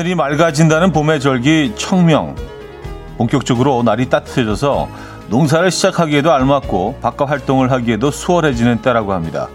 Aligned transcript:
하늘이 0.00 0.14
맑아진다는 0.14 0.92
봄의 0.92 1.20
절기 1.20 1.74
청명. 1.76 2.34
본격적으로 3.18 3.82
날이 3.82 4.08
따뜻해져서 4.08 4.88
농사를 5.28 5.70
시작하기에도 5.70 6.32
알맞고 6.32 7.00
바깥 7.02 7.28
활동을 7.28 7.70
하기에도 7.70 8.10
수월해지는 8.10 8.80
때라고 8.80 9.12
합니다. 9.12 9.48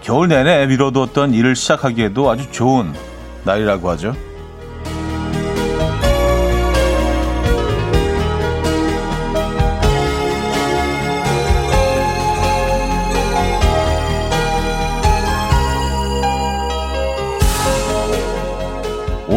겨울 0.00 0.28
내내 0.28 0.66
미뤄두었던 0.66 1.34
일을 1.34 1.54
시작하기에도 1.54 2.30
아주 2.30 2.50
좋은 2.50 2.94
날이라고 3.44 3.90
하죠. 3.90 4.14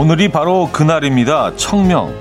오늘이 0.06 0.28
바로 0.30 0.70
그날입니다. 0.72 1.56
청명. 1.56 2.14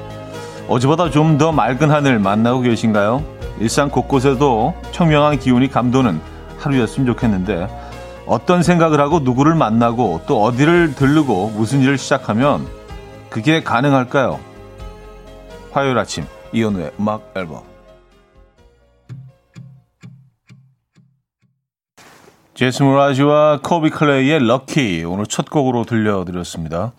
어제보다 0.69 1.11
좀 1.11 1.37
더 1.37 1.53
맑은 1.53 1.91
하늘 1.91 2.19
만나고 2.19 2.63
계신가요? 2.63 3.23
일상 3.61 3.91
곳곳에도 3.91 4.73
청명한 4.93 5.39
기운이 5.39 5.69
감도는 5.69 6.19
하루였으면 6.61 7.07
좋겠는데 7.09 7.69
어떤 8.25 8.63
생각을 8.63 9.01
하고 9.01 9.21
누구를 9.21 9.55
만나고 9.55 10.23
또 10.27 10.43
어디를 10.43 10.95
들르고 10.95 11.51
무슨 11.51 11.83
일을 11.83 11.99
시작하면 11.99 12.67
그게 13.29 13.63
가능할까요? 13.63 14.41
화요일 15.73 15.99
아침 15.99 16.25
이현우의 16.55 16.93
음악 16.99 17.35
앨범 17.37 17.65
제스 22.55 22.83
무라지와 22.83 23.61
코비 23.63 23.91
클레이의 23.91 24.47
럭키 24.47 25.05
오늘 25.07 25.27
첫 25.27 25.51
곡으로 25.51 25.85
들려드렸습니다. 25.85 26.93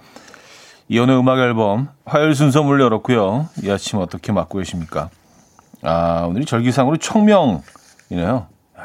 이현우의 0.88 1.18
음악 1.18 1.40
앨범 1.40 1.90
화요일 2.06 2.36
순서 2.36 2.62
물 2.62 2.80
열었고요. 2.80 3.50
이 3.64 3.72
아침 3.72 4.00
어떻게 4.00 4.32
맞고 4.32 4.60
계십니까? 4.60 5.10
아, 5.82 6.26
오늘이 6.28 6.46
절기상으로 6.46 6.98
청명이네요. 6.98 8.48
아, 8.76 8.84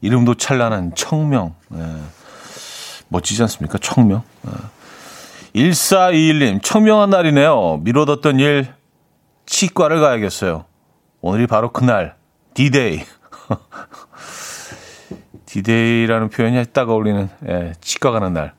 이름도 0.00 0.34
찬란한 0.34 0.94
청명. 0.94 1.54
네. 1.68 1.80
멋지지 3.08 3.42
않습니까? 3.42 3.78
청명. 3.78 4.22
아. 4.44 4.70
1421님, 5.54 6.62
청명한 6.62 7.10
날이네요. 7.10 7.78
미뤄뒀던 7.82 8.40
일, 8.40 8.68
치과를 9.46 10.00
가야겠어요. 10.00 10.66
오늘이 11.20 11.46
바로 11.46 11.72
그날, 11.72 12.14
디데이. 12.54 13.02
디데이라는 15.46 16.28
표현이 16.30 16.62
딱 16.72 16.90
어울리는, 16.90 17.30
예, 17.48 17.72
치과 17.80 18.10
가는 18.10 18.32
날. 18.34 18.52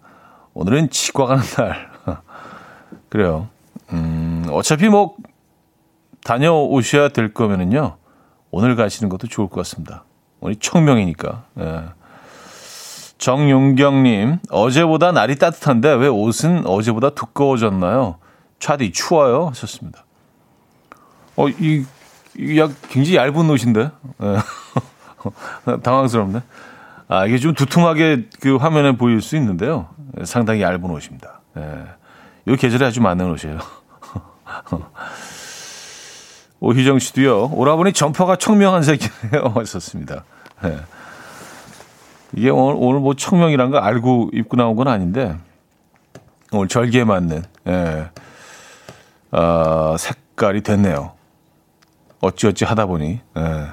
오늘은 0.54 0.90
치과 0.90 1.28
가는 1.28 1.44
날. 1.44 1.97
그래요. 3.18 3.48
음, 3.94 4.46
어차피 4.52 4.90
뭐 4.90 5.16
다녀오셔야 6.24 7.10
될 7.10 7.34
거면은요. 7.34 7.98
오늘 8.52 8.76
가시는 8.76 9.10
것도 9.10 9.26
좋을 9.26 9.50
것 9.50 9.56
같습니다. 9.56 10.04
오늘 10.40 10.56
청명이니까. 10.58 11.46
예. 11.60 11.84
정용경님, 13.18 14.38
어제보다 14.52 15.14
날이 15.14 15.40
따뜻한데 15.40 15.94
왜 15.94 16.08
옷은 16.08 16.68
어제보다 16.68 17.10
두꺼워졌나요? 17.10 18.20
차디 18.60 18.92
추워요 18.92 19.48
하셨습니다. 19.48 20.06
어, 21.36 21.50
이, 21.50 21.84
이 22.38 22.60
약, 22.60 22.70
굉장히 22.90 23.16
얇은 23.18 23.50
옷인데? 23.50 23.90
예. 24.22 25.74
당황스럽네. 25.82 26.42
아, 27.08 27.26
이게 27.26 27.40
좀 27.40 27.56
두툼하게 27.56 28.28
그 28.42 28.58
화면에 28.58 28.96
보일 28.96 29.24
수 29.24 29.36
있는데요. 29.38 29.88
상당히 30.24 30.62
얇은 30.62 30.84
옷입니다. 30.92 31.42
예. 31.58 31.97
이 32.48 32.56
계절에 32.56 32.86
아주 32.86 33.02
맞는 33.02 33.30
옷이에요. 33.32 33.60
오희정 36.60 37.00
씨도요. 37.00 37.52
오라버니 37.54 37.94
점퍼가 37.94 38.38
청명한 38.38 38.84
색이네요. 38.84 39.52
하셨습니다. 39.56 40.24
네. 40.64 40.78
이게 42.34 42.50
오늘, 42.50 42.76
오늘 42.78 43.00
뭐 43.02 43.14
청명이란 43.14 43.70
거 43.72 43.78
알고 43.78 44.32
입고 44.34 44.58
나온 44.58 44.76
건 44.76 44.88
아닌데 44.88 45.38
오늘 46.52 46.68
절기에 46.68 47.04
맞는 47.04 47.44
예. 47.68 48.10
어, 49.32 49.96
색깔이 49.98 50.62
됐네요. 50.62 51.12
어찌어찌 52.22 52.64
하다 52.66 52.86
보니. 52.86 53.20
예. 53.38 53.68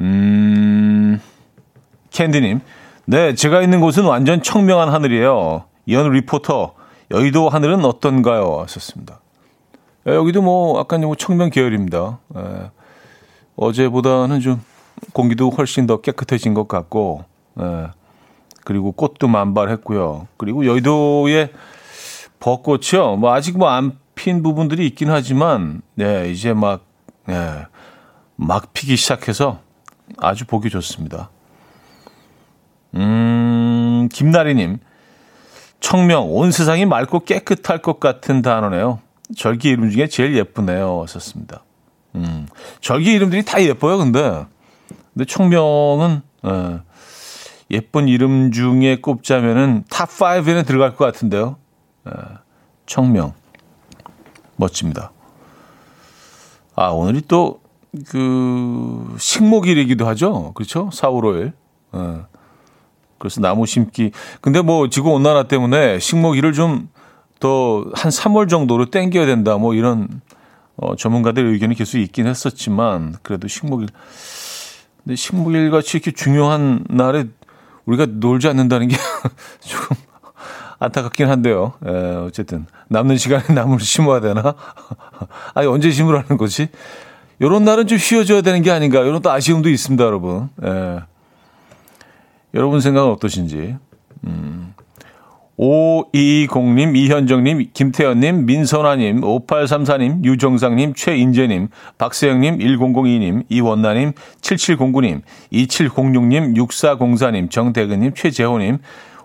음, 0.00 1.20
캔디님. 2.10 2.60
네, 3.06 3.34
제가 3.34 3.62
있는 3.62 3.80
곳은 3.80 4.04
완전 4.04 4.42
청명한 4.42 4.88
하늘이에요. 4.88 5.64
이현 5.86 6.10
리포터. 6.10 6.74
여의도 7.10 7.48
하늘은 7.48 7.84
어떤가요? 7.84 8.60
하셨습니다. 8.62 9.20
예, 10.06 10.14
여기도 10.14 10.42
뭐 10.42 10.78
약간 10.78 11.00
뭐 11.02 11.14
청명 11.14 11.50
계열입니다. 11.50 12.18
예, 12.36 12.70
어제보다는 13.56 14.40
좀 14.40 14.62
공기도 15.12 15.50
훨씬 15.50 15.86
더 15.86 16.00
깨끗해진 16.00 16.54
것 16.54 16.68
같고, 16.68 17.24
예, 17.60 17.88
그리고 18.64 18.92
꽃도 18.92 19.28
만발했고요. 19.28 20.28
그리고 20.36 20.66
여의도에 20.66 21.52
벚꽃이요. 22.40 23.16
뭐 23.16 23.32
아직 23.34 23.58
뭐 23.58 23.68
안 23.68 24.04
핀 24.14 24.42
부분들이 24.42 24.86
있긴 24.86 25.10
하지만, 25.10 25.82
네, 25.94 26.30
이제 26.30 26.52
막, 26.54 26.84
예, 27.28 27.66
막 28.36 28.72
피기 28.72 28.96
시작해서 28.96 29.58
아주 30.18 30.46
보기 30.46 30.70
좋습니다. 30.70 31.30
음, 32.94 34.08
김나리님. 34.12 34.78
청명, 35.84 36.34
온 36.34 36.50
세상이 36.50 36.86
맑고 36.86 37.20
깨끗할 37.20 37.82
것 37.82 38.00
같은 38.00 38.40
단어네요. 38.40 39.00
절기 39.36 39.68
이름 39.68 39.90
중에 39.90 40.06
제일 40.06 40.34
예쁘네요. 40.34 41.04
썼습니다. 41.06 41.62
음, 42.14 42.46
절기 42.80 43.12
이름들이 43.12 43.44
다 43.44 43.62
예뻐요, 43.62 43.98
근데. 43.98 44.46
근데 45.12 45.26
청명은, 45.26 46.22
예, 46.46 46.80
예쁜 47.70 48.08
이름 48.08 48.50
중에 48.50 49.02
꼽자면은 49.02 49.84
탑5에는 49.90 50.66
들어갈 50.66 50.96
것 50.96 51.04
같은데요. 51.04 51.56
예, 52.08 52.12
청명. 52.86 53.34
멋집니다. 54.56 55.12
아, 56.76 56.88
오늘이 56.88 57.20
또, 57.28 57.60
그, 58.08 59.14
식목일이기도 59.18 60.06
하죠. 60.06 60.54
그렇죠? 60.54 60.88
4, 60.94 61.10
5, 61.10 61.20
5일. 61.20 61.52
예. 61.94 62.33
그래서 63.24 63.40
나무 63.40 63.66
심기. 63.66 64.12
근데 64.40 64.60
뭐 64.60 64.88
지구 64.88 65.10
온난화 65.10 65.44
때문에 65.44 65.98
식목일을 65.98 66.52
좀 66.52 66.94
더 67.44 67.84
한 67.92 68.10
3월 68.10 68.48
정도로 68.48 68.86
땡겨야 68.86 69.26
된다. 69.26 69.58
뭐 69.58 69.74
이런 69.74 70.08
어, 70.76 70.96
전문가들 70.96 71.44
의견이 71.46 71.74
계속 71.74 71.98
있긴 71.98 72.26
했었지만 72.26 73.16
그래도 73.22 73.48
식목일. 73.48 73.88
근데 75.04 75.14
식목일 75.14 75.70
같이 75.70 75.98
이렇게 75.98 76.10
중요한 76.10 76.84
날에 76.88 77.26
우리가 77.84 78.06
놀지 78.08 78.48
않는다는 78.48 78.88
게 78.88 78.96
조금 79.60 79.96
안타깝긴 80.78 81.28
한데요. 81.28 81.74
에, 81.86 81.90
예, 81.90 82.14
어쨌든 82.16 82.66
남는 82.88 83.18
시간에 83.18 83.44
나무를 83.52 83.84
심어야 83.84 84.20
되나? 84.20 84.54
아니 85.52 85.66
언제 85.66 85.90
심으라는 85.90 86.38
거지? 86.38 86.68
요런 87.42 87.64
날은 87.64 87.88
좀 87.88 87.98
쉬어줘야 87.98 88.40
되는 88.40 88.62
게 88.62 88.70
아닌가? 88.70 89.00
이런 89.00 89.20
또 89.20 89.30
아쉬움도 89.30 89.68
있습니다, 89.68 90.02
여러분. 90.02 90.48
에. 90.64 91.00
예. 92.54 92.58
여러분 92.58 92.80
생각은 92.80 93.10
어떠신지. 93.10 93.76
음. 94.26 94.74
5220님, 95.58 96.96
이현정님, 96.96 97.70
김태현님, 97.72 98.46
민선아님, 98.46 99.20
5834님, 99.20 100.24
유정상님, 100.24 100.94
최인재님, 100.94 101.68
박세영님, 101.96 102.58
1002님, 102.58 103.44
이원나님, 103.48 104.12
7709님, 104.40 105.22
2706님, 105.52 106.56
6404님, 106.56 107.50
정대근님, 107.50 108.14
최재호님, 108.14 108.78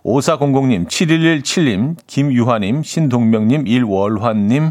5400님, 0.04 0.88
7117님, 0.88 1.96
김유하님, 2.06 2.84
신동명님, 2.84 3.66
일월환님, 3.66 4.70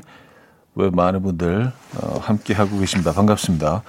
왜 0.77 0.91
많은 0.91 1.23
분들 1.23 1.73
어, 2.01 2.19
함께 2.21 2.55
하고 2.55 2.79
계십니다. 2.79 3.13
반갑습니다. 3.13 3.83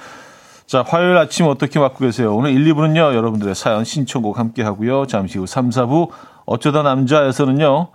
자, 0.69 0.83
화요일 0.87 1.17
아침 1.17 1.47
어떻게 1.47 1.79
맞고 1.79 1.97
계세요? 1.97 2.35
오늘 2.35 2.51
1, 2.51 2.63
2부는요, 2.75 3.15
여러분들의 3.15 3.55
사연 3.55 3.83
신청곡 3.83 4.37
함께 4.37 4.61
하고요. 4.61 5.07
잠시 5.07 5.39
후 5.39 5.47
3, 5.47 5.71
4부 5.71 6.09
어쩌다 6.45 6.83
남자에서는요, 6.83 7.87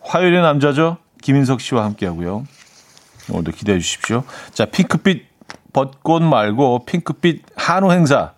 화요일의 0.00 0.42
남자죠. 0.42 0.96
김인석 1.22 1.60
씨와 1.60 1.84
함께 1.84 2.06
하고요. 2.06 2.42
오늘도 3.30 3.52
기대해 3.52 3.78
주십시오. 3.78 4.24
자, 4.52 4.64
핑크빛 4.64 5.22
벚꽃 5.72 6.24
말고 6.24 6.86
핑크빛 6.86 7.44
한우 7.54 7.92
행사. 7.92 8.32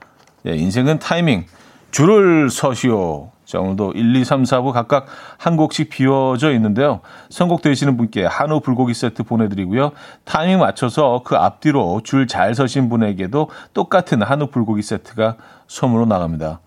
예, 0.46 0.55
인생은 0.55 0.99
타이밍. 0.99 1.46
줄을 1.90 2.50
서시오. 2.50 3.31
자, 3.44 3.59
오늘도 3.59 3.93
1, 3.93 4.17
2, 4.17 4.25
3, 4.25 4.44
4부 4.44 4.73
각각 4.73 5.06
한 5.37 5.56
곡씩 5.56 5.91
비워져 5.91 6.53
있는데요. 6.53 7.00
선곡되시는 7.31 7.97
분께 7.97 8.25
한우 8.25 8.61
불고기 8.61 8.94
세트 8.94 9.25
보내드리고요. 9.25 9.93
타이밍 10.25 10.61
맞춰서 10.61 11.23
그 11.25 11.37
앞뒤로 11.37 12.00
줄 12.05 12.27
잘 12.27 12.55
서신 12.55 12.89
분에게도 12.89 13.50
똑같은 13.75 14.23
한우 14.23 14.47
불고기 14.47 14.81
세트가 14.83 15.37
선물로 15.67 16.06
나갑니다. 16.06 16.61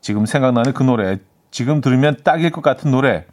지금 0.00 0.26
생각나는 0.26 0.72
그 0.72 0.82
노래, 0.82 1.18
지금 1.50 1.80
들으면 1.80 2.16
딱일 2.22 2.50
것 2.50 2.60
같은 2.60 2.90
노래 2.90 3.24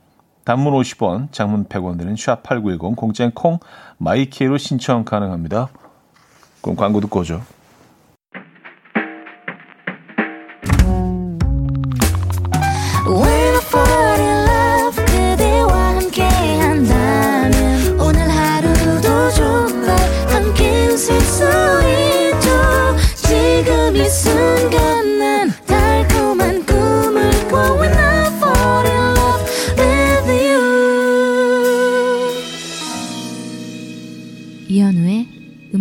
단문 0.45 0.74
50원, 0.74 1.31
장문 1.31 1.66
100원 1.66 1.98
드는 1.98 2.16
샵8910 2.16 2.95
공짜인 2.95 3.31
콩 3.31 3.60
my 3.97 4.21
K로 4.21 4.57
신청 4.57 5.04
가능합니다. 5.04 5.69
그럼 6.62 6.75
광고 6.75 7.01
듣고 7.01 7.22
오죠. 7.22 7.42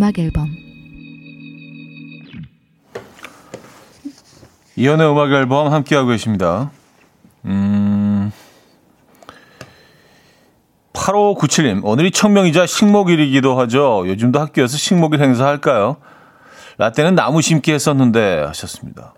음악 0.02 0.18
앨범 0.18 0.48
이연의 4.74 5.08
음악 5.08 5.30
앨범 5.30 5.72
함께하고 5.72 6.08
계십니다. 6.08 6.72
음, 7.44 8.32
8597님, 10.92 11.84
오늘이 11.84 12.10
청명이자 12.10 12.66
식목일이기도 12.66 13.56
하죠. 13.60 14.02
요즘도 14.08 14.40
학교에서 14.40 14.76
식목일 14.76 15.22
행사 15.22 15.46
할까요? 15.46 15.98
라떼는 16.78 17.14
나무 17.14 17.40
심기 17.40 17.70
했었는데 17.70 18.42
하셨습니다. 18.48 19.14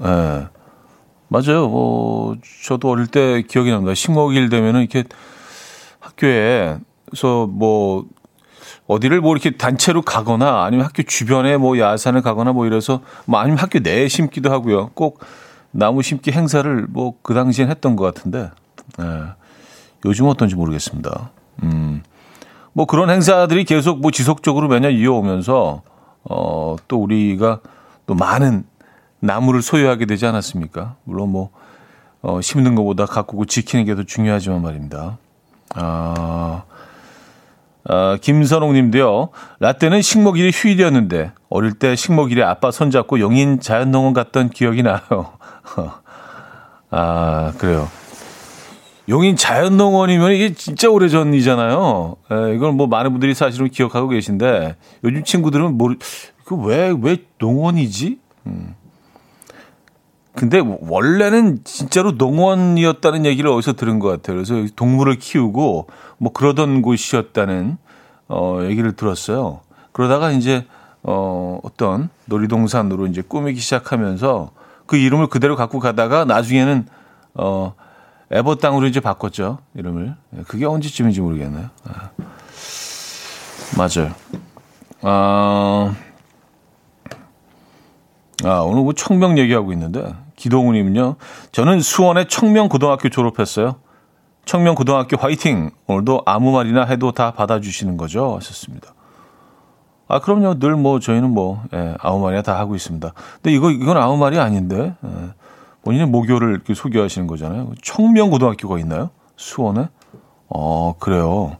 예. 0.00 0.04
네, 0.04 0.46
맞아요. 1.28 1.68
어, 1.70 2.34
저도 2.64 2.90
어릴 2.90 3.06
때 3.06 3.42
기억이 3.42 3.70
납니다. 3.70 3.94
식목일 3.94 4.48
되면은 4.48 4.80
이렇게 4.80 5.04
학교에서 6.00 7.46
뭐 7.46 8.06
어디를 8.86 9.20
뭐 9.20 9.32
이렇게 9.32 9.52
단체로 9.56 10.02
가거나 10.02 10.64
아니면 10.64 10.86
학교 10.86 11.02
주변에 11.02 11.56
뭐 11.56 11.78
야산을 11.78 12.22
가거나 12.22 12.52
뭐 12.52 12.66
이래서 12.66 13.00
뭐 13.24 13.40
아니면 13.40 13.58
학교 13.58 13.78
내에 13.78 14.08
심기도 14.08 14.50
하고요. 14.52 14.90
꼭 14.94 15.20
나무 15.70 16.02
심기 16.02 16.32
행사를 16.32 16.86
뭐 16.88 17.14
그 17.22 17.34
당시엔 17.34 17.70
했던 17.70 17.96
것 17.96 18.04
같은데 18.04 18.50
예. 19.00 19.04
요즘 20.04 20.26
어떤지 20.26 20.54
모르겠습니다. 20.54 21.30
음. 21.62 22.02
뭐 22.74 22.84
그런 22.86 23.08
행사들이 23.08 23.64
계속 23.64 24.00
뭐 24.00 24.10
지속적으로 24.10 24.68
매년 24.68 24.92
이어오면서 24.92 25.82
어, 26.24 26.76
또 26.88 27.02
우리가 27.02 27.60
또 28.06 28.14
많은 28.14 28.64
나무를 29.20 29.62
소유하게 29.62 30.04
되지 30.06 30.26
않았습니까? 30.26 30.96
물론 31.04 31.30
뭐 31.30 31.50
어, 32.20 32.40
심는 32.40 32.74
것보다 32.74 33.06
가꾸고 33.06 33.46
지키는 33.46 33.84
게 33.86 33.94
더 33.94 34.02
중요하지만 34.02 34.60
말입니다. 34.62 35.18
아, 35.74 36.64
어, 37.88 38.16
김선홍 38.20 38.72
님도요. 38.72 39.28
라떼는 39.60 40.02
식목일이 40.02 40.50
휴일이었는데 40.54 41.32
어릴 41.50 41.74
때 41.74 41.96
식목일에 41.96 42.42
아빠 42.42 42.70
손잡고 42.70 43.20
용인 43.20 43.60
자연농원 43.60 44.14
갔던 44.14 44.50
기억이 44.50 44.82
나요. 44.82 45.00
아, 46.90 47.52
그래요. 47.58 47.88
용인 49.08 49.36
자연농원이면 49.36 50.32
이게 50.32 50.54
진짜 50.54 50.88
오래 50.88 51.08
전이잖아요. 51.08 52.16
에, 52.32 52.54
이걸 52.54 52.72
뭐 52.72 52.86
많은 52.86 53.10
분들이 53.10 53.34
사실은 53.34 53.68
기억하고 53.68 54.08
계신데 54.08 54.76
요즘 55.04 55.22
친구들은 55.24 55.76
모르, 55.76 55.96
그 56.44 56.56
왜, 56.56 56.94
왜 57.02 57.18
농원이지? 57.38 58.18
음. 58.46 58.74
근데 60.36 60.60
원래는 60.60 61.60
진짜로 61.64 62.12
농원이었다는 62.12 63.24
얘기를 63.24 63.50
어디서 63.50 63.74
들은 63.74 63.98
것 64.00 64.08
같아요. 64.08 64.36
그래서 64.36 64.66
동물을 64.74 65.16
키우고 65.16 65.86
뭐 66.18 66.32
그러던 66.32 66.82
곳이었다는 66.82 67.76
어 68.28 68.60
얘기를 68.64 68.92
들었어요. 68.96 69.60
그러다가 69.92 70.32
이제 70.32 70.66
어 71.02 71.60
어떤 71.62 72.08
놀이동산으로 72.26 73.06
이제 73.06 73.22
꾸미기 73.22 73.60
시작하면서 73.60 74.50
그 74.86 74.96
이름을 74.96 75.28
그대로 75.28 75.54
갖고 75.54 75.78
가다가 75.78 76.24
나중에는 76.24 76.86
어 77.34 77.74
에버 78.32 78.56
땅으로 78.56 78.86
이제 78.86 79.00
바꿨죠 79.00 79.58
이름을. 79.74 80.14
예, 80.36 80.42
그게 80.42 80.66
언제쯤인지 80.66 81.20
모르겠네요. 81.20 81.70
아. 81.84 82.10
맞아요. 83.76 84.14
아, 85.02 85.94
아 88.44 88.48
오늘 88.60 88.82
뭐 88.82 88.92
청명 88.94 89.38
얘기하고 89.38 89.72
있는데 89.72 90.14
기동우님은요. 90.44 91.16
저는 91.52 91.80
수원의 91.80 92.28
청명고등학교 92.28 93.08
졸업했어요. 93.08 93.76
청명고등학교 94.44 95.16
화이팅! 95.16 95.70
오늘도 95.86 96.22
아무 96.26 96.52
말이나 96.52 96.84
해도 96.84 97.12
다 97.12 97.32
받아주시는 97.32 97.96
거죠? 97.96 98.36
하셨습니다. 98.36 98.94
아, 100.06 100.18
그럼요. 100.20 100.58
늘 100.58 100.76
뭐, 100.76 101.00
저희는 101.00 101.30
뭐, 101.30 101.62
예, 101.72 101.94
아무 101.98 102.20
말이나 102.20 102.42
다 102.42 102.58
하고 102.58 102.76
있습니다. 102.76 103.14
근데 103.36 103.56
이거, 103.56 103.70
이건 103.70 103.96
아무 103.96 104.18
말이 104.18 104.38
아닌데, 104.38 104.94
예, 105.02 105.08
본인의 105.82 106.08
모교를 106.08 106.50
이렇게 106.50 106.74
소개하시는 106.74 107.26
거잖아요. 107.26 107.72
청명고등학교가 107.82 108.78
있나요? 108.80 109.08
수원에? 109.36 109.88
어, 110.48 110.94
그래요. 110.98 111.56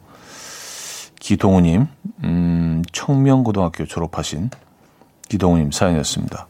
기동우님, 1.19 1.87
음, 2.23 2.83
청명고등학교 2.91 3.87
졸업하신 3.87 4.51
기동우님 5.27 5.71
사연이었습니다. 5.71 6.47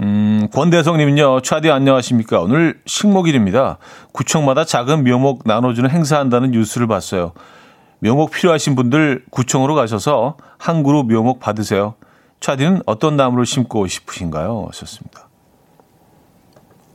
음, 0.00 0.48
권대성님은요, 0.52 1.40
차디 1.40 1.70
안녕하십니까. 1.70 2.40
오늘 2.40 2.80
식목일입니다. 2.84 3.78
구청마다 4.12 4.64
작은 4.64 5.04
묘목 5.04 5.42
나눠주는 5.46 5.88
행사한다는 5.88 6.50
뉴스를 6.50 6.86
봤어요. 6.86 7.32
묘목 8.00 8.30
필요하신 8.30 8.74
분들 8.76 9.24
구청으로 9.30 9.74
가셔서 9.74 10.36
한 10.58 10.82
그룹 10.82 11.10
묘목 11.10 11.40
받으세요. 11.40 11.94
차디는 12.40 12.82
어떤 12.84 13.16
나무를 13.16 13.46
심고 13.46 13.86
싶으신가요? 13.86 14.66
하셨습니다. 14.68 15.28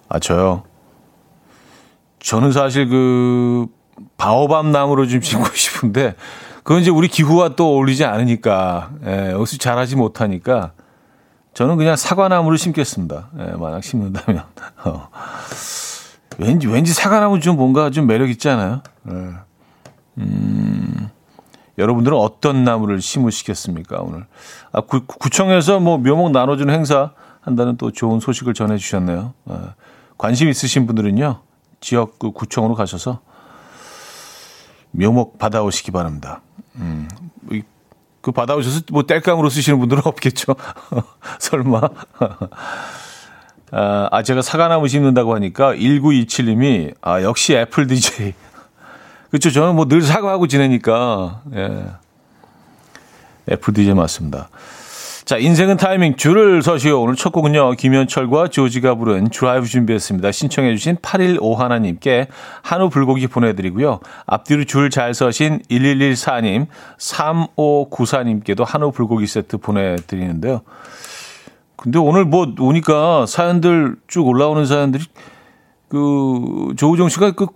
아, 0.08 0.20
저요. 0.20 0.64
저는 2.20 2.52
사실 2.52 2.88
그, 2.88 3.66
바오밤 4.18 4.72
나무로 4.72 5.08
좀 5.08 5.22
심고 5.22 5.48
싶은데, 5.56 6.14
그건 6.64 6.82
이제 6.82 6.92
우리 6.92 7.08
기후와 7.08 7.56
또 7.56 7.70
어울리지 7.74 8.06
않으니까, 8.06 8.92
예, 9.08 9.32
여기서 9.32 9.58
잘하지 9.58 9.96
못하니까, 9.96 10.74
저는 11.54 11.78
그냥 11.78 11.96
사과나무를 11.96 12.58
심겠습니다. 12.58 13.30
예, 13.40 13.44
만약 13.58 13.84
심는다면. 13.84 14.44
어. 14.86 15.10
왠지, 16.38 16.68
왠지 16.68 16.94
사과나무 16.94 17.40
좀 17.40 17.58
뭔가 17.58 17.90
좀 17.90 18.08
매력 18.08 18.30
있지 18.30 18.50
않아요? 18.50 18.82
예. 19.10 19.34
음, 20.18 21.10
여러분들은 21.78 22.18
어떤 22.18 22.64
나무를 22.64 23.02
심으시겠습니까, 23.02 24.02
오늘? 24.02 24.26
아, 24.72 24.82
구, 24.82 25.06
구청에서 25.06 25.80
뭐 25.80 25.98
묘목 25.98 26.32
나눠주는 26.32 26.74
행사 26.74 27.12
한다는 27.42 27.78
또 27.78 27.92
좋은 27.92 28.20
소식을 28.20 28.54
전해주셨네요. 28.54 29.34
예. 29.50 29.56
관심 30.18 30.50
있으신 30.50 30.88
분들은요, 30.88 31.42
지역 31.82 32.18
그 32.20 32.32
구청으로 32.32 32.76
가셔서 32.76 33.20
묘목 34.92 35.38
받아오시기 35.38 35.92
바랍니다. 35.92 36.42
음, 36.76 37.08
그 38.22 38.32
받아오셔서 38.32 38.82
뭐 38.92 39.04
땔감으로 39.04 39.50
쓰시는 39.50 39.80
분들은 39.80 40.04
없겠죠. 40.06 40.56
설마. 41.40 41.82
아, 43.72 44.10
아, 44.12 44.24
제가 44.24 44.42
사과나무 44.42 44.88
심는다고 44.88 45.34
하니까 45.36 45.74
1927님이 45.76 46.94
아, 47.02 47.22
역시 47.22 47.56
애플 47.56 47.88
DJ. 47.88 48.34
그렇죠. 49.30 49.50
저는 49.50 49.76
뭐 49.76 49.86
늘 49.86 50.02
사과하고 50.02 50.48
지내니까. 50.48 51.42
예. 51.56 51.86
애플 53.50 53.74
DJ 53.74 53.94
맞습니다. 53.94 54.50
자, 55.32 55.38
인생은 55.38 55.78
타이밍 55.78 56.18
줄을 56.18 56.62
서시오. 56.62 57.04
오늘 57.04 57.16
첫 57.16 57.32
곡은요. 57.32 57.72
김현철과 57.78 58.50
조지가 58.50 58.96
부른 58.96 59.30
드라이브 59.30 59.66
준비했습니다. 59.66 60.30
신청해 60.30 60.76
주신 60.76 60.98
8151님께 60.98 62.28
한우 62.62 62.90
불고기 62.90 63.28
보내드리고요. 63.28 64.02
앞뒤로 64.26 64.66
줄 64.66 64.90
잘 64.90 65.14
서신 65.14 65.62
1114님, 65.70 66.68
3594님께도 66.98 68.66
한우 68.66 68.92
불고기 68.92 69.26
세트 69.26 69.60
보내드리는데요. 69.60 70.64
근데 71.78 71.98
오늘 71.98 72.26
뭐 72.26 72.54
오니까 72.60 73.26
사연들 73.26 73.96
쭉 74.08 74.28
올라오는 74.28 74.66
사연들이 74.66 75.06
그 75.88 76.74
조우정 76.76 77.08
씨가 77.08 77.32
그 77.32 77.48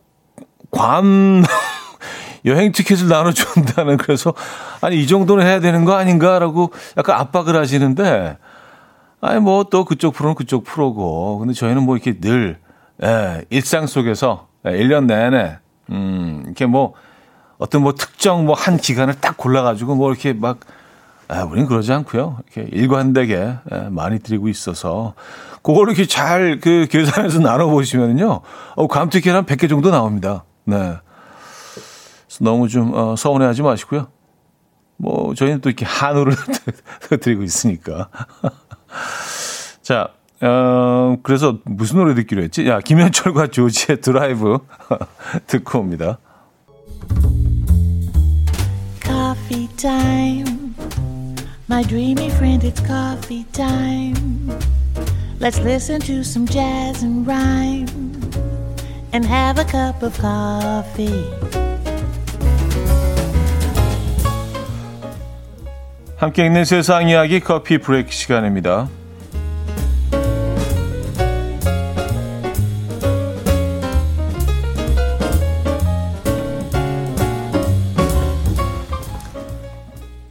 괌 0.76 1.44
여행 2.46 2.72
티켓을 2.72 3.08
나눠준다는 3.08 3.98
그래서 3.98 4.34
아니 4.82 5.02
이 5.02 5.08
정도는 5.08 5.46
해야 5.46 5.60
되는 5.60 5.86
거 5.86 5.94
아닌가라고 5.96 6.72
약간 6.98 7.20
압박을 7.20 7.56
하시는데 7.56 8.38
아니 9.22 9.40
뭐 9.40 9.64
또 9.72 9.86
그쪽 9.86 10.14
프로는 10.14 10.36
그쪽 10.36 10.64
프로고 10.64 11.40
근데 11.40 11.54
저희는 11.54 11.84
뭐 11.84 11.96
이렇게 11.96 12.20
늘 12.20 12.60
예, 13.04 13.44
일상 13.50 13.88
속에서 13.88 14.48
예, 14.66 14.72
1년 14.72 15.06
내내 15.06 15.58
음 15.90 16.44
이렇게 16.46 16.66
뭐 16.66 16.94
어떤 17.58 17.82
뭐 17.82 17.94
특정 17.94 18.46
뭐 18.46 18.56
한 18.56 18.78
기간을 18.78 19.16
딱 19.22 19.38
골라가지고 19.38 19.96
뭐 19.96 20.12
이렇게 20.12 20.34
막 20.34 20.60
아, 21.28 21.42
우린 21.44 21.66
그러지 21.66 21.92
않고요. 21.92 22.38
이렇게 22.54 22.70
일관되게 22.72 23.36
예, 23.72 23.78
많이 23.90 24.20
드리고 24.20 24.48
있어서 24.48 25.16
그거를 25.64 25.94
이렇게 25.94 26.08
잘 26.08 26.60
그 26.62 26.88
계산해서 26.90 27.40
나눠 27.42 27.68
보시면요. 27.68 28.42
어, 28.76 28.88
감튀 28.88 29.22
계란 29.22 29.46
100개 29.46 29.68
정도 29.68 29.90
나옵니다. 29.90 30.44
네. 30.66 30.98
너무 32.42 32.68
좀 32.68 32.94
어, 32.94 33.16
서운해하지 33.16 33.62
마시고요. 33.62 34.08
뭐 34.98 35.34
저희는 35.36 35.62
또 35.62 35.70
이렇게 35.70 35.86
한우를 35.86 36.34
드리고 37.22 37.44
있으니까. 37.44 38.10
자, 39.82 40.10
어, 40.42 41.18
그래서 41.24 41.60
무슨 41.66 41.98
노래 41.98 42.16
듣기로 42.16 42.44
했지? 42.44 42.68
야, 42.68 42.80
김현철과 42.80 43.48
조지의 43.48 44.02
드라이브 44.02 44.60
듣고 45.48 45.80
옵니다. 45.80 46.20
Coffee 49.04 49.68
time. 49.78 50.76
My 51.70 51.84
dreamy 51.84 52.28
friend, 52.32 52.64
it's 52.64 52.82
coffee 52.86 53.46
time. 53.52 54.52
Let's 55.40 55.60
listen 55.60 56.00
to 56.02 56.24
some 56.24 56.48
jazz 56.48 57.04
and 57.04 57.28
rhyme 57.28 57.88
and 59.14 59.26
have 59.26 59.60
a 59.60 59.66
cup 59.66 60.04
of 60.04 60.18
coffee. 60.20 61.65
함께 66.18 66.46
있는 66.46 66.64
세상 66.64 67.10
이야기 67.10 67.42
커피 67.42 67.78
브레이크 67.78 68.12
시간입니다. 68.12 68.88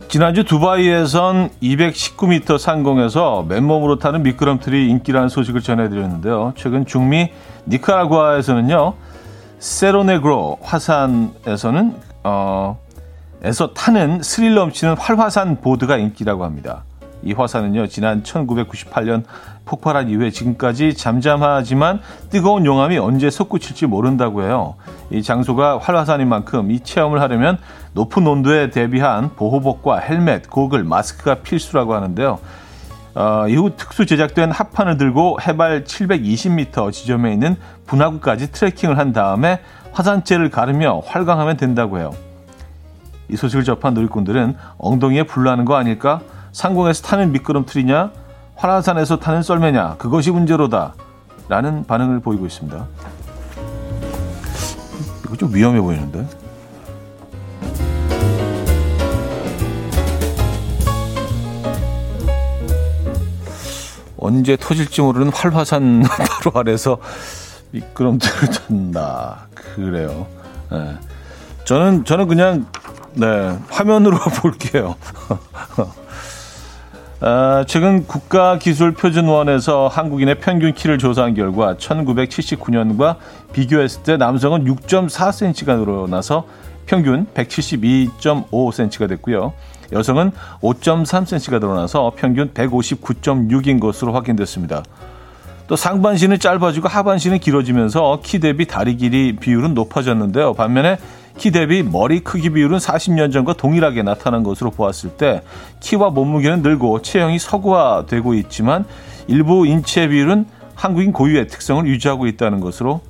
지난주 0.09 0.45
두바이에선 0.45 1.51
219m 1.61 2.57
상공에서 2.57 3.45
맨몸으로 3.49 3.99
타는 3.99 4.23
미끄럼틀이 4.23 4.89
인기라는 4.89 5.29
소식을 5.29 5.61
전해드렸는데요. 5.61 6.55
최근 6.57 6.87
중미 6.87 7.31
니카라구아에서는요, 7.67 8.95
세로네그로 9.59 10.59
화산에서는 10.63 11.95
어, 12.23 12.79
에서 13.45 13.75
타는 13.75 14.23
스릴 14.23 14.55
넘치는 14.55 14.97
활화산 14.97 15.61
보드가 15.61 15.99
인기라고 15.99 16.45
합니다. 16.45 16.85
이 17.23 17.35
화산은요, 17.35 17.89
지난 17.89 18.23
1998년 18.23 19.23
폭발한 19.67 20.09
이후에 20.09 20.31
지금까지 20.31 20.95
잠잠하지만 20.95 22.01
뜨거운 22.31 22.65
용암이 22.65 22.97
언제 22.97 23.29
솟구칠지 23.29 23.85
모른다고 23.85 24.45
해요. 24.45 24.77
이 25.11 25.23
장소가 25.23 25.77
활화산인 25.77 26.27
만큼 26.27 26.71
이 26.71 26.81
체험을 26.81 27.21
하려면 27.21 27.59
높은 27.93 28.27
온도에 28.27 28.71
대비한 28.71 29.35
보호복과 29.35 29.99
헬멧, 29.99 30.49
고글, 30.49 30.85
마스크가 30.85 31.37
필수라고 31.37 31.95
하는데요. 31.95 32.39
어, 33.15 33.45
이후 33.47 33.73
특수 33.77 34.07
제작된 34.07 34.53
합판을 34.53 34.97
들고 34.97 35.37
해발 35.47 35.85
720m 35.85 36.93
지점에 36.93 37.35
있는 37.35 37.57
분화구까지 37.87 38.53
트레킹을 38.53 38.97
한 38.97 39.13
다음에 39.13 39.61
화산재를 39.93 40.49
가르며 40.49 41.03
활강하면 41.05 41.59
된다고 41.59 41.99
해요. 41.99 42.13
이 43.29 43.37
소식을 43.37 43.65
접한 43.65 43.95
놀이꾼들은 43.95 44.57
엉덩이에 44.79 45.25
불나는 45.25 45.65
거 45.65 45.77
아닐까? 45.77 46.21
상공에서 46.53 47.03
타는 47.03 47.33
미끄럼틀이냐? 47.33 48.11
화라산에서 48.57 49.19
타는 49.19 49.43
썰매냐? 49.43 49.97
그것이 49.99 50.31
문제로다. 50.31 50.95
라는 51.49 51.85
반응을 51.85 52.21
보이고 52.21 52.47
있습니다. 52.47 52.87
이거 55.25 55.37
좀 55.37 55.55
위험해 55.55 55.81
보이는데? 55.81 56.27
언제 64.17 64.57
터질지 64.57 65.03
모르는 65.03 65.31
활화산 65.35 66.03
바로 66.09 66.59
아래서 66.59 66.99
미끄럼틀을 67.73 68.49
탄다. 68.51 69.49
그래요. 69.55 70.27
네. 70.71 70.97
저는, 71.65 72.05
저는 72.05 72.29
그냥, 72.29 72.67
네, 73.15 73.59
화면으로 73.69 74.19
볼게요. 74.43 74.97
아, 77.21 77.65
최근 77.67 78.07
국가기술표준원에서 78.07 79.89
한국인의 79.89 80.41
평균 80.41 80.75
키를 80.75 80.99
조사한 80.99 81.35
결과 81.35 81.75
1979년과 81.75 83.17
비교했을 83.53 84.03
때 84.03 84.17
남성은 84.17 84.65
6.4cm가 84.65 85.79
늘어나서 85.79 86.47
평균 86.87 87.27
172.5cm가 87.35 89.09
됐고요. 89.09 89.55
여성은 89.93 90.33
5.3cm가 90.61 91.61
늘어나서 91.61 92.13
평균 92.17 92.51
159.6인 92.53 93.81
것으로 93.81 94.13
확인됐습니다. 94.13 94.83
또 95.67 95.77
상반신은 95.77 96.41
짧아지고 96.41 96.89
하반신은 96.89 97.39
길어지면서 97.39 98.21
키 98.23 98.39
대비 98.39 98.67
다리 98.67 98.97
길이 98.97 99.35
비율은 99.37 99.73
높아졌는데요. 99.73 100.53
반면에 100.53 100.99
키 101.37 101.51
대비 101.51 101.83
머리 101.83 102.21
크기 102.21 102.51
비율은 102.51 102.79
40년 102.79 103.33
전과 103.33 103.55
동일하게 103.55 104.03
나타난 104.03 104.43
것으로 104.43 104.71
보았을 104.71 105.11
때 105.11 105.43
키와 105.81 106.11
몸무게는 106.11 106.63
늘고 106.63 107.03
체형이 107.03 107.39
서구화되고 107.39 108.35
있지만 108.35 108.85
일부 109.27 109.67
인체 109.67 110.09
비율은 110.09 110.47
한국인 110.75 111.13
고유의 111.13 111.49
특성을 111.49 111.87
유지하고 111.87 112.27
있다는 112.27 112.61
것으로 112.61 113.01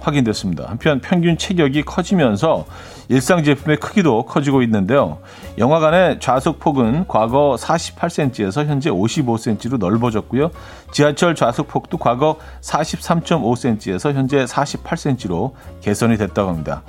확인됐습니다. 0.00 0.68
한편 0.68 1.00
평균 1.00 1.38
체격이 1.38 1.82
커지면서 1.82 2.66
일상 3.08 3.44
제품의 3.44 3.78
크기도 3.78 4.24
커지고 4.24 4.62
있는데요. 4.62 5.18
영화관의 5.58 6.18
좌석폭은 6.18 7.06
과거 7.08 7.56
48cm에서 7.58 8.66
현재 8.66 8.90
55cm로 8.90 9.78
넓어졌고요. 9.78 10.50
지하철 10.92 11.34
좌석폭도 11.34 11.98
과거 11.98 12.38
43.5cm에서 12.62 14.12
현재 14.12 14.44
48cm로 14.44 15.52
개선이 15.80 16.16
됐다고 16.16 16.50
합니다. 16.50 16.82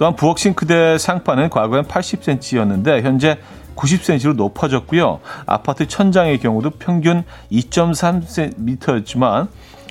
또한 0.00 0.16
부엌 0.16 0.38
싱크대 0.38 0.96
상판은 0.96 1.50
과거엔 1.50 1.84
80cm였는데 1.84 3.02
현재 3.02 3.38
90cm로 3.76 4.34
높아졌고요. 4.34 5.20
아파트 5.44 5.86
천장의 5.86 6.38
경우도 6.38 6.70
평균 6.70 7.22
2.3m였지만 7.52 9.48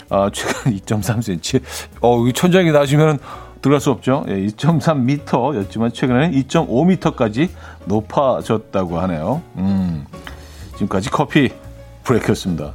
어, 0.09 0.29
최근 0.33 0.75
2.3cm. 0.75 1.61
어, 2.01 2.25
이 2.25 2.33
천장이 2.33 2.71
낮으면 2.71 3.19
들어갈 3.61 3.79
수 3.79 3.91
없죠. 3.91 4.25
예, 4.29 4.33
2.3m였지만 4.47 5.93
최근에는 5.93 6.31
2.5m까지 6.41 7.49
높아졌다고 7.85 8.99
하네요. 9.01 9.43
음, 9.57 10.07
지금까지 10.73 11.11
커피 11.11 11.51
브레이크였습니다. 12.03 12.73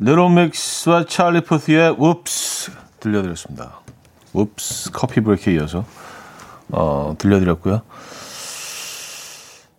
르로믹스와 0.00 1.04
찰리 1.06 1.42
포스의 1.42 1.94
웁스 1.96 2.72
들려드렸습니다. 2.98 3.82
Oops 4.32 4.92
커피 4.92 5.20
브레이크에 5.20 5.54
이어서 5.54 5.84
어, 6.70 7.14
들려드렸고요. 7.18 7.82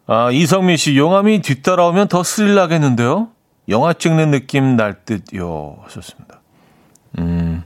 아, 0.08 0.32
이성민 0.32 0.76
씨, 0.78 0.98
용암이 0.98 1.42
뒤따라오면 1.42 2.08
더 2.08 2.24
스릴 2.24 2.56
나겠는데요? 2.56 3.30
영화 3.70 3.94
찍는 3.94 4.32
느낌 4.32 4.76
날 4.76 5.06
듯요. 5.06 5.78
하셨습니다. 5.84 6.42
음, 7.20 7.64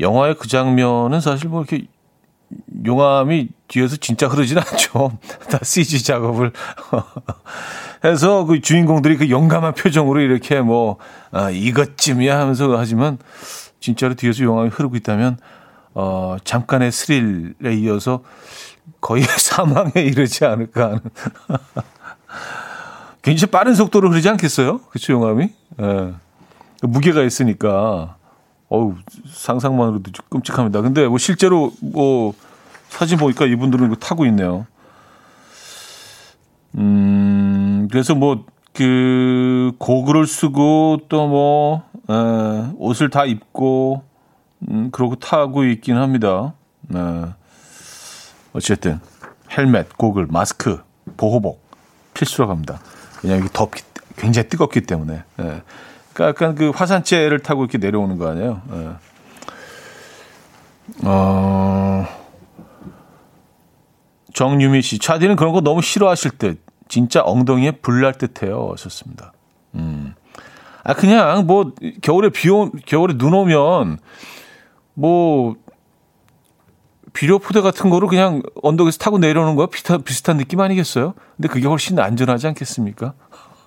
영화의 0.00 0.34
그 0.36 0.48
장면은 0.48 1.20
사실 1.20 1.48
뭐 1.48 1.62
이렇게 1.62 1.86
용암이 2.84 3.48
뒤에서 3.68 3.96
진짜 3.96 4.26
흐르진 4.26 4.58
않죠. 4.58 5.16
다 5.48 5.60
CG 5.62 6.02
작업을 6.02 6.52
해서 8.04 8.44
그 8.44 8.60
주인공들이 8.60 9.16
그 9.16 9.30
용감한 9.30 9.74
표정으로 9.74 10.20
이렇게 10.20 10.60
뭐, 10.60 10.96
아, 11.30 11.50
이것쯤이야 11.50 12.36
하면서 12.36 12.76
하지만 12.76 13.18
진짜로 13.82 14.14
뒤에서 14.14 14.44
용암이 14.44 14.70
흐르고 14.70 14.96
있다면 14.96 15.36
어, 15.94 16.36
잠깐의 16.44 16.90
스릴에 16.90 17.74
이어서 17.80 18.22
거의 19.00 19.24
사망에 19.36 19.92
이르지 19.96 20.46
않을까 20.46 20.84
하는. 20.84 21.00
굉장히 23.20 23.50
빠른 23.50 23.74
속도로 23.74 24.10
흐르지 24.10 24.28
않겠어요? 24.30 24.78
그쵸, 24.90 25.12
용암이? 25.12 25.50
예. 25.80 26.14
무게가 26.82 27.22
있으니까. 27.22 28.16
어우, 28.68 28.94
상상만으로도 29.30 30.12
좀 30.12 30.24
끔찍합니다. 30.30 30.80
근데 30.80 31.06
뭐 31.06 31.18
실제로 31.18 31.72
뭐 31.80 32.32
사진 32.88 33.18
보니까 33.18 33.44
이분들은 33.44 33.94
타고 34.00 34.24
있네요. 34.26 34.66
음, 36.78 37.86
그래서 37.90 38.14
뭐, 38.14 38.46
그, 38.72 39.72
고글을 39.78 40.26
쓰고 40.26 41.02
또 41.08 41.28
뭐, 41.28 41.84
에, 42.12 42.72
옷을 42.76 43.10
다 43.10 43.24
입고, 43.24 44.02
음, 44.68 44.90
그러고 44.90 45.16
타고 45.16 45.64
있긴 45.64 45.96
합니다. 45.96 46.54
네. 46.82 47.00
어쨌든 48.52 49.00
헬멧, 49.56 49.96
고글, 49.96 50.26
마스크, 50.30 50.82
보호복 51.16 51.62
필수라고 52.14 52.52
합니다. 52.52 52.80
왜냐하면 53.22 53.46
이게 53.46 53.52
덥기, 53.52 53.82
굉장히 54.16 54.48
뜨겁기 54.48 54.82
때문에. 54.82 55.22
네. 55.36 55.62
그러니까 56.12 56.28
약간 56.28 56.54
그 56.54 56.70
화산재를 56.70 57.40
타고 57.40 57.62
이렇게 57.62 57.78
내려오는 57.78 58.18
거 58.18 58.28
아니에요. 58.28 58.62
네. 58.70 58.90
어, 61.04 62.06
정유미 64.34 64.82
씨, 64.82 64.98
차디는 64.98 65.36
그런 65.36 65.52
거 65.52 65.60
너무 65.60 65.80
싫어하실 65.82 66.32
듯. 66.32 66.62
진짜 66.88 67.22
엉덩이에 67.22 67.70
불날 67.72 68.12
듯해요. 68.12 68.70
하셨습니다. 68.72 69.32
음. 69.74 70.14
아, 70.84 70.94
그냥 70.94 71.46
뭐, 71.46 71.72
겨울에 72.02 72.28
비 72.30 72.48
오, 72.50 72.70
겨울에 72.86 73.16
눈 73.16 73.34
오면, 73.34 73.98
뭐, 74.94 75.56
비료 77.12 77.38
포대 77.38 77.60
같은 77.60 77.90
거로 77.90 78.08
그냥 78.08 78.42
언덕에서 78.62 78.98
타고 78.98 79.18
내려오는 79.18 79.54
거 79.54 79.66
비슷한, 79.66 80.02
비슷한 80.02 80.38
느낌 80.38 80.60
아니겠어요? 80.60 81.14
근데 81.36 81.48
그게 81.48 81.68
훨씬 81.68 81.98
안전하지 81.98 82.46
않겠습니까? 82.48 83.12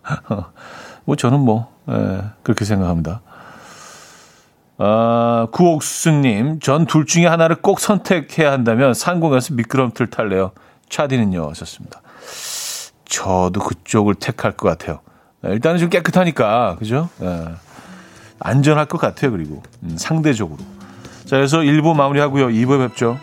뭐 1.05 1.15
저는 1.15 1.39
뭐, 1.39 1.71
예, 1.89 2.21
그렇게 2.43 2.65
생각합니다. 2.65 3.21
아, 4.77 5.47
구옥수님, 5.51 6.59
전 6.59 6.85
둘 6.85 7.05
중에 7.05 7.27
하나를 7.27 7.57
꼭 7.57 7.79
선택해야 7.79 8.51
한다면 8.51 8.93
상공에서 8.93 9.53
미끄럼틀 9.53 10.09
탈래요. 10.09 10.51
차디는요, 10.89 11.47
하셨습니다. 11.49 12.01
저도 13.05 13.59
그쪽을 13.61 14.15
택할 14.15 14.51
것 14.53 14.67
같아요. 14.67 14.99
예, 15.45 15.53
일단은 15.53 15.79
좀 15.79 15.89
깨끗하니까, 15.89 16.75
그죠? 16.79 17.09
예, 17.21 17.45
안전할 18.39 18.85
것 18.85 18.97
같아요, 18.97 19.31
그리고. 19.31 19.61
음, 19.83 19.95
상대적으로. 19.97 20.59
자, 21.25 21.37
그래서 21.37 21.59
1부 21.59 21.95
마무리하고요. 21.95 22.47
2부에 22.47 22.87
뵙죠. 22.87 23.17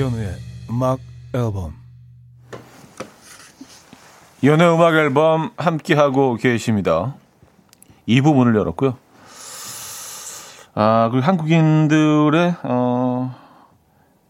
음악 0.00 0.98
앨범 1.32 1.74
연애 4.42 4.66
음악 4.66 4.94
앨범 4.94 5.52
함께 5.56 5.94
하고 5.94 6.34
계십니다. 6.34 7.14
이 8.04 8.20
부분을 8.20 8.56
열었고요. 8.56 8.96
아, 10.74 11.08
그리고 11.12 11.24
한국인들의 11.24 12.56
어, 12.64 13.34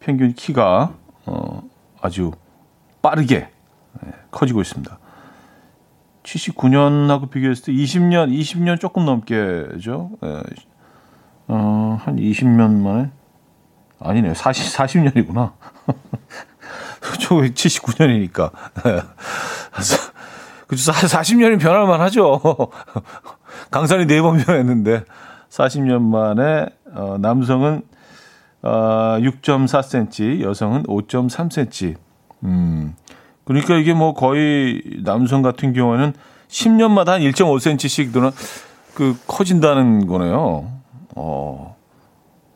평균 0.01 0.35
키가 0.35 0.93
어, 1.27 1.63
아주 2.01 2.33
빠르게 3.01 3.49
네, 4.03 4.13
커지고 4.31 4.61
있습니다. 4.61 4.99
79년하고 6.23 7.31
비교했을 7.31 7.65
때 7.65 7.73
20년, 7.73 8.31
20년 8.39 8.79
조금 8.79 9.07
넘게죠. 9.07 10.11
네. 10.21 10.43
어, 11.49 11.99
한 12.03 12.17
20년 12.17 12.81
만에 12.83 13.11
아니네요. 14.05 14.35
40, 14.35 14.77
40년이구나. 14.77 15.53
저 17.21 17.35
79년이니까. 17.37 18.51
그죠. 20.67 20.93
40년이 20.93 21.61
변할만 21.61 22.01
하죠. 22.03 22.41
강산이 23.71 24.07
네 24.07 24.21
번 24.21 24.39
변했는데, 24.39 25.05
40년 25.51 26.01
만에, 26.03 26.67
어, 26.95 27.17
남성은, 27.19 27.83
어, 28.63 28.69
6.4cm, 29.21 30.41
여성은 30.43 30.85
5.3cm. 30.85 31.97
음. 32.45 32.95
그러니까 33.45 33.75
이게 33.77 33.93
뭐 33.93 34.15
거의 34.15 34.83
남성 35.05 35.43
같은 35.43 35.73
경우에는 35.75 36.15
10년마다 36.49 37.07
한 37.09 37.21
1.5cm씩 37.21 38.13
늘어, 38.13 38.33
그, 38.95 39.17
커진다는 39.27 40.07
거네요. 40.07 40.71
어. 41.17 41.74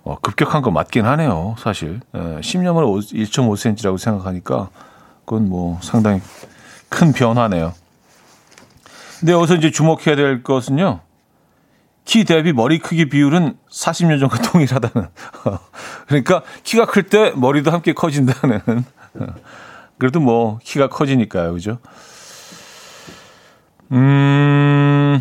어, 0.08 0.16
급격한 0.22 0.62
거 0.62 0.70
맞긴 0.70 1.04
하네요, 1.04 1.54
사실. 1.58 2.00
예, 2.14 2.18
10년 2.18 2.72
만에 2.72 2.86
1.5cm라고 2.86 3.98
생각하니까 3.98 4.70
그건 5.26 5.50
뭐 5.50 5.78
상당히 5.82 6.22
큰 6.88 7.12
변화네요. 7.12 7.74
근데 9.20 9.34
여기서 9.34 9.56
이제 9.56 9.70
주목해야 9.70 10.16
될 10.16 10.42
것은요. 10.42 11.00
키 12.06 12.24
대비 12.24 12.54
머리 12.54 12.78
크기 12.78 13.10
비율은 13.10 13.58
40년 13.70 14.18
전과 14.18 14.38
동일하다는. 14.50 15.08
그러니까 16.08 16.42
키가 16.62 16.86
클 16.86 17.02
때 17.02 17.32
머리도 17.36 17.70
함께 17.70 17.92
커진다는. 17.92 18.62
그래도 19.98 20.20
뭐 20.20 20.58
키가 20.64 20.88
커지니까요, 20.88 21.52
그죠? 21.52 21.80
음. 23.92 25.20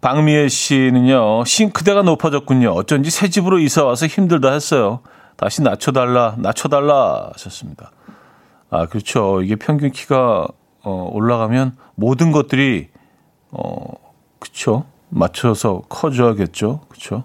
박미애 0.00 0.48
씨는요, 0.48 1.44
싱크대가 1.44 2.02
높아졌군요. 2.02 2.70
어쩐지 2.70 3.10
새 3.10 3.28
집으로 3.28 3.58
이사 3.58 3.84
와서 3.84 4.06
힘들다 4.06 4.52
했어요. 4.52 5.00
다시 5.36 5.62
낮춰달라, 5.62 6.36
낮춰달라 6.38 7.30
하셨습니다. 7.32 7.90
아, 8.70 8.86
그렇죠. 8.86 9.42
이게 9.42 9.56
평균 9.56 9.90
키가 9.90 10.48
어, 10.82 11.10
올라가면 11.12 11.76
모든 11.96 12.32
것들이 12.32 12.88
어, 13.50 13.74
그쵸. 14.38 14.84
맞춰서 15.10 15.82
커져야겠죠. 15.88 16.80
그쵸. 16.88 17.24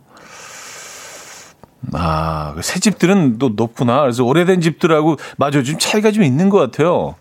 아, 1.93 2.53
그새 2.55 2.79
집들은 2.79 3.37
또 3.37 3.49
높구나. 3.49 4.01
그래서 4.01 4.23
오래된 4.23 4.59
집들하고, 4.59 5.17
맞아. 5.37 5.61
좀 5.61 5.77
차이가 5.77 6.11
좀 6.11 6.23
있는 6.23 6.49
것 6.49 6.57
같아요. 6.57 7.15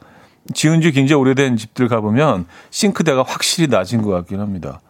지은 0.55 0.81
지 0.81 0.91
굉장히 0.91 1.21
오래된 1.21 1.57
집들 1.57 1.89
가보면 1.89 2.47
싱크대가 2.71 3.23
확실히 3.27 3.69
낮은 3.69 4.03
것 4.03 4.11
같긴 4.11 4.41
합니다. 4.41 4.81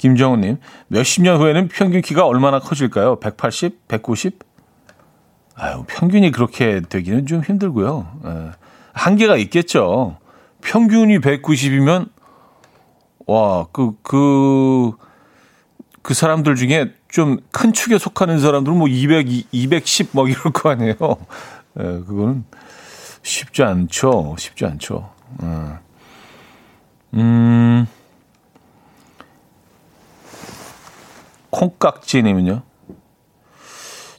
김정우님, 0.00 0.56
몇십 0.88 1.22
년 1.22 1.38
후에는 1.38 1.68
평균 1.68 2.00
키가 2.00 2.24
얼마나 2.26 2.58
커질까요? 2.58 3.20
180? 3.20 3.86
190? 3.86 4.38
아유, 5.56 5.84
평균이 5.86 6.30
그렇게 6.30 6.80
되기는 6.80 7.26
좀 7.26 7.42
힘들고요. 7.42 8.10
예, 8.24 8.50
한계가 8.94 9.36
있겠죠. 9.36 10.16
평균이 10.62 11.18
190이면, 11.18 12.08
와, 13.26 13.66
그, 13.72 13.92
그, 14.02 14.92
그 16.00 16.14
사람들 16.14 16.54
중에 16.56 16.94
좀 17.08 17.40
큰 17.52 17.74
축에 17.74 17.98
속하는 17.98 18.38
사람들은 18.38 18.78
뭐 18.78 18.88
200, 18.88 19.26
210뭐 19.52 20.30
이럴 20.30 20.50
거 20.54 20.70
아니에요. 20.70 20.96
예, 21.78 21.82
그거는 21.82 22.44
쉽지 23.22 23.62
않죠. 23.64 24.34
쉽지 24.38 24.64
않죠. 24.64 25.10
예. 25.42 25.46
음. 27.18 27.86
콩깍지님은요. 31.50 32.62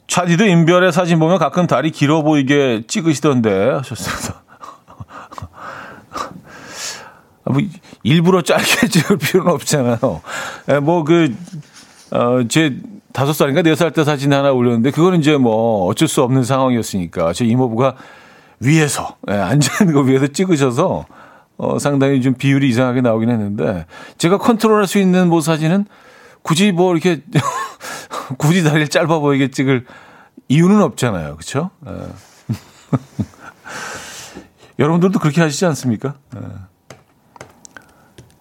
차디도 0.06 0.46
인별의 0.46 0.92
사진 0.92 1.18
보면 1.18 1.38
가끔 1.38 1.66
다리 1.66 1.90
길어 1.90 2.22
보이게 2.22 2.82
찍으시던데 2.86 3.70
하셨습니다. 3.70 4.42
뭐 7.44 7.60
일부러 8.02 8.42
짧게 8.42 8.88
찍을 8.92 9.18
필요는 9.18 9.52
없잖아요. 9.52 9.98
예, 10.68 10.78
뭐그 10.78 11.34
어, 12.12 12.40
제 12.48 12.76
다섯 13.12 13.32
살인가 13.32 13.62
네 13.62 13.74
살 13.74 13.90
때 13.90 14.04
사진 14.04 14.32
하나 14.32 14.52
올렸는데 14.52 14.90
그거는 14.90 15.20
이제 15.20 15.36
뭐 15.36 15.86
어쩔 15.86 16.08
수 16.08 16.22
없는 16.22 16.44
상황이었으니까 16.44 17.32
제 17.32 17.44
이모부가 17.44 17.94
위에서 18.60 19.16
예, 19.30 19.34
앉아 19.34 19.84
있는 19.84 19.94
거 19.94 20.02
위에서 20.02 20.26
찍으셔서 20.28 21.06
어, 21.58 21.78
상당히 21.78 22.20
좀 22.22 22.34
비율이 22.34 22.68
이상하게 22.68 23.00
나오긴 23.00 23.30
했는데 23.30 23.86
제가 24.18 24.38
컨트롤할 24.38 24.86
수 24.86 24.98
있는 24.98 25.28
뭐 25.28 25.40
사진은 25.40 25.86
굳이 26.42 26.72
뭐 26.72 26.92
이렇게 26.92 27.22
굳이 28.38 28.64
다리를 28.64 28.88
짧아 28.88 29.18
보이게 29.18 29.50
찍을 29.50 29.86
이유는 30.48 30.82
없잖아요. 30.82 31.36
그렇죠? 31.36 31.70
여러분들도 34.78 35.18
그렇게 35.18 35.40
하시지 35.40 35.64
않습니까? 35.66 36.14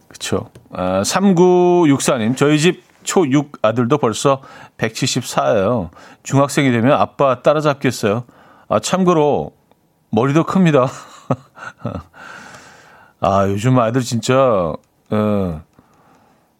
그렇죠. 0.07 0.49
아, 0.71 1.01
3964님, 1.01 2.37
저희 2.37 2.59
집 2.59 2.83
초6 3.03 3.59
아들도 3.61 3.97
벌써 3.97 4.41
174예요. 4.77 5.89
중학생이 6.23 6.71
되면 6.71 6.93
아빠 6.93 7.41
따라잡겠어요. 7.41 8.25
아, 8.67 8.79
참고로 8.79 9.53
머리도 10.11 10.43
큽니다. 10.43 10.87
아, 13.19 13.47
요즘 13.47 13.77
아이들 13.79 14.01
진짜 14.01 14.73
어, 15.09 15.61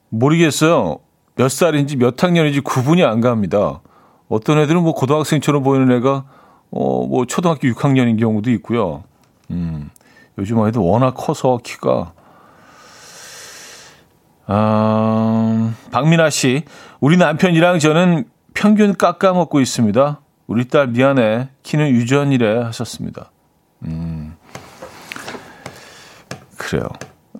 모르겠어요. 0.10 1.00
몇 1.36 1.50
살인지 1.50 1.98
몇 1.98 2.22
학년인지 2.22 2.62
구분이 2.62 3.04
안 3.04 3.22
갑니다. 3.22 3.82
어떤 4.30 4.60
애들은 4.60 4.82
뭐 4.84 4.94
고등학생처럼 4.94 5.64
보이는 5.64 5.92
애가 5.92 6.26
어 6.72 7.06
뭐 7.08 7.26
초등학교 7.26 7.68
6학년인 7.68 8.18
경우도 8.20 8.50
있고요. 8.52 9.04
음. 9.50 9.90
요즘 10.38 10.62
아이들 10.62 10.80
워낙 10.82 11.14
커서 11.16 11.60
키가 11.62 12.14
어, 14.48 15.74
박민아 15.92 16.30
씨, 16.30 16.64
우리 17.00 17.16
남편이랑 17.18 17.80
저는 17.80 18.26
평균 18.54 18.94
깎아 18.96 19.34
먹고 19.34 19.62
있습니다. 19.62 20.20
우리 20.48 20.68
딸 20.68 20.88
미안해. 20.88 21.50
키는 21.64 21.90
유전이래 21.90 22.64
하셨습니다. 22.64 23.32
음. 23.86 24.36
그래요. 26.58 26.88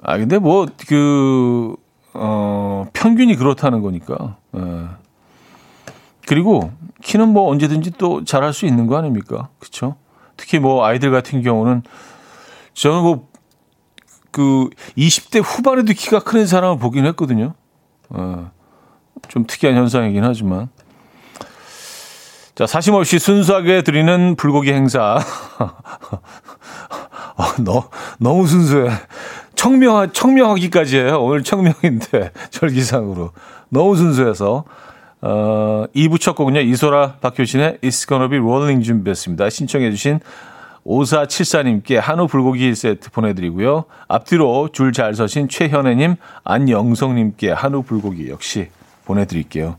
아, 0.04 0.18
근데 0.18 0.38
뭐, 0.40 0.68
그, 0.88 1.76
어, 2.14 2.86
평균이 2.94 3.36
그렇다는 3.36 3.82
거니까. 3.82 4.38
예. 4.56 4.62
그리고 6.28 6.72
키는 7.02 7.30
뭐 7.30 7.50
언제든지 7.50 7.92
또 7.98 8.24
잘할 8.24 8.54
수 8.54 8.66
있는 8.66 8.88
거 8.88 8.98
아닙니까? 8.98 9.50
그쵸? 9.60 9.96
특히 10.38 10.60
뭐 10.60 10.86
아이들 10.86 11.12
같은 11.12 11.42
경우는 11.42 11.84
저는 12.74 13.02
뭐, 13.02 13.28
그 14.32 14.70
20대 14.98 15.42
후반에도 15.44 15.94
키가 15.94 16.20
큰 16.20 16.48
사람을 16.48 16.78
보긴 16.78 17.06
했거든요. 17.08 17.54
어, 18.10 18.52
좀 19.28 19.46
특이한 19.46 19.76
현상이긴 19.76 20.24
하지만. 20.24 20.70
자, 22.56 22.68
사심없이 22.68 23.18
순수하게 23.20 23.82
드리는 23.82 24.36
불고기 24.36 24.72
행사. 24.72 25.20
어, 27.38 27.44
너, 27.64 27.90
너무 28.20 28.46
순수해. 28.46 28.90
청명하, 29.62 30.08
청명하기까지 30.08 30.98
해요. 30.98 31.22
오늘 31.22 31.44
청명인데, 31.44 32.32
절기상으로. 32.50 33.32
너무 33.70 33.96
순수해서. 33.96 34.64
어, 35.22 35.86
2부 35.96 36.20
첫 36.20 36.34
곡은요, 36.34 36.62
이소라 36.62 37.18
박효신의 37.22 37.78
It's 37.84 38.08
Gonna 38.08 38.28
Be 38.28 38.40
Rolling 38.40 38.84
준비했습니다. 38.84 39.52
신청해 39.52 39.92
주신 39.92 40.20
5474님께 40.84 41.94
한우 41.98 42.26
불고기 42.26 42.74
세트 42.74 43.12
보내드리고요. 43.12 43.86
앞뒤로 44.08 44.70
줄 44.74 44.94
잘 44.94 45.14
서신 45.14 45.48
최현애님, 45.48 46.16
안영성님께 46.44 47.52
한우 47.52 47.84
불고기 47.84 48.32
역시 48.32 48.70
보내드릴게요. 49.06 49.76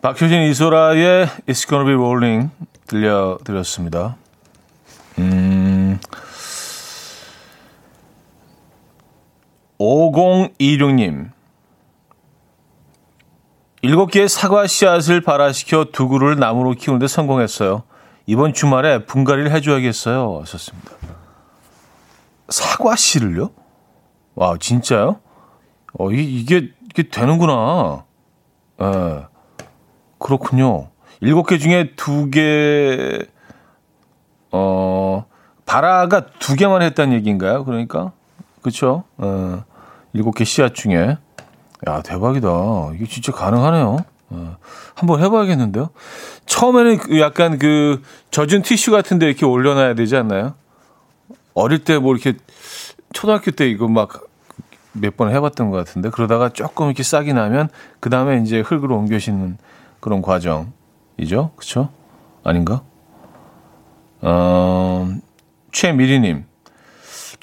박효신 0.00 0.42
이소라의 0.50 1.28
It's 1.46 1.68
Gonna 1.68 1.86
Be 1.86 1.94
Rolling 1.94 2.50
들려드렸습니다. 2.88 4.16
음, 5.20 6.00
5026님. 9.82 11.30
일곱 13.82 14.12
개의 14.12 14.28
사과 14.28 14.66
씨앗을 14.68 15.22
발화시켜 15.22 15.86
두구를 15.92 16.38
나무로 16.38 16.72
키우는데 16.72 17.08
성공했어요. 17.08 17.82
이번 18.26 18.54
주말에 18.54 19.04
분갈이를 19.04 19.50
해줘야겠어요. 19.50 20.38
하셨습니다. 20.42 20.92
사과 22.48 22.94
씨를요? 22.94 23.50
와, 24.36 24.56
진짜요? 24.58 25.18
어, 25.98 26.10
이 26.12 26.44
게, 26.44 26.70
이게 26.88 27.08
되는구나. 27.08 28.04
예. 28.80 28.84
네. 28.84 29.26
그렇군요. 30.18 30.90
일곱 31.20 31.46
개 31.46 31.58
중에 31.58 31.94
두 31.96 32.30
개, 32.30 33.18
어, 34.52 35.26
바라가 35.66 36.26
두 36.38 36.54
개만 36.54 36.82
했다는 36.82 37.14
얘기인가요? 37.14 37.64
그러니까? 37.64 38.12
그쵸? 38.62 39.02
어, 39.18 39.64
일곱 40.12 40.34
개 40.34 40.44
씨앗 40.44 40.74
중에. 40.74 41.16
야, 41.88 42.02
대박이다. 42.02 42.48
이게 42.94 43.06
진짜 43.06 43.32
가능하네요. 43.32 43.96
어, 44.30 44.56
한번 44.94 45.22
해봐야겠는데요. 45.22 45.90
처음에는 46.46 46.98
그 46.98 47.20
약간 47.20 47.58
그 47.58 48.00
젖은 48.30 48.62
티슈 48.62 48.90
같은데 48.90 49.26
이렇게 49.26 49.44
올려놔야 49.46 49.94
되지 49.94 50.16
않나요? 50.16 50.54
어릴 51.54 51.84
때 51.84 51.98
뭐 51.98 52.14
이렇게 52.14 52.34
초등학교 53.12 53.50
때 53.50 53.68
이거 53.68 53.88
막 53.88 54.08
몇 54.94 55.16
번 55.16 55.30
해봤던 55.30 55.70
것 55.70 55.76
같은데 55.78 56.10
그러다가 56.10 56.50
조금 56.50 56.86
이렇게 56.86 57.02
싹이 57.02 57.32
나면 57.32 57.70
그 57.98 58.10
다음에 58.10 58.42
이제 58.42 58.60
흙으로 58.60 58.96
옮겨 58.98 59.18
싣는 59.18 59.56
그런 60.00 60.20
과정이죠. 60.20 61.52
그쵸? 61.56 61.88
아닌가? 62.44 62.82
어, 64.20 65.08
최미리님. 65.72 66.44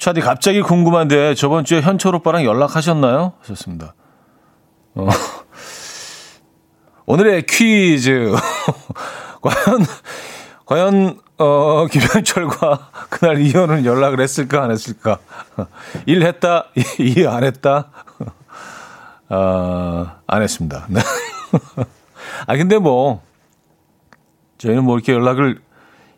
차디 0.00 0.22
갑자기 0.22 0.62
궁금한데 0.62 1.34
저번 1.34 1.66
주에 1.66 1.82
현철 1.82 2.14
오빠랑 2.14 2.42
연락하셨나요? 2.42 3.34
하셨습니다. 3.40 3.94
어, 4.94 5.06
오늘의 7.04 7.44
퀴즈. 7.44 8.32
과연, 9.42 9.84
과연, 10.64 11.20
어, 11.36 11.86
김현철과 11.86 12.90
그날 13.10 13.42
이현은 13.42 13.84
연락을 13.84 14.22
했을까, 14.22 14.64
안 14.64 14.70
했을까? 14.70 15.18
1 16.06 16.24
했다, 16.24 16.64
2 16.98 17.26
안 17.26 17.44
했다? 17.44 17.90
어, 19.28 20.06
안 20.26 20.42
했습니다. 20.42 20.86
네. 20.88 21.00
아, 22.46 22.56
근데 22.56 22.78
뭐, 22.78 23.22
저희는 24.56 24.82
뭐 24.84 24.96
이렇게 24.96 25.12
연락을, 25.12 25.60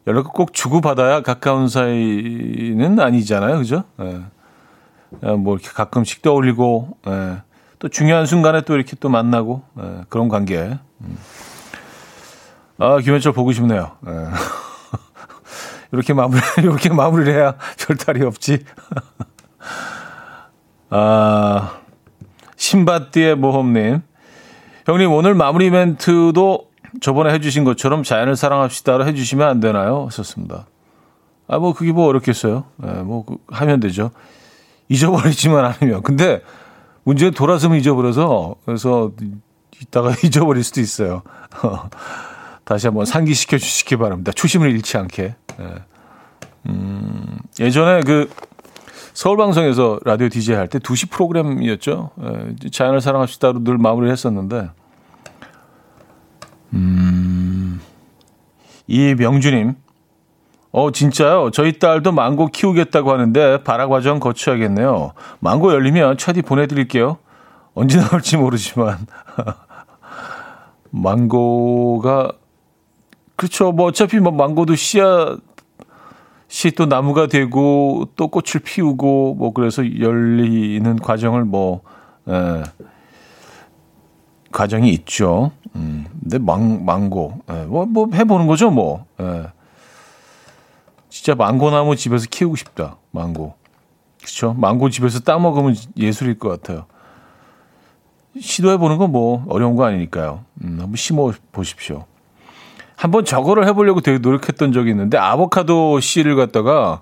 연락을 0.06 0.30
꼭 0.32 0.52
주고받아야 0.52 1.22
가까운 1.22 1.68
사이는 1.68 2.98
아니잖아요. 2.98 3.58
그죠? 3.58 3.84
예. 4.00 4.22
뭐 5.32 5.54
이렇게 5.54 5.68
가끔씩 5.70 6.22
떠올리고, 6.22 6.96
예. 7.06 7.42
또 7.78 7.88
중요한 7.88 8.26
순간에 8.26 8.62
또 8.62 8.74
이렇게 8.74 8.96
또 8.96 9.08
만나고, 9.08 9.62
예. 9.80 10.04
그런 10.08 10.28
관계. 10.28 10.78
음. 11.00 11.18
아, 12.78 12.98
김현철 12.98 13.32
보고 13.32 13.52
싶네요. 13.52 13.92
예. 14.06 14.10
이렇게 15.92 16.14
마무리, 16.14 16.40
이렇게 16.58 16.90
마무리를 16.90 17.32
해야 17.32 17.54
별탈이 17.78 18.24
없지. 18.24 18.64
아, 20.90 21.76
신바띠의 22.56 23.36
모험님. 23.36 24.02
형님, 24.86 25.12
오늘 25.12 25.34
마무리 25.34 25.70
멘트도 25.70 26.71
저번에 27.02 27.34
해주신 27.34 27.64
것처럼 27.64 28.04
자연을 28.04 28.36
사랑합시다로 28.36 29.04
해주시면 29.08 29.46
안 29.46 29.60
되나요? 29.60 30.06
하셨습니다. 30.06 30.66
아, 31.48 31.58
뭐, 31.58 31.74
그게 31.74 31.90
뭐 31.90 32.06
어렵겠어요. 32.06 32.64
네, 32.76 32.92
뭐, 33.02 33.24
그, 33.24 33.36
하면 33.48 33.80
되죠. 33.80 34.12
잊어버리지만 34.88 35.64
않으면. 35.64 36.02
근데 36.02 36.42
문제는 37.02 37.34
돌아서면 37.34 37.80
잊어버려서, 37.80 38.54
그래서 38.64 39.10
이따가 39.80 40.14
잊어버릴 40.22 40.62
수도 40.62 40.80
있어요. 40.80 41.22
다시 42.64 42.86
한번 42.86 43.04
상기시켜 43.04 43.58
주시기 43.58 43.96
바랍니다. 43.96 44.30
초심을 44.30 44.70
잃지 44.70 44.96
않게. 44.96 45.34
네. 45.58 45.74
음, 46.68 47.38
예전에 47.58 48.02
그, 48.02 48.30
서울방송에서 49.14 49.98
라디오 50.04 50.28
DJ 50.28 50.54
할때 50.54 50.78
2시 50.78 51.10
프로그램이었죠. 51.10 52.10
예, 52.22 52.70
자연을 52.70 53.00
사랑합시다로 53.00 53.64
늘 53.64 53.76
마무리를 53.76 54.10
했었는데, 54.12 54.70
음, 56.72 57.80
이 58.86 59.14
명주님, 59.14 59.74
어, 60.72 60.90
진짜요? 60.90 61.50
저희 61.52 61.78
딸도 61.78 62.12
망고 62.12 62.48
키우겠다고 62.48 63.12
하는데 63.12 63.62
발화 63.62 63.88
과정 63.88 64.20
거쳐야겠네요. 64.20 65.12
망고 65.40 65.72
열리면 65.72 66.16
차디 66.16 66.42
보내드릴게요. 66.42 67.18
언제 67.74 68.00
나올지 68.00 68.36
모르지만. 68.38 69.06
망고가, 70.90 72.32
그렇죠. 73.36 73.72
뭐 73.72 73.86
어차피 73.86 74.18
뭐 74.18 74.32
망고도 74.32 74.74
씨앗, 74.74 75.40
씨또 76.48 76.84
나무가 76.86 77.26
되고 77.26 78.04
또 78.14 78.28
꽃을 78.28 78.62
피우고 78.62 79.34
뭐 79.34 79.52
그래서 79.54 79.82
열리는 80.00 80.96
과정을 80.96 81.44
뭐 81.44 81.80
에, 82.28 82.34
예, 82.34 82.62
과정이 84.52 84.90
있죠. 84.90 85.52
음, 85.76 86.06
근데 86.22 86.38
망 86.38 86.84
망고 86.84 87.42
에, 87.50 87.62
예, 87.62 87.64
뭐, 87.66 87.86
뭐 87.86 88.08
해보는 88.12 88.46
거죠 88.46 88.70
뭐. 88.70 89.06
에. 89.20 89.24
예. 89.24 89.46
진짜 91.08 91.34
망고나무 91.34 91.96
집에서 91.96 92.26
키우고 92.30 92.56
싶다. 92.56 92.96
망고. 93.10 93.54
그렇죠. 94.18 94.54
망고 94.54 94.88
집에서 94.90 95.20
따 95.20 95.38
먹으면 95.38 95.74
예술일 95.96 96.38
것 96.38 96.48
같아요. 96.48 96.86
시도해 98.40 98.78
보는 98.78 98.96
건 98.96 99.10
뭐 99.12 99.44
어려운 99.48 99.76
거 99.76 99.84
아니니까요. 99.84 100.44
음, 100.64 100.78
한번 100.80 100.96
심어 100.96 101.30
보십시오. 101.52 102.06
한번 102.96 103.24
저거를 103.24 103.66
해보려고 103.66 104.00
되게 104.00 104.18
노력했던 104.18 104.72
적이 104.72 104.90
있는데 104.90 105.18
아보카도 105.18 106.00
씨를 106.00 106.36
갖다가 106.36 107.00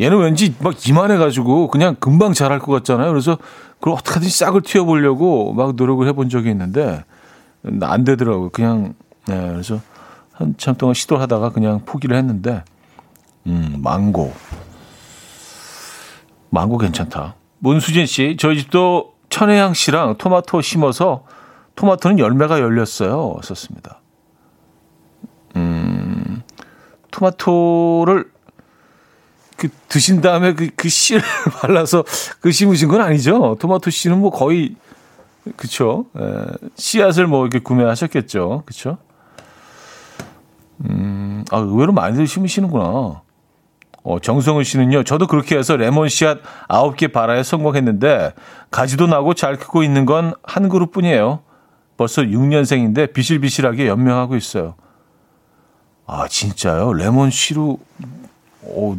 얘는 0.00 0.18
왠지 0.18 0.54
막 0.60 0.74
이만해가지고 0.88 1.68
그냥 1.68 1.96
금방 2.00 2.32
자랄 2.32 2.58
것 2.58 2.72
같잖아요. 2.72 3.10
그래서 3.10 3.36
그걸 3.74 3.94
어떻게든 3.94 4.28
싹을 4.28 4.62
튀어보려고 4.62 5.52
막 5.52 5.74
노력을 5.76 6.06
해본 6.08 6.28
적이 6.28 6.50
있는데 6.50 7.04
안 7.82 8.04
되더라고요. 8.04 8.50
그냥 8.50 8.94
네, 9.26 9.50
그래서 9.52 9.80
한참 10.32 10.74
동안 10.76 10.94
시도하다가 10.94 11.50
그냥 11.50 11.84
포기를 11.84 12.16
했는데 12.16 12.64
음 13.46 13.80
망고 13.82 14.32
망고 16.50 16.78
괜찮다. 16.78 17.34
문수진 17.58 18.06
씨 18.06 18.36
저희 18.38 18.58
집도 18.58 19.14
천혜향 19.30 19.74
씨랑 19.74 20.16
토마토 20.18 20.62
심어서 20.62 21.24
토마토는 21.76 22.18
열매가 22.18 22.60
열렸어요. 22.60 23.36
썼습니다. 23.42 24.00
음, 25.56 26.42
토마토를 27.10 28.30
그 29.56 29.68
드신 29.88 30.20
다음에 30.20 30.54
그, 30.54 30.70
그 30.74 30.88
씨를 30.88 31.20
발라서 31.60 32.04
그 32.40 32.52
심으신 32.52 32.88
건 32.88 33.00
아니죠. 33.00 33.56
토마토 33.60 33.90
씨는 33.90 34.18
뭐 34.18 34.30
거의 34.30 34.76
그쵸? 35.56 36.06
에, 36.16 36.22
씨앗을 36.76 37.26
뭐 37.26 37.42
이렇게 37.46 37.58
구매하셨겠죠. 37.60 38.62
그쵸? 38.66 38.98
음, 40.88 41.44
아, 41.50 41.58
의외로 41.58 41.92
많이들 41.92 42.26
심으시는구나. 42.26 43.22
어, 44.04 44.18
정성훈 44.20 44.64
씨는요, 44.64 45.02
저도 45.04 45.26
그렇게 45.26 45.58
해서 45.58 45.76
레몬 45.76 46.08
씨앗 46.08 46.38
9개 46.68 47.12
발아에 47.12 47.42
성공했는데, 47.42 48.32
가지도 48.70 49.06
나고 49.06 49.34
잘 49.34 49.56
크고 49.56 49.82
있는 49.82 50.06
건 50.06 50.32
한 50.42 50.68
그룹 50.68 50.92
뿐이에요. 50.92 51.40
벌써 51.96 52.22
6년생인데 52.22 53.12
비실비실하게 53.12 53.88
연명하고 53.88 54.36
있어요. 54.36 54.76
아, 56.06 56.26
진짜요? 56.28 56.92
레몬 56.94 57.30
씨로, 57.30 57.78
어, 58.62 58.96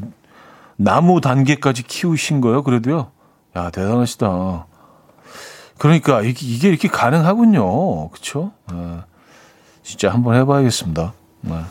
나무 0.76 1.22
단계까지 1.22 1.84
키우신 1.84 2.42
거예요? 2.42 2.62
그래도요? 2.64 3.12
야, 3.56 3.70
대단하시다. 3.72 4.66
그러니까 5.80 6.22
이게, 6.22 6.68
이렇게 6.68 6.88
가능하군요. 6.90 8.10
네. 8.72 9.00
진짜 9.82 10.12
한번 10.12 10.36
해봐야겠습니다. 10.36 11.14
네. 11.42 11.62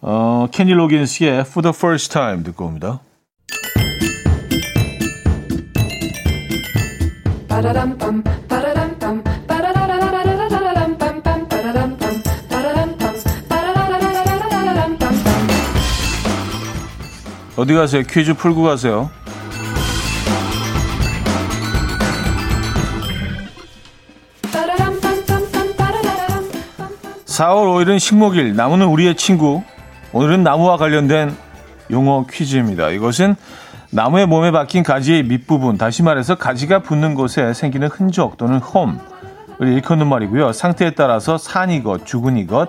어, 0.00 0.48
케니 0.50 0.72
로긴스의 0.72 1.40
For 1.42 1.62
the 1.62 1.72
First 1.76 2.12
Time 2.12 2.42
듣고 2.42 2.64
옵니다. 2.64 3.00
어디 17.56 17.74
가세요? 17.74 18.02
퀴즈 18.02 18.34
풀고 18.34 18.62
가세요. 18.62 19.10
4월 27.32 27.86
5일은 27.86 27.98
식목일, 27.98 28.56
나무는 28.56 28.86
우리의 28.88 29.14
친구. 29.16 29.62
오늘은 30.12 30.42
나무와 30.42 30.76
관련된 30.76 31.34
용어 31.90 32.26
퀴즈입니다. 32.30 32.90
이것은 32.90 33.36
나무의 33.90 34.26
몸에 34.26 34.50
박힌 34.50 34.82
가지의 34.82 35.22
밑부분, 35.22 35.78
다시 35.78 36.02
말해서 36.02 36.34
가지가 36.34 36.80
붙는 36.80 37.14
곳에 37.14 37.54
생기는 37.54 37.88
흔적 37.88 38.36
또는 38.36 38.58
홈을 38.58 38.98
일컫는 39.60 40.06
말이고요. 40.08 40.52
상태에 40.52 40.90
따라서 40.90 41.38
산 41.38 41.70
이 41.70 41.82
것, 41.82 42.04
죽은 42.04 42.36
이것, 42.36 42.68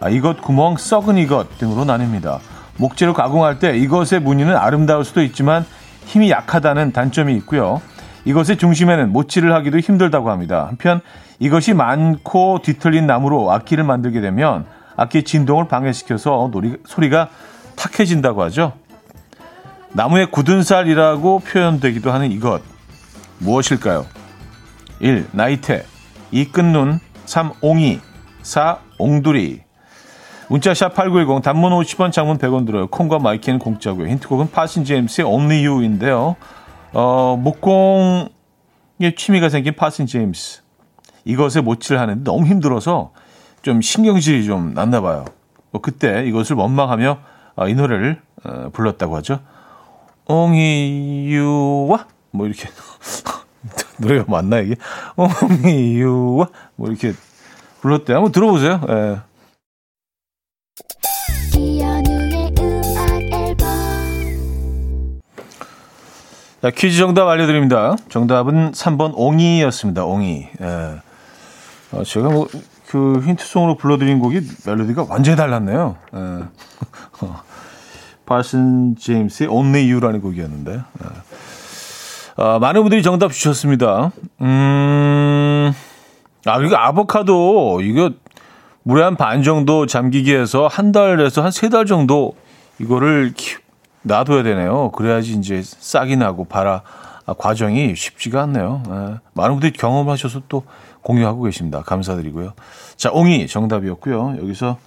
아, 0.00 0.08
이것 0.08 0.40
구멍, 0.40 0.76
썩은 0.76 1.16
이것 1.16 1.58
등으로 1.58 1.84
나뉩니다. 1.84 2.40
목재로 2.78 3.14
가공할 3.14 3.60
때 3.60 3.76
이것의 3.76 4.22
무늬는 4.22 4.56
아름다울 4.56 5.04
수도 5.04 5.22
있지만 5.22 5.64
힘이 6.06 6.30
약하다는 6.30 6.90
단점이 6.92 7.36
있고요. 7.36 7.80
이것의 8.24 8.58
중심에는 8.58 9.12
못질을 9.12 9.52
하기도 9.54 9.78
힘들다고 9.78 10.30
합니다. 10.30 10.66
한편 10.68 11.00
이것이 11.38 11.74
많고 11.74 12.60
뒤틀린 12.62 13.06
나무로 13.06 13.50
악기를 13.52 13.84
만들게 13.84 14.20
되면 14.20 14.66
악기 14.96 15.22
진동을 15.22 15.68
방해시켜서 15.68 16.50
노리, 16.52 16.76
소리가 16.84 17.28
탁해진다고 17.76 18.42
하죠. 18.44 18.74
나무의 19.92 20.30
굳은 20.30 20.62
살이라고 20.62 21.40
표현되기도 21.40 22.12
하는 22.12 22.30
이것 22.30 22.62
무엇일까요? 23.38 24.06
1. 25.00 25.28
나이테 25.32 25.84
2. 26.30 26.52
끝눈 26.52 27.00
3. 27.24 27.52
옹이 27.62 28.00
4. 28.42 28.78
옹두리 28.98 29.62
문자 30.48 30.74
샵 30.74 30.94
8910 30.94 31.42
단문 31.42 31.72
50원 31.72 32.12
장문 32.12 32.38
100원 32.38 32.66
들어요. 32.66 32.88
콩과 32.88 33.20
my 33.20 33.31
K는 33.31 33.60
공짜고요. 33.60 34.08
힌트곡은 34.08 34.50
Parson 34.50 34.84
James의 34.84 35.26
Only 35.26 35.66
You인데요. 35.66 36.36
어, 36.92 37.36
목공에 37.36 38.30
취미가 39.16 39.48
생긴 39.48 39.74
Parson 39.76 40.06
James 40.06 40.62
이것에 41.24 41.60
못질을 41.60 42.00
하는데 42.00 42.24
너무 42.24 42.46
힘들어서 42.46 43.12
좀 43.62 43.80
신경질이 43.80 44.44
좀 44.44 44.74
났나 44.74 45.00
봐요. 45.00 45.24
뭐 45.70 45.80
그때 45.80 46.24
이것을 46.26 46.56
원망하며 46.56 47.18
어, 47.56 47.68
이 47.68 47.74
노래를 47.74 48.20
어, 48.44 48.70
불렀다고 48.72 49.16
하죠. 49.16 49.40
옹이유와 50.26 52.06
뭐 52.32 52.46
이렇게 52.46 52.68
노래가 53.98 54.24
맞나 54.28 54.58
이게 54.60 54.76
옹이유와 55.16 56.48
뭐 56.76 56.88
이렇게 56.88 57.12
불렀대. 57.80 58.12
한번 58.12 58.32
들어보세요. 58.32 58.80
예. 58.88 59.29
자, 66.62 66.70
퀴즈 66.70 66.98
정답 66.98 67.26
알려드립니다. 67.28 67.96
정답은 68.10 68.72
3번 68.72 69.12
옹이였습니다. 69.14 70.04
옹이. 70.04 70.46
예. 70.60 71.00
어, 71.92 72.04
제가 72.04 72.28
뭐, 72.28 72.48
그 72.88 73.22
힌트송으로 73.24 73.76
불러드린 73.76 74.18
곡이 74.18 74.40
멜로디가 74.66 75.06
완전히 75.08 75.36
달랐네요. 75.36 75.96
예. 76.14 76.18
파슨 78.26 78.94
제임스의 78.96 79.48
Only 79.48 79.90
You라는 79.90 80.20
곡이었는데. 80.20 80.72
예. 80.72 82.42
어, 82.42 82.58
많은 82.58 82.82
분들이 82.82 83.02
정답 83.02 83.32
주셨습니다. 83.32 84.12
음, 84.42 85.72
아, 86.44 86.58
그리고 86.58 86.76
아보카도, 86.76 87.80
이거 87.82 88.10
물에 88.82 89.02
한 89.02 89.16
반 89.16 89.42
정도 89.42 89.86
잠기게 89.86 90.38
해서 90.38 90.66
한 90.66 90.92
달에서 90.92 91.42
한 91.42 91.50
세 91.52 91.68
달 91.70 91.84
정도 91.86 92.34
이거를 92.78 93.32
키, 93.36 93.56
놔둬야 94.02 94.42
되네요. 94.42 94.90
그래야지 94.92 95.34
이제 95.34 95.62
싹이 95.62 96.16
나고 96.16 96.44
발아 96.44 96.82
아, 97.26 97.34
과정이 97.34 97.94
쉽지가 97.94 98.42
않네요. 98.42 98.82
네. 98.88 99.16
많은 99.34 99.54
분들이 99.54 99.72
경험하셔서 99.72 100.42
또 100.48 100.64
공유하고 101.02 101.42
계십니다. 101.42 101.82
감사드리고요. 101.82 102.54
자, 102.96 103.10
옹이 103.12 103.46
정답이었고요. 103.46 104.36
여기서 104.38 104.78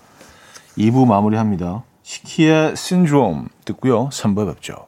2부 0.77 1.07
마무리합니다. 1.07 1.83
시키의 2.03 2.75
신드롬 2.75 3.47
듣고요. 3.65 4.09
3부 4.09 4.53
뵙죠. 4.53 4.87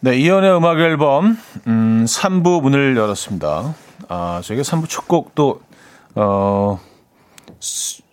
네, 0.00 0.16
이연의 0.16 0.56
음악 0.56 0.78
앨범 0.78 1.36
음, 1.66 2.04
3부 2.04 2.62
문을 2.62 2.96
열었습니다. 2.96 3.74
아, 4.08 4.40
저희가 4.44 4.62
3부 4.62 4.88
첫 4.88 5.08
곡도 5.08 5.60
어, 6.14 6.78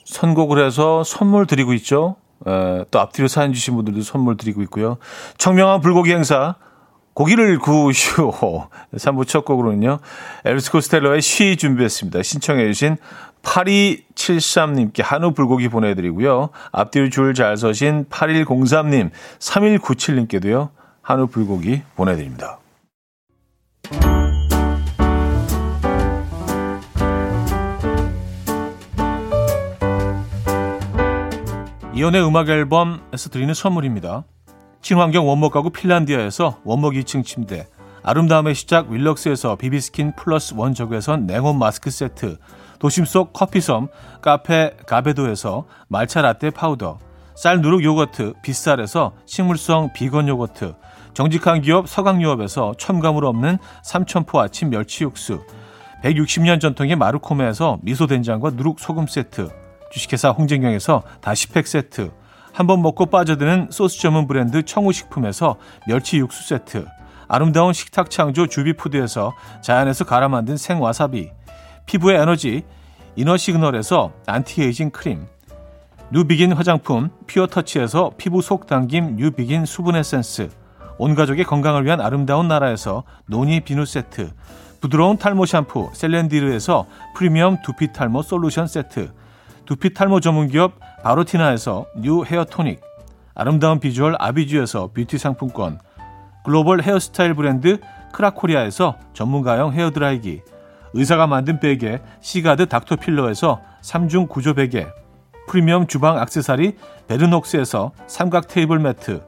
선곡을 0.06 0.66
해서 0.66 1.04
선물 1.04 1.46
드리고 1.46 1.74
있죠. 1.76 2.16
에, 2.48 2.86
또 2.90 3.00
앞뒤로 3.00 3.28
사연 3.28 3.54
주신 3.54 3.76
분들도 3.76 4.02
선물 4.02 4.36
드리고 4.36 4.64
있고요. 4.64 4.98
청명한 5.38 5.82
불고기 5.82 6.12
행사 6.12 6.56
고기를 7.14 7.60
구우시오. 7.60 8.32
3부 8.96 9.28
첫 9.28 9.46
곡으로는요. 9.46 10.00
엘비스 10.44 10.72
코스텔러의 10.72 11.22
쉬 11.22 11.56
준비했습니다. 11.56 12.24
신청해 12.24 12.66
주신 12.66 12.98
8273님께 13.44 15.04
한우 15.04 15.34
불고기 15.34 15.70
보내드리고요. 15.70 16.50
앞뒤로 16.72 17.10
줄 17.12 17.36
잘 17.36 17.56
서신 17.58 18.06
8103님, 18.10 19.12
3197님께도요. 19.38 20.70
한우 21.08 21.28
불고기 21.28 21.84
보내드립니다. 21.96 22.58
이연의 31.94 32.28
음악 32.28 32.50
앨범에서 32.50 33.30
드리는 33.30 33.54
선물입니다. 33.54 34.24
친환경 34.82 35.28
원목 35.28 35.54
가구 35.54 35.70
핀란디아에서 35.70 36.62
원목 36.64 36.94
2층 36.94 37.24
침대, 37.24 37.68
아름다움의 38.02 38.56
시작 38.56 38.90
윌럭스에서 38.90 39.58
비비스킨 39.58 40.16
플러스 40.16 40.56
원적외선 40.58 41.28
냉온 41.28 41.60
마스크 41.60 41.92
세트, 41.92 42.40
도심 42.80 43.06
속 43.06 43.32
커피섬 43.32 43.90
카페 44.24 44.76
가베도에서 44.88 45.66
말차 45.88 46.24
라떼 46.24 46.50
파우더, 46.50 46.98
쌀 47.36 47.62
누룩 47.62 47.84
요거트 47.84 48.34
빗살에서 48.42 49.14
식물성 49.28 49.94
비건 49.94 50.28
요거트, 50.30 50.74
정직한 51.16 51.62
기업 51.62 51.88
서강유업에서 51.88 52.74
첨가물 52.78 53.24
없는 53.26 53.58
삼천포 53.84 54.38
아침 54.42 54.70
멸치 54.70 55.06
육수, 55.06 55.42
160년 56.04 56.60
전통의 56.60 56.98
마루코메에서 56.98 57.80
미소된장과 57.84 58.52
누룩소금 58.52 59.08
세트, 59.08 59.50
주식회사 59.92 60.32
홍진경에서 60.32 61.04
다시팩 61.22 61.68
세트, 61.68 62.12
한 62.52 62.68
번 62.68 62.82
먹고 62.82 63.06
빠져드는 63.06 63.70
소스 63.72 64.00
전문 64.00 64.28
브랜드 64.28 64.64
청우식품에서 64.64 65.56
멸치 65.88 66.18
육수 66.18 66.50
세트, 66.50 66.86
아름다운 67.30 67.72
식탁 67.72 68.10
창조 68.10 68.46
주비푸드에서 68.48 69.34
자연에서 69.62 70.04
갈아 70.04 70.28
만든 70.28 70.58
생와사비, 70.58 71.32
피부의 71.86 72.20
에너지 72.20 72.64
이너 73.16 73.38
시그널에서 73.38 74.12
안티에이징 74.28 74.90
크림, 74.90 75.26
뉴비긴 76.12 76.52
화장품 76.52 77.10
피어터치에서 77.26 78.12
피부 78.18 78.42
속 78.42 78.68
당김 78.68 79.16
뉴비긴 79.16 79.66
수분 79.66 79.96
에센스, 79.96 80.50
온 80.98 81.16
가족의 81.16 81.46
건강을 81.46 81.86
위한 81.86 82.00
아름다운 82.00 82.48
나라에서 82.48 83.04
노니 83.28 83.62
비누 83.62 83.86
세트, 83.86 84.32
부드러운 84.80 85.18
탈모 85.18 85.46
샴푸 85.46 85.90
셀렌디르에서 85.94 86.86
프리미엄 87.16 87.58
두피 87.64 87.92
탈모 87.92 88.22
솔루션 88.22 88.68
세트, 88.68 89.12
두피 89.66 89.94
탈모 89.94 90.20
전문 90.20 90.48
기업 90.48 90.74
바로티나에서 91.04 91.86
뉴 91.98 92.24
헤어 92.24 92.46
토닉, 92.46 92.82
아름다운 93.34 93.80
비주얼 93.80 94.16
아비주에서 94.20 94.92
뷰티 94.94 95.18
상품권, 95.18 95.80
글로벌 96.46 96.82
헤어스타일 96.82 97.34
브랜드 97.34 97.80
크라코리아에서 98.14 98.96
전문가용 99.14 99.74
헤어 99.74 99.92
드라이기, 99.92 100.42
의사가 100.94 101.28
만든 101.28 101.60
베개 101.60 102.00
시가드 102.22 102.68
닥터필러에서 102.68 103.60
3중 103.82 104.30
구조 104.30 104.54
베개, 104.54 104.88
프리미엄 105.48 105.88
주방 105.88 106.18
악세사리 106.18 106.78
베르녹스에서 107.08 107.92
삼각 108.08 108.48
테이블 108.48 108.80
매트, 108.80 109.22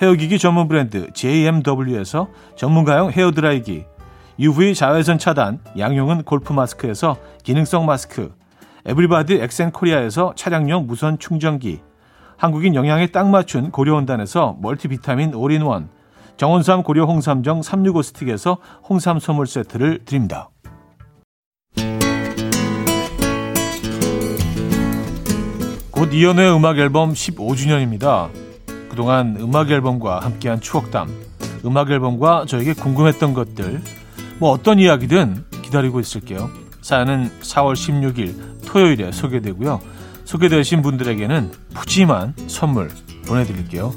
헤어기기 0.00 0.38
전문 0.38 0.68
브랜드 0.68 1.12
JMW에서 1.12 2.28
전문가용 2.56 3.10
헤어드라이기, 3.10 3.84
UV 4.38 4.74
자외선 4.74 5.18
차단 5.18 5.58
양용은 5.78 6.22
골프 6.22 6.52
마스크에서 6.52 7.16
기능성 7.42 7.86
마스크, 7.86 8.34
에브리바디 8.86 9.34
엑센코리아에서 9.34 10.32
차량용 10.34 10.86
무선 10.86 11.18
충전기, 11.18 11.80
한국인 12.36 12.74
영양에 12.74 13.08
딱 13.08 13.28
맞춘 13.28 13.70
고려원단에서 13.70 14.56
멀티비타민 14.60 15.34
올인원, 15.34 15.90
정원삼 16.36 16.82
고려 16.82 17.04
홍삼정 17.04 17.62
365 17.62 18.02
스틱에서 18.02 18.58
홍삼 18.88 19.20
선물 19.20 19.46
세트를 19.46 20.00
드립니다. 20.04 20.50
곧 25.90 26.12
이현우의 26.12 26.56
음악 26.56 26.78
앨범 26.78 27.12
15주년입니다. 27.12 28.51
그동안 28.92 29.38
음악 29.40 29.70
앨범과 29.70 30.20
함께한 30.20 30.60
추억담, 30.60 31.08
음악 31.64 31.90
앨범과 31.90 32.44
저에게 32.46 32.74
궁금했던 32.74 33.32
것들, 33.32 33.80
뭐 34.38 34.50
어떤 34.50 34.78
이야기든 34.78 35.44
기다리고 35.62 35.98
있을게요. 35.98 36.50
사연은 36.82 37.30
4월 37.40 37.72
16일 37.72 38.66
토요일에 38.66 39.10
소개되고요. 39.12 39.80
소개되신 40.26 40.82
분들에게는 40.82 41.52
푸짐한 41.72 42.34
선물 42.48 42.90
보내드릴게요. 43.26 43.94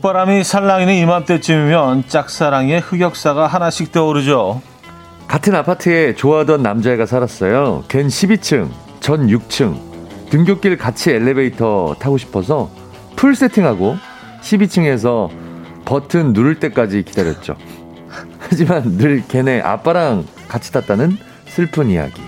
봄바람이 0.00 0.44
살랑이는 0.44 0.94
이맘때쯤이면 0.94 2.04
짝사랑의 2.08 2.80
흑역사가 2.80 3.46
하나씩 3.46 3.92
떠오르죠. 3.92 4.62
같은 5.28 5.54
아파트에 5.54 6.14
좋아하던 6.14 6.62
남자애가 6.62 7.04
살았어요. 7.04 7.84
걘 7.86 8.08
12층, 8.08 8.70
전 9.00 9.26
6층. 9.26 9.78
등굣길 10.30 10.78
같이 10.78 11.10
엘리베이터 11.10 11.94
타고 11.98 12.16
싶어서 12.16 12.70
풀 13.14 13.34
세팅하고 13.34 13.96
12층에서 14.40 15.28
버튼 15.84 16.32
누를 16.32 16.58
때까지 16.60 17.02
기다렸죠. 17.02 17.56
하지만 18.40 18.96
늘 18.96 19.22
걔네 19.28 19.60
아빠랑 19.60 20.24
같이 20.48 20.72
탔다는 20.72 21.18
슬픈 21.46 21.90
이야기. 21.90 22.22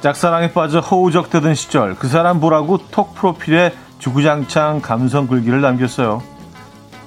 짝사랑에 0.00 0.52
빠져 0.52 0.80
허우적대던 0.80 1.54
시절 1.54 1.96
그 1.96 2.08
사람 2.08 2.40
보라고 2.40 2.78
톡 2.90 3.14
프로필에 3.14 3.74
주구장창 3.98 4.80
감성 4.80 5.26
글귀를 5.26 5.60
남겼어요. 5.60 6.22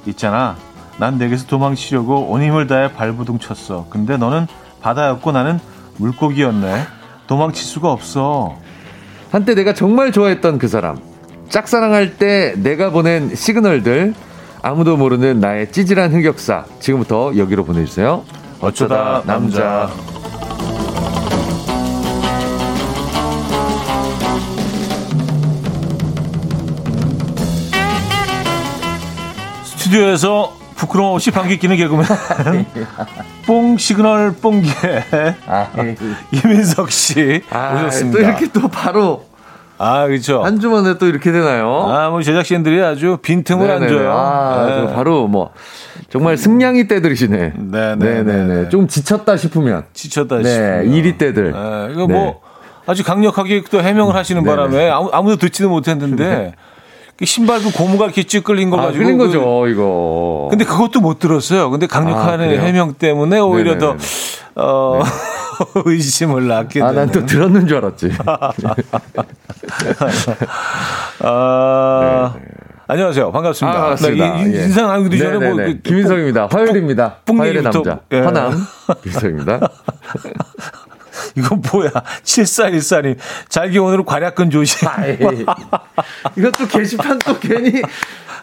있잖아. 0.05 0.55
난 0.97 1.17
내게서 1.17 1.47
도망치려고 1.47 2.27
온 2.29 2.41
힘을 2.41 2.67
다해 2.67 2.93
발부둥 2.93 3.39
쳤어. 3.39 3.87
근데 3.89 4.17
너는 4.17 4.47
바다였고 4.81 5.31
나는 5.31 5.59
물고기였네. 5.97 6.83
도망칠 7.27 7.63
수가 7.63 7.91
없어. 7.91 8.55
한때 9.31 9.55
내가 9.55 9.73
정말 9.73 10.11
좋아했던 10.11 10.57
그 10.57 10.67
사람. 10.67 10.99
짝사랑할 11.49 12.17
때 12.17 12.53
내가 12.57 12.89
보낸 12.91 13.33
시그널들. 13.33 14.13
아무도 14.61 14.95
모르는 14.95 15.39
나의 15.39 15.71
찌질한 15.71 16.13
흑역사. 16.13 16.65
지금부터 16.79 17.35
여기로 17.35 17.65
보내주세요. 17.65 18.23
어쩌다 18.59 19.23
남자. 19.25 19.89
스튜디오에서 29.91 30.53
부끄러움 30.75 31.13
없이 31.15 31.31
방귀 31.31 31.59
끼는 31.59 31.75
개그맨 31.75 32.05
뽕 33.45 33.77
시그널 33.77 34.33
뽕개 34.41 34.69
아, 35.45 35.67
이민석 36.31 36.91
씨 36.91 37.43
아, 37.49 37.75
오셨습니다. 37.75 38.17
또 38.17 38.23
이렇게 38.23 38.47
또 38.51 38.67
바로 38.69 39.25
아 39.77 40.07
그렇죠. 40.07 40.43
한 40.43 40.59
주만에 40.59 40.97
또 40.97 41.07
이렇게 41.07 41.31
되나요? 41.31 41.89
아뭐 41.89 42.21
제작진들이 42.21 42.81
아주 42.81 43.17
빈틈을 43.21 43.67
네네네. 43.67 43.85
안 43.85 43.91
줘요. 43.91 44.11
아, 44.11 44.65
네. 44.65 44.93
바로 44.93 45.27
뭐 45.27 45.51
정말 46.09 46.37
승냥이 46.37 46.87
때들이시네. 46.87 47.53
네네네. 47.57 48.23
네네네. 48.23 48.69
좀 48.69 48.87
지쳤다 48.87 49.37
싶으면 49.37 49.83
지쳤다 49.93 50.37
네, 50.37 50.43
싶으면 50.43 50.93
이리 50.93 51.17
때들. 51.17 51.51
네, 51.51 51.93
이거 51.93 52.07
뭐 52.07 52.07
네. 52.07 52.37
아주 52.85 53.03
강력하게 53.03 53.63
또 53.69 53.81
해명을 53.81 54.15
하시는 54.15 54.43
바람에 54.43 54.89
아무, 54.89 55.09
아무도 55.11 55.35
듣지도 55.35 55.69
못했는데. 55.69 56.53
네. 57.21 57.25
신발 57.25 57.59
그 57.61 57.71
고무가 57.71 58.05
이렇게 58.05 58.23
쭉 58.23 58.43
끌린 58.43 58.69
거 58.71 58.79
아, 58.79 58.85
가지고. 58.87 59.03
끌린 59.03 59.17
거죠, 59.17 59.39
그, 59.61 59.69
이거. 59.69 60.47
근데 60.49 60.65
그것도 60.65 60.99
못 61.01 61.19
들었어요. 61.19 61.69
근데 61.69 61.85
강력한 61.87 62.41
아, 62.41 62.43
해명 62.43 62.93
때문에 62.95 63.39
오히려. 63.39 63.77
더, 63.77 63.95
어, 64.55 65.01
네. 65.03 65.09
의심을 65.85 66.47
낳게. 66.47 66.81
아, 66.81 66.91
난 66.91 67.11
또 67.11 67.23
들었는 67.25 67.67
줄 67.67 67.77
알았지. 67.77 68.11
아, 71.23 72.31
네, 72.33 72.39
네. 72.39 72.45
안녕하세요. 72.87 73.31
반갑습니다. 73.31 73.77
아, 73.77 73.81
반갑습니다. 73.81 74.33
네, 74.37 74.53
예. 74.53 74.63
인상 74.63 74.87
나누기 74.87 75.17
전에 75.17 75.37
뭐. 75.49 75.55
그, 75.55 75.79
김인성입니다. 75.81 76.47
화요일입니다. 76.51 77.17
화요일의 77.27 77.63
남자. 77.63 77.99
예. 78.11 78.19
화남. 78.19 78.65
김인성입니다. 79.03 79.59
이건 81.35 81.61
뭐야? 81.71 81.89
7414님. 82.23 83.17
잘기 83.49 83.79
오늘은 83.79 84.05
관약근 84.05 84.49
조심. 84.49 84.87
이것도 86.35 86.67
게시판 86.67 87.19
또 87.19 87.39
괜히, 87.39 87.81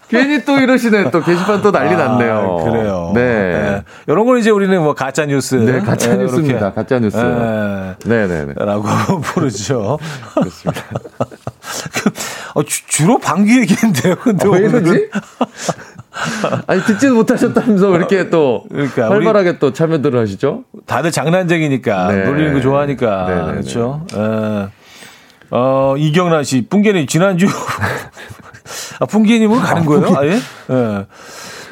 괜히 0.08 0.44
또 0.44 0.58
이러시네. 0.58 1.10
또 1.10 1.22
게시판 1.22 1.62
또 1.62 1.70
난리 1.70 1.94
아, 1.94 2.08
났네요. 2.08 2.64
그래요. 2.64 3.12
네. 3.14 3.20
네. 3.22 3.82
이런 4.06 4.26
건 4.26 4.38
이제 4.38 4.50
우리는 4.50 4.80
뭐 4.82 4.94
가짜 4.94 5.26
뉴스. 5.26 5.54
네, 5.56 5.80
가짜뉴스입니다. 5.80 6.72
가짜 6.72 6.98
뉴스. 6.98 7.16
네. 7.16 7.94
네네 8.04 8.44
네. 8.46 8.54
라고 8.56 8.84
부르죠. 9.20 9.98
그렇습니다. 10.34 10.82
어, 12.54 12.62
주, 12.62 13.06
로 13.06 13.18
방귀 13.18 13.60
얘기인데요. 13.60 14.16
근데 14.16 14.48
어, 14.48 14.50
왜 14.50 14.60
이러지? 14.60 15.10
아니 16.66 16.82
듣지도 16.82 17.14
못하셨다면서 17.14 17.94
이렇게 17.96 18.28
또 18.30 18.64
그러니까 18.70 19.08
활발하게 19.10 19.58
또 19.58 19.72
참여들을 19.72 20.18
하시죠? 20.20 20.64
다들 20.86 21.12
장난쟁이니까 21.12 22.12
네. 22.12 22.24
놀리는 22.24 22.54
거 22.54 22.60
좋아하니까 22.60 23.26
네네네. 23.26 23.40
네, 23.40 23.46
네. 23.46 23.52
그렇죠. 23.52 24.06
어, 24.14 24.68
어 25.50 25.94
이경란 25.96 26.44
씨, 26.44 26.66
뿡개님 26.68 27.06
지난주 27.06 27.46
아 29.00 29.06
뿡개님으로 29.06 29.60
가는 29.60 29.82
아, 29.82 29.84
거예요? 29.84 30.16
아 30.16 30.26
예? 30.26 30.30
네. 30.30 31.06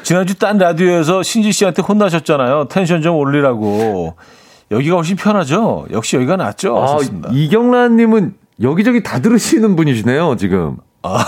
지난주 0.03 0.35
딴 0.35 0.57
라디오에서 0.57 1.23
신지 1.23 1.51
씨한테 1.51 1.81
혼나셨잖아요. 1.81 2.67
텐션 2.69 3.01
좀 3.01 3.17
올리라고. 3.17 4.15
여기가 4.71 4.95
훨씬 4.97 5.15
편하죠. 5.15 5.85
역시 5.91 6.15
여기가 6.15 6.35
낫죠. 6.35 6.77
아, 6.77 6.97
이경란님은 7.31 8.33
여기저기 8.61 9.03
다 9.03 9.19
들으시는 9.19 9.75
분이시네요, 9.75 10.35
지금. 10.37 10.77
아, 11.03 11.23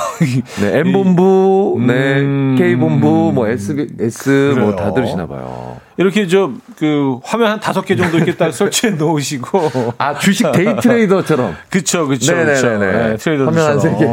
네, 0.61 0.79
M본부, 0.79 1.75
음, 1.77 1.87
네, 1.87 2.15
K본부, 2.57 3.31
뭐, 3.33 3.47
S, 3.47 3.87
S, 3.99 4.55
뭐, 4.57 4.75
다 4.75 4.93
들으시나 4.93 5.27
봐요. 5.27 5.77
이렇게 5.97 6.27
저, 6.27 6.51
그, 6.77 7.19
화면 7.23 7.51
한 7.51 7.59
다섯 7.59 7.85
개 7.85 7.95
정도 7.95 8.17
이렇게 8.17 8.35
딱 8.35 8.51
설치해 8.51 8.93
놓으시고. 8.93 9.93
아, 9.99 10.17
주식 10.17 10.51
day 10.51 10.75
trader처럼. 10.81 11.55
그쵸, 11.69 12.07
그쵸. 12.07 12.33
네네네. 12.35 13.09
네, 13.09 13.15
트레이더 13.17 13.45
화면 13.45 13.65
한 13.67 13.79
세 13.79 13.95
개. 13.95 14.05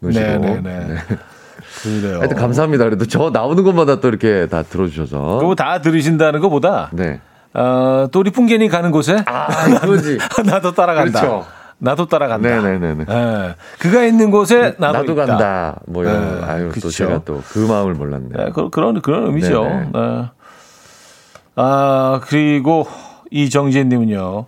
네네네. 0.00 0.60
네. 0.62 0.96
그래요. 1.82 2.18
하여튼 2.18 2.36
감사합니다. 2.36 2.84
그래도 2.84 3.04
저 3.06 3.30
나오는 3.30 3.62
것마다 3.62 4.00
또 4.00 4.08
이렇게 4.08 4.46
다 4.48 4.62
들어주셔서. 4.62 5.38
그거 5.38 5.54
다 5.54 5.80
들으신다는 5.82 6.40
것보다. 6.40 6.88
네. 6.92 7.20
어, 7.52 8.06
또 8.10 8.20
우리 8.20 8.30
풍겐이 8.30 8.68
가는 8.68 8.90
곳에. 8.90 9.22
아, 9.26 9.46
그거지. 9.80 10.18
나도 10.46 10.72
따라간다. 10.72 11.20
그렇죠. 11.20 11.46
나도 11.78 12.06
따라간다. 12.06 12.48
네네네. 12.48 13.04
네. 13.04 13.54
그가 13.78 14.04
있는 14.04 14.30
곳에 14.30 14.74
나도, 14.78 14.98
나도 14.98 15.12
있다. 15.12 15.26
간다. 15.26 15.80
뭐 15.86 16.02
이런. 16.04 16.40
네, 16.40 16.44
아유, 16.46 16.68
그쵸. 16.70 16.88
또 16.88 16.90
제가 16.90 17.24
또 17.24 17.42
그 17.48 17.58
마음을 17.58 17.94
몰랐네. 17.94 18.28
네, 18.30 18.50
그, 18.54 18.70
그런, 18.70 19.00
그런 19.02 19.26
의미죠. 19.26 19.64
네. 19.92 20.24
아, 21.56 22.20
그리고 22.24 22.86
이정재님은요. 23.30 24.46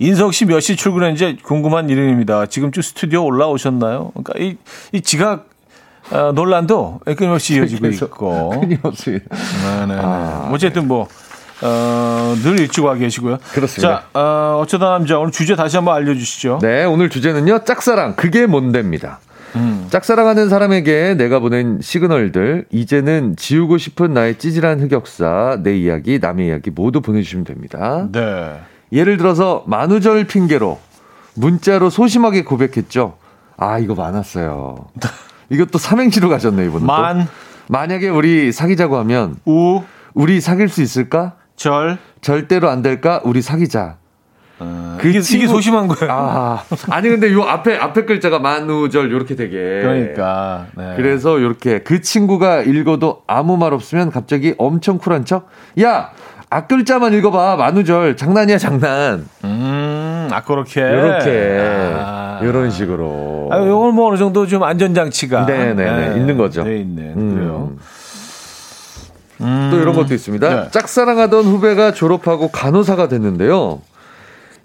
인석 0.00 0.32
씨 0.32 0.44
몇 0.46 0.60
시 0.60 0.76
출근했는지 0.76 1.38
궁금한 1.42 1.88
일입니다. 1.90 2.46
지금쯤 2.46 2.82
스튜디오 2.82 3.24
올라오셨나요? 3.24 4.12
그러니까 4.14 4.34
이, 4.38 4.56
이 4.92 5.00
지각 5.00 5.46
어, 6.10 6.32
논란도 6.32 7.00
끊임없이 7.16 7.56
이어지고 7.56 7.88
있고. 8.06 8.50
끊임없이. 8.60 9.10
네네. 9.10 9.94
아, 10.00 10.50
어쨌든 10.52 10.86
뭐, 10.88 11.08
어, 11.62 12.34
늘 12.42 12.60
일찍 12.60 12.84
와 12.84 12.94
계시고요. 12.94 13.38
그렇습니다. 13.52 14.04
자, 14.12 14.18
어, 14.18 14.58
어쩌다 14.60 14.90
남자 14.90 15.18
오늘 15.18 15.32
주제 15.32 15.56
다시 15.56 15.76
한번 15.76 15.96
알려주시죠. 15.96 16.60
네, 16.62 16.84
오늘 16.84 17.08
주제는요, 17.10 17.64
짝사랑. 17.64 18.14
그게 18.16 18.46
뭔데입니다. 18.46 19.18
음. 19.56 19.86
짝사랑하는 19.90 20.48
사람에게 20.48 21.14
내가 21.14 21.38
보낸 21.38 21.80
시그널들, 21.80 22.66
이제는 22.70 23.36
지우고 23.36 23.78
싶은 23.78 24.12
나의 24.12 24.38
찌질한 24.38 24.80
흑역사, 24.80 25.60
내 25.62 25.76
이야기, 25.76 26.18
남의 26.20 26.48
이야기 26.48 26.70
모두 26.70 27.00
보내주시면 27.00 27.44
됩니다. 27.44 28.08
네. 28.12 28.60
예를 28.92 29.16
들어서 29.16 29.64
만우절 29.66 30.26
핑계로 30.26 30.78
문자로 31.34 31.90
소심하게 31.90 32.44
고백했죠. 32.44 33.16
아, 33.56 33.78
이거 33.78 33.94
많았어요. 33.94 34.86
이것도 35.50 35.78
삼행시로 35.78 36.28
가셨네, 36.28 36.66
이번에. 36.66 36.84
만. 36.84 37.26
만약에 37.68 38.08
우리 38.08 38.52
사귀자고 38.52 38.96
하면. 38.98 39.36
우. 39.46 39.82
우리 40.14 40.40
사귈 40.40 40.68
수 40.68 40.82
있을까? 40.82 41.34
절. 41.58 41.98
절대로 42.22 42.70
안 42.70 42.80
될까? 42.82 43.20
우리 43.24 43.42
사귀자. 43.42 43.96
어, 44.60 44.96
그 45.00 45.08
이게, 45.08 45.20
친구... 45.20 45.44
이게 45.44 45.52
소심한 45.52 45.86
거예요. 45.86 46.12
아, 46.12 46.64
아니 46.90 47.08
근데 47.08 47.32
요 47.32 47.42
앞에 47.42 47.76
앞에 47.76 48.04
글자가 48.04 48.38
만우절 48.38 49.12
요렇게 49.12 49.36
되게. 49.36 49.80
그러니까. 49.82 50.66
네. 50.76 50.94
그래서 50.96 51.40
요렇게 51.40 51.80
그 51.80 52.00
친구가 52.00 52.62
읽어도 52.62 53.22
아무 53.26 53.56
말 53.56 53.72
없으면 53.74 54.10
갑자기 54.10 54.54
엄청 54.56 54.98
쿨한 54.98 55.24
척. 55.24 55.48
야, 55.80 56.10
앞글자만 56.50 57.12
읽어봐. 57.14 57.56
만우절 57.56 58.16
장난이야 58.16 58.58
장난. 58.58 59.26
음, 59.44 60.28
아 60.32 60.42
그렇게. 60.42 60.80
요렇게. 60.80 61.94
아. 61.96 62.40
요런 62.42 62.70
식으로. 62.70 63.48
아, 63.52 63.58
요건 63.58 63.94
뭐 63.94 64.08
어느 64.08 64.16
정도 64.16 64.46
좀 64.46 64.62
안전장치가. 64.62 65.44
네네네. 65.44 65.74
네, 65.74 66.08
네. 66.08 66.16
있는 66.16 66.36
거죠. 66.36 66.64
돼 66.64 66.78
있는. 66.78 67.14
음. 67.16 67.34
그래요. 67.34 67.72
음. 69.40 69.68
또 69.70 69.78
이런 69.80 69.94
것도 69.94 70.14
있습니다. 70.14 70.48
네. 70.64 70.70
짝사랑하던 70.70 71.44
후배가 71.44 71.92
졸업하고 71.92 72.48
간호사가 72.50 73.08
됐는데요. 73.08 73.80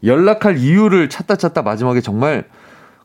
연락할 0.03 0.57
이유를 0.57 1.09
찾다 1.09 1.35
찾다 1.35 1.61
마지막에 1.61 2.01
정말 2.01 2.45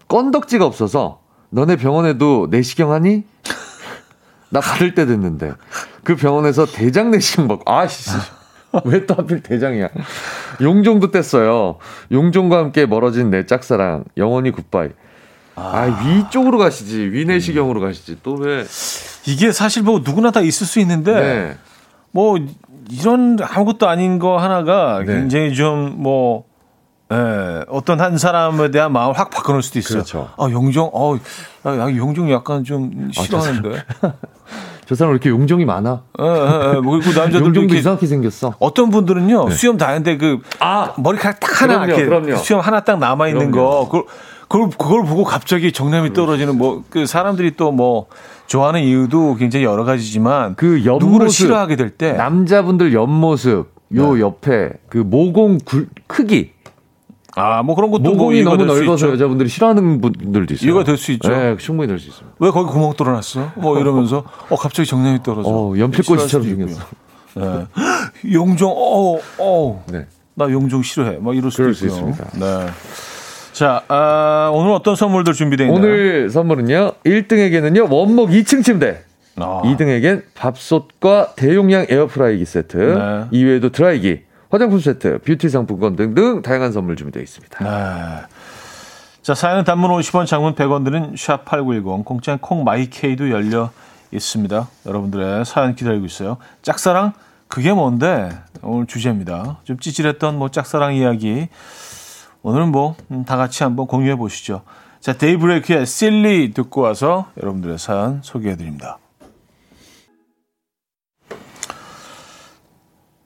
건덕지가 0.09 0.65
없어서 0.65 1.21
너네 1.51 1.77
병원에도 1.77 2.49
내시경 2.51 2.93
하니? 2.93 3.25
나 4.51 4.61
받을 4.61 4.95
때 4.95 5.05
됐는데 5.07 5.53
그 6.05 6.17
병원에서 6.17 6.65
대장 6.67 7.11
내시경 7.11 7.49
받고 7.49 7.71
아씨 7.71 8.11
왜 8.85 9.07
또 9.07 9.15
하필 9.15 9.43
대장이야? 9.43 9.89
용종도 10.61 11.11
뗐어요. 11.11 11.77
용종과 12.13 12.59
함께 12.59 12.85
멀어진 12.87 13.31
내 13.31 13.47
짝사랑 13.47 14.05
영원히 14.17 14.51
굿바이. 14.51 14.89
아, 15.59 15.79
아 15.79 16.07
위쪽으로 16.07 16.59
가시지 16.59 16.99
위내시경으로 16.99 17.81
가시지 17.81 18.19
또 18.23 18.35
왜? 18.35 18.65
이게 19.27 19.53
사실 19.53 19.83
뭐 19.83 20.01
누구나 20.05 20.31
다 20.31 20.41
있을 20.41 20.67
수 20.67 20.81
있는데 20.81 21.13
네. 21.13 21.59
뭐 22.13 22.39
이런 22.91 23.37
아무것도 23.41 23.89
아닌 23.89 24.19
거 24.19 24.39
하나가 24.39 25.01
네. 25.01 25.07
굉장히 25.07 25.55
좀뭐 25.55 26.49
예, 27.11 27.65
어떤 27.69 28.01
한 28.01 28.19
사람에 28.19 28.71
대한 28.71 28.93
마음을 28.93 29.19
확 29.19 29.31
바꿔놓을 29.31 29.63
수도 29.63 29.79
있어요. 29.79 30.03
그렇죠. 30.03 30.29
아, 30.37 30.45
용종, 30.51 30.91
어, 30.93 31.17
야, 31.67 31.97
용종 31.97 32.31
약간 32.31 32.65
좀 32.65 33.11
싫어하는데. 33.13 33.83
아, 34.03 34.13
저 34.87 34.95
사람 34.95 35.13
왜 35.13 35.15
이렇게 35.15 35.31
용종이 35.31 35.65
많아? 35.65 36.03
예, 36.21 36.25
예, 36.25 36.77
예. 36.77 36.81
뭐, 36.81 36.99
그 36.99 37.09
남자들 37.09 37.45
용종도 37.49 37.75
이상하게 37.75 38.07
생겼어. 38.07 38.55
어떤 38.59 38.91
분들은요, 38.91 39.49
네. 39.49 39.55
수염 39.55 39.79
다 39.79 39.89
했는데 39.89 40.19
그, 40.19 40.41
아, 40.61 40.95
머리카락 40.99 41.41
딱 41.41 41.63
하나, 41.63 41.75
그럼요, 41.75 41.87
이렇게 41.87 42.05
그럼요. 42.05 42.37
수염 42.37 42.61
하나 42.61 42.81
딱 42.81 42.99
남아있는 42.99 43.53
거, 43.53 43.87
그걸, 43.91 44.05
그걸, 44.49 44.71
그걸 44.71 45.05
보고 45.05 45.25
갑자기 45.25 45.73
정남이 45.73 46.13
떨어지는 46.15 46.57
뭐, 46.57 46.83
그 46.91 47.07
사람들이 47.07 47.53
또 47.57 47.71
뭐, 47.71 48.07
좋아하는 48.47 48.81
이유도 48.83 49.35
굉장히 49.37 49.65
여러 49.65 49.85
가지지만, 49.85 50.55
그 50.57 50.85
옆모습, 50.85 51.07
누구를 51.07 51.29
싫어하게 51.31 51.77
될 51.77 51.91
때. 51.91 52.13
남자분들 52.13 52.93
옆모습, 52.95 53.71
요 53.97 54.15
네. 54.15 54.21
옆에 54.21 54.71
그 54.89 54.99
모공 54.99 55.59
굴, 55.65 55.89
크기. 56.07 56.53
아, 57.37 57.63
뭐 57.63 57.75
그런 57.77 57.91
것도 57.91 58.03
모공이 58.03 58.43
뭐 58.43 58.57
너무 58.57 58.65
넓어서 58.65 59.11
여자분들이 59.11 59.49
싫어하는 59.49 60.01
분들도 60.01 60.55
있어요. 60.55 60.67
이유가 60.67 60.83
될 60.83 60.97
수 60.97 61.13
있죠. 61.13 61.29
네, 61.29 61.57
충분히 61.59 61.87
될 61.87 61.99
수 62.01 62.09
있습니다. 62.09 62.37
왜 62.41 62.51
거기 62.51 62.71
구멍 62.73 62.95
뚫어놨어? 62.95 63.53
뭐 63.57 63.79
이러면서 63.79 64.25
어 64.51 64.57
갑자기 64.57 64.89
정량이 64.89 65.23
떨어져. 65.23 65.49
어, 65.49 65.79
연필꽃이처럼 65.79 66.47
생겼어. 66.49 66.81
네. 67.37 67.67
용종, 68.35 68.73
어, 68.77 69.19
어. 69.39 69.85
네. 69.93 70.07
나 70.35 70.51
용종 70.51 70.83
싫어해. 70.83 71.19
막 71.21 71.37
이럴 71.37 71.51
수도. 71.53 71.69
있습니다. 71.71 72.25
네. 72.41 72.67
자, 73.59 73.83
아, 73.89 74.53
오늘 74.55 74.71
어떤 74.71 74.95
선물들 74.95 75.33
준비되어 75.33 75.67
있나요? 75.67 75.81
오늘 75.81 76.31
선물은요. 76.31 76.93
1등에게는요. 77.05 77.93
원목 77.93 78.31
2층 78.31 78.63
침대. 78.63 79.03
아. 79.35 79.63
2등에겐 79.65 80.23
밥솥과 80.37 81.35
대용량 81.35 81.85
에어프라이기 81.89 82.45
세트. 82.45 82.77
네. 82.77 83.27
이외에도 83.33 83.71
드라이기, 83.71 84.21
화장품 84.49 84.79
세트, 84.79 85.19
뷰티 85.25 85.49
상품권 85.49 85.97
등등 85.97 86.41
다양한 86.41 86.71
선물 86.71 86.95
준비되어 86.95 87.21
있습니다. 87.21 87.65
네. 87.65 88.27
자, 89.23 89.35
사연은 89.35 89.65
단문 89.65 89.91
50원, 89.91 90.27
장문 90.27 90.55
100원 90.55 90.85
드는 90.85 91.15
샵8910, 91.17 92.05
공짜인 92.05 92.39
콩마이케이도 92.39 93.31
열려 93.31 93.71
있습니다. 94.13 94.69
여러분들의 94.87 95.45
사연 95.45 95.75
기다리고 95.75 96.07
있어요. 96.07 96.37
짝사랑? 96.63 97.13
그게 97.49 97.73
뭔데? 97.73 98.31
오늘 98.63 98.87
주제입니다. 98.87 99.59
좀 99.65 99.81
찌질했던 99.81 100.39
뭐 100.39 100.49
짝사랑 100.49 100.95
이야기. 100.95 101.49
오늘은 102.49 102.73
뭐, 102.73 102.97
음, 103.11 103.27
다 103.27 103.37
같이 103.37 103.63
한번 103.63 103.87
공유해 103.87 104.17
보시죠. 104.17 104.63
자, 105.01 105.13
데이브레이크의 105.13 105.85
Silly 105.85 106.55
듣고 106.55 106.81
와서 106.81 107.31
여러분들의 107.43 107.79
사연 107.79 108.23
소개해 108.23 108.57
드립니다. 108.57 108.97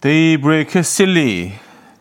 데이브레이크 0.00 0.82
Silly 0.82 1.52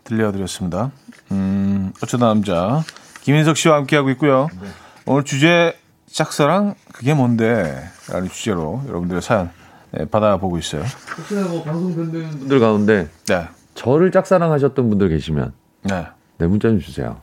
들려드렸습니다. 0.04 0.90
음, 1.30 1.94
어쩌다 2.02 2.26
남자 2.26 2.82
김인석 3.22 3.56
씨와 3.56 3.76
함께하고 3.76 4.10
있고요. 4.12 4.48
네. 4.60 4.68
오늘 5.06 5.24
주제 5.24 5.78
짝사랑 6.08 6.74
그게 6.92 7.14
뭔데? 7.14 7.84
라는 8.10 8.30
주제로 8.30 8.82
여러분들의 8.88 9.22
사연 9.22 9.52
네, 9.92 10.06
받아보고 10.06 10.58
있어요. 10.58 10.82
혹시나 11.20 11.48
뭐 11.48 11.64
방송 11.64 11.94
듣는 11.94 12.32
분들 12.32 12.60
가운데 12.60 13.10
네. 13.28 13.48
저를 13.76 14.12
짝사랑하셨던 14.12 14.90
분들 14.90 15.10
계시면 15.10 15.54
네, 15.84 16.08
네 16.42 16.48
문자 16.48 16.70
좀 16.70 16.80
주세요. 16.80 17.18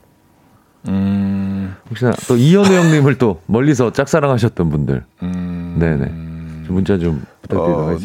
음... 0.87 1.75
혹시나 1.89 2.11
또 2.29 2.37
이현우 2.37 2.73
형님을 2.73 3.17
또 3.17 3.41
멀리서 3.47 3.91
짝사랑하셨던 3.91 4.69
분들, 4.69 5.03
음... 5.23 5.75
네네 5.77 6.69
문자 6.69 6.97
좀 6.97 7.21
부탁드리도록 7.41 7.89
어. 7.89 7.97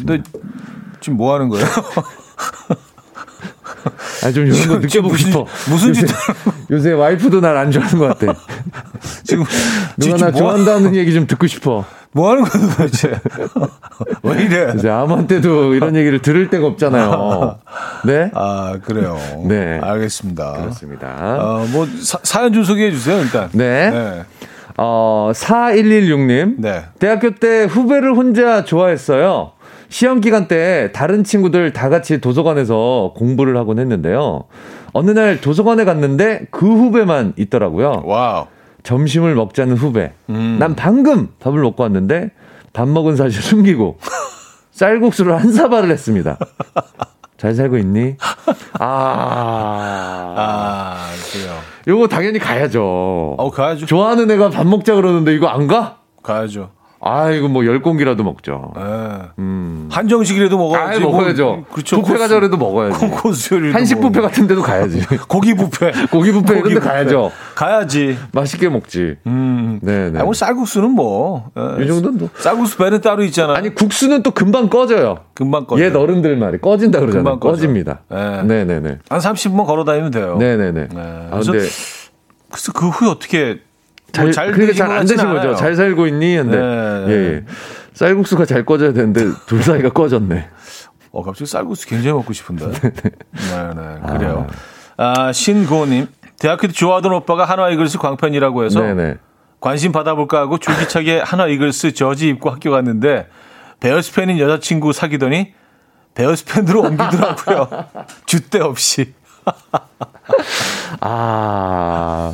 지금 0.99 1.17
뭐 1.17 1.33
하는 1.35 1.47
거예요? 1.47 1.65
아, 4.25 4.31
좀 4.31 4.45
이런 4.47 4.67
거 4.67 4.77
느껴보고 4.79 5.15
싶어. 5.15 5.45
무슨 5.69 5.93
짓? 5.93 6.05
요새, 6.71 6.91
와이프도 6.91 7.39
날 7.39 7.55
안 7.55 7.71
좋아하는 7.71 7.97
것 7.99 8.17
같아. 8.17 8.33
지금 9.23 9.45
누가 9.97 10.17
나 10.17 10.31
뭐 10.31 10.39
좋아한다는 10.39 10.89
하... 10.89 10.95
얘기 10.95 11.13
좀 11.13 11.27
듣고 11.27 11.47
싶어. 11.47 11.85
뭐 12.15 12.31
하는 12.31 12.43
거야 12.45 12.65
도대체? 12.77 13.11
왜 14.23 14.43
이래? 14.43 14.73
이제 14.73 14.89
아무한테도 14.89 15.73
이런 15.73 15.97
얘기를 15.97 16.21
들을 16.21 16.49
데가 16.49 16.65
없잖아요. 16.67 17.57
네? 18.07 18.31
아 18.33 18.77
그래요. 18.85 19.17
네, 19.45 19.79
알겠습니다. 19.83 20.53
그렇습니다. 20.53 21.07
어, 21.41 21.65
뭐 21.73 21.85
사, 22.01 22.43
사연 22.45 22.57
좀 22.57 22.63
소개해 22.63 22.91
주세요 22.91 23.19
일단. 23.19 23.49
네. 23.51 23.89
네. 23.89 24.23
어, 24.77 25.31
4116님. 25.33 26.55
네. 26.59 26.85
대학교 26.99 27.35
때 27.35 27.65
후배를 27.65 28.13
혼자 28.15 28.63
좋아했어요. 28.63 29.51
시험 29.89 30.21
기간 30.21 30.47
때 30.47 30.91
다른 30.93 31.25
친구들 31.25 31.73
다 31.73 31.89
같이 31.89 32.21
도서관에서 32.21 33.13
공부를 33.17 33.57
하곤 33.57 33.77
했는데요. 33.79 34.45
어느 34.93 35.11
날 35.11 35.41
도서관에 35.41 35.83
갔는데 35.83 36.47
그 36.49 36.65
후배만 36.65 37.33
있더라고요. 37.35 38.03
wow. 38.05 38.45
점심을 38.85 39.35
먹자는 39.35 39.75
후배. 39.75 40.13
음. 40.29 40.57
난 40.59 40.75
방금 40.75 41.29
밥을 41.39 41.61
먹고 41.61 41.83
왔는데 41.83 42.31
밥 42.71 42.87
먹은 42.87 43.15
사실 43.17 43.41
숨기고 43.41 43.97
쌀국수를 44.71 45.35
한 45.39 45.51
사발을 45.51 45.89
했습니다. 45.91 46.37
잘 47.37 47.53
살고 47.53 47.77
있니? 47.79 48.15
아. 48.79 50.33
아, 50.37 51.07
그래요. 51.31 51.57
요거 51.87 52.07
당연히 52.07 52.39
가야죠. 52.39 53.35
어, 53.37 53.51
가야죠. 53.51 53.85
좋아하는 53.85 54.29
애가 54.31 54.49
밥 54.51 54.65
먹자 54.65 54.95
그러는데 54.95 55.33
이거 55.33 55.47
안 55.47 55.67
가? 55.67 55.97
가야죠. 56.23 56.71
아, 57.07 57.29
이거 57.29 57.47
뭐열 57.47 57.83
공기라도 57.83 58.23
먹죠. 58.23 58.73
네. 58.75 58.81
음. 59.37 59.87
한정식이라도 59.91 60.57
먹어야지. 60.57 60.97
아, 60.97 61.05
먹어야죠. 61.05 61.45
뭐, 61.45 61.65
그렇죠. 61.71 62.01
뷔페 62.01 62.17
가자라도 62.17 62.57
먹어야지. 62.57 63.07
코스 63.09 63.53
한식 63.53 64.01
뷔페 64.01 64.21
같은 64.21 64.47
데도 64.47 64.63
가야지. 64.63 65.05
고기 65.29 65.53
뷔페. 65.53 65.91
고기 66.09 66.31
뷔페 66.31 66.57
이런 66.57 66.73
데 66.73 66.79
가야죠. 66.79 67.31
가야지. 67.53 68.17
맛있게 68.31 68.69
먹지. 68.69 69.17
음. 69.27 69.79
네, 69.83 70.09
네. 70.09 70.17
아니, 70.17 70.25
뭐 70.25 70.33
쌀국수는 70.33 70.89
뭐. 70.89 71.51
예. 71.55 71.83
이 71.83 71.87
정도는 71.87 72.17
뭐. 72.17 72.29
쌀국수 72.37 72.77
배는 72.77 73.01
따로 73.01 73.23
있잖아. 73.23 73.53
아니, 73.53 73.73
국수는 73.75 74.23
또 74.23 74.31
금방 74.31 74.67
꺼져요. 74.67 75.19
금방 75.35 75.67
꺼져. 75.67 75.83
옛 75.83 75.95
어른들 75.95 76.35
말이 76.37 76.57
꺼진다 76.59 76.99
그러잖아요. 77.01 77.39
꺼집니다. 77.39 77.99
네. 78.09 78.41
네네네. 78.41 78.97
한 79.09 79.19
30분 79.19 79.67
걸어 79.67 79.83
다니면 79.83 80.09
돼요. 80.09 80.37
네네네. 80.39 80.87
네. 80.87 81.27
아, 81.31 81.39
근데. 81.39 81.67
그래서 82.49 82.71
그 82.73 82.89
후에 82.89 83.09
어떻게 83.09 83.59
잘, 84.15 84.31
잘 84.31 84.51
그러니까 84.51 84.73
잘안 84.75 85.05
되신 85.05 85.19
않아요. 85.19 85.35
거죠. 85.35 85.55
잘 85.55 85.75
살고 85.75 86.07
있니? 86.07 86.35
근데 86.37 86.57
네. 86.57 87.05
예, 87.07 87.33
예. 87.33 87.45
쌀국수가 87.93 88.45
잘 88.45 88.65
꺼져야 88.65 88.93
되는데 88.93 89.25
둘 89.45 89.61
사이가 89.61 89.89
꺼졌네. 89.89 90.49
어 91.11 91.23
갑자기 91.23 91.49
쌀국수 91.49 91.87
굉장히 91.87 92.13
먹고 92.13 92.33
싶은데. 92.33 92.67
네, 92.71 92.91
네, 93.75 94.17
그래요. 94.17 94.47
아, 94.97 95.27
아 95.27 95.31
신고님 95.31 96.07
대학교 96.39 96.67
때 96.67 96.73
좋아하던 96.73 97.13
오빠가 97.13 97.45
한화 97.45 97.69
이글스 97.69 97.97
광팬이라고 97.99 98.65
해서 98.65 98.81
네네. 98.81 99.17
관심 99.59 99.91
받아볼까 99.91 100.39
하고 100.39 100.57
줄기차게 100.57 101.19
한화 101.19 101.47
이글스 101.47 101.93
저지 101.93 102.29
입고 102.29 102.49
학교 102.49 102.71
갔는데 102.71 103.27
베어스 103.79 104.13
팬인 104.13 104.39
여자친구 104.39 104.93
사귀더니 104.93 105.53
베어스 106.13 106.45
팬으로 106.45 106.81
옮기더라고요. 106.81 107.69
줏대 108.25 108.59
없이. 108.59 109.13
아, 111.01 112.33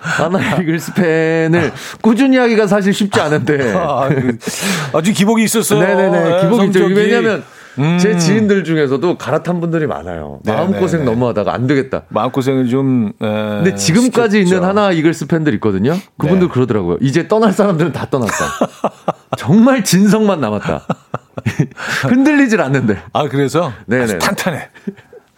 한화 0.00 0.56
이글스 0.56 0.94
팬을 0.94 1.72
꾸준히 2.00 2.36
하기가 2.36 2.66
사실 2.66 2.92
쉽지 2.92 3.20
않은데. 3.20 3.72
아, 3.76 4.08
그, 4.08 4.38
아주 4.92 5.12
기복이 5.12 5.42
있었어요. 5.44 5.80
네네네. 5.80 6.10
네, 6.10 6.40
기복이 6.42 6.66
있죠. 6.66 6.84
왜냐면 6.86 7.44
음. 7.78 7.98
제 7.98 8.18
지인들 8.18 8.64
중에서도 8.64 9.16
갈아탄 9.16 9.60
분들이 9.60 9.86
많아요. 9.86 10.40
마음고생 10.44 11.04
너무 11.04 11.28
하다가 11.28 11.54
안 11.54 11.66
되겠다. 11.66 12.02
마음고생을 12.08 12.68
좀. 12.68 13.12
에, 13.20 13.26
근데 13.26 13.74
지금까지 13.74 14.38
시켰죠. 14.38 14.56
있는 14.56 14.68
한화 14.68 14.92
이글스 14.92 15.26
팬들 15.26 15.54
있거든요. 15.54 15.96
그분들 16.18 16.48
네. 16.48 16.52
그러더라고요. 16.52 16.98
이제 17.00 17.28
떠날 17.28 17.52
사람들은 17.52 17.92
다 17.92 18.06
떠났다. 18.10 18.34
정말 19.38 19.84
진성만 19.84 20.40
남았다. 20.40 20.86
흔들리질 22.08 22.60
않는데. 22.60 22.98
아, 23.12 23.28
그래서? 23.28 23.72
네네. 23.86 24.18
탄탄해. 24.18 24.68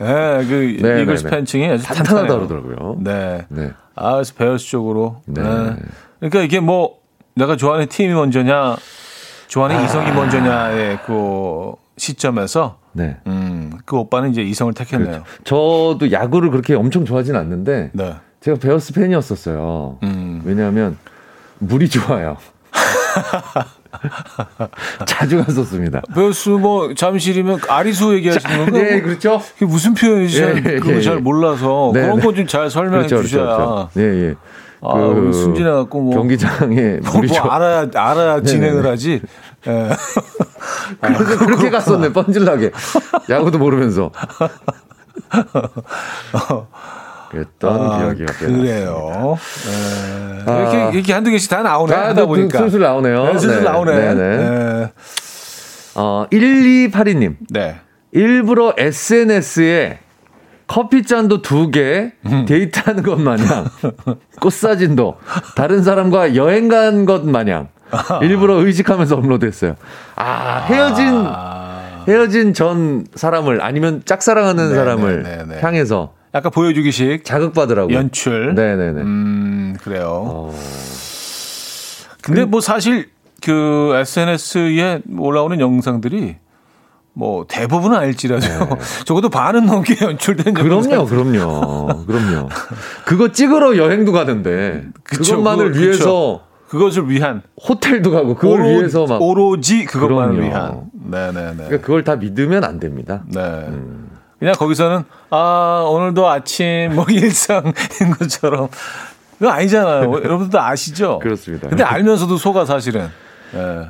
네, 0.03 0.45
그 0.47 0.77
네네네. 0.83 1.03
이글스 1.03 1.29
팬층이 1.29 1.67
아주 1.69 1.85
탄탄하다 1.85 2.35
그러더라고요. 2.35 2.97
네. 3.01 3.47
네. 3.49 3.73
아, 3.95 4.15
그래서 4.15 4.35
베어스 4.35 4.67
쪽으로. 4.67 5.23
네. 5.27 5.43
네. 5.43 5.77
그러니까 6.19 6.43
이게 6.43 6.61
뭐 6.61 6.99
내가 7.35 7.57
좋아하는 7.57 7.87
팀이 7.89 8.13
먼저냐, 8.15 8.77
좋아하는 9.49 9.77
아. 9.77 9.85
이성이 9.85 10.13
먼저냐의 10.13 10.99
그 11.07 11.73
시점에서 11.97 12.79
네. 12.93 13.17
음, 13.27 13.73
그 13.85 13.97
오빠는 13.97 14.31
이제 14.31 14.43
이성을 14.43 14.73
택했네요. 14.75 15.23
그렇죠. 15.23 15.25
저도 15.45 16.13
야구를 16.13 16.51
그렇게 16.51 16.75
엄청 16.75 17.05
좋아하진 17.05 17.37
않는데 17.37 17.91
네. 17.93 18.15
제가 18.41 18.59
베어스 18.59 18.93
팬이었었어요. 18.93 19.99
음. 20.03 20.43
왜냐하면 20.45 20.99
물이 21.59 21.89
좋아요. 21.89 22.37
자주 25.07 25.45
갔었습니다. 25.45 26.03
베어스 26.15 26.51
뭐 26.51 26.95
잠실이면 26.95 27.61
아리수 27.69 28.15
얘기하시는 28.15 28.65
건가요? 28.65 28.83
네, 28.83 29.01
그렇죠. 29.03 29.41
그게 29.55 29.67
무슨 29.67 29.95
표현이지? 29.95 30.43
예, 30.43 30.53
그거 30.81 30.93
예, 30.93 31.01
잘 31.01 31.19
몰라서 31.19 31.91
네, 31.95 32.03
그런 32.03 32.17
네. 32.19 32.27
거좀 32.27 32.47
잘 32.47 32.71
설명해 32.71 33.07
그렇죠, 33.07 33.23
주셔야. 33.23 33.45
그렇죠, 33.45 33.89
그렇죠. 33.95 34.01
예, 34.01 34.29
예. 34.29 34.35
아, 34.85 34.95
그 34.95 35.33
순진해 35.33 35.71
갖고 35.71 36.01
뭐 36.01 36.15
경기장에 36.15 36.99
뭐, 37.05 37.23
뭐 37.23 37.41
알아야 37.51 37.87
알아야 37.95 38.41
네, 38.41 38.43
진행을 38.43 38.87
하지. 38.87 39.21
예. 39.67 39.89
그래서 41.01 41.35
아, 41.35 41.37
그렇게 41.39 41.71
갔었네 41.71 42.13
뻔질나게 42.13 42.73
야구도 43.31 43.59
모르면서. 43.59 44.11
그랬던 47.33 47.91
아, 47.91 47.99
기억이 47.99 48.27
그래요. 48.27 49.39
네. 49.65 50.43
아, 50.47 50.59
이렇게, 50.61 50.97
이렇게 50.99 51.13
한두 51.15 51.31
개씩 51.31 51.51
다 51.51 51.63
나오네. 51.63 51.95
아, 51.95 52.09
하다 52.09 52.27
보니까. 52.27 52.59
슬슬 52.59 52.81
나오네요. 52.81 53.25
네, 53.25 53.39
슬슬 53.39 53.63
네. 53.65 53.71
나오네. 53.71 53.95
네, 53.97 54.15
네. 54.15 54.37
네. 54.37 54.93
어, 55.95 56.27
1282님. 56.31 57.37
네. 57.51 57.81
일부러 58.13 58.75
SNS에 58.77 59.99
커피잔도 60.67 61.41
두 61.43 61.71
개, 61.71 62.13
음. 62.27 62.45
데이트하는 62.47 63.03
것 63.03 63.19
마냥, 63.21 63.67
꽃사진도 64.41 65.17
다른 65.57 65.83
사람과 65.83 66.35
여행 66.37 66.69
간 66.69 67.05
것 67.07 67.25
마냥, 67.27 67.69
일부러 68.23 68.55
의식하면서 68.57 69.17
업로드했어요. 69.17 69.77
아, 70.17 70.65
헤어진, 70.69 71.25
아. 71.27 72.05
헤어진 72.09 72.53
전 72.55 73.07
사람을 73.15 73.63
아니면 73.63 74.03
짝사랑하는 74.05 74.69
네, 74.71 74.75
사람을 74.75 75.23
네, 75.23 75.37
네, 75.37 75.45
네. 75.55 75.61
향해서 75.63 76.13
약간 76.35 76.51
보여주기식 76.51 77.25
자극받으라고 77.25 77.93
연출. 77.93 78.55
네네네. 78.55 79.01
음 79.03 79.77
그래요. 79.83 80.25
어... 80.27 80.59
근데 82.23 82.45
뭐 82.45 82.61
사실 82.61 83.11
그 83.43 83.93
SNS에 83.97 85.03
올라오는 85.19 85.59
영상들이 85.59 86.37
뭐 87.15 87.45
대부분은 87.47 87.97
알지라도 87.97 88.47
네. 88.47 88.79
적어도 89.05 89.29
반은 89.29 89.67
넘게 89.67 89.97
연출된 90.01 90.55
그럼요, 90.55 91.05
그럼요, 91.07 92.05
그럼요. 92.07 92.49
그거 93.05 93.33
찍으러 93.33 93.77
여행도 93.77 94.13
가는데 94.13 94.85
그쵸, 95.03 95.37
그것만을 95.37 95.73
그거, 95.73 95.81
위해서 95.81 96.43
그것을 96.69 97.11
위한 97.11 97.43
호텔도 97.69 98.11
가고 98.11 98.35
그걸 98.35 98.61
오로, 98.61 98.69
위해서 98.71 99.05
막 99.05 99.21
오로지 99.21 99.85
그것만을 99.85 100.37
그럼요. 100.37 100.49
위한. 100.49 100.85
네네네. 100.95 101.57
그러니까 101.57 101.81
그걸 101.83 102.03
다 102.05 102.17
믿으면 102.17 102.65
안 102.65 102.81
됩니다. 102.81 103.25
네. 103.27 103.41
음. 103.41 104.12
그냥 104.43 104.57
거기서는 104.57 105.05
아 105.31 105.87
오늘도 105.89 106.29
아침 106.29 106.97
뭐 106.97 107.07
일상인 107.09 107.73
것처럼 108.19 108.69
그거 109.39 109.51
아니잖아요. 109.53 110.13
여러분들도 110.13 110.61
아시죠? 110.61 111.21
그렇습니다. 111.21 111.69
근데 111.69 111.85
알면서도 111.85 112.37
속아 112.37 112.65
사실은. 112.65 113.03
예. 113.55 113.89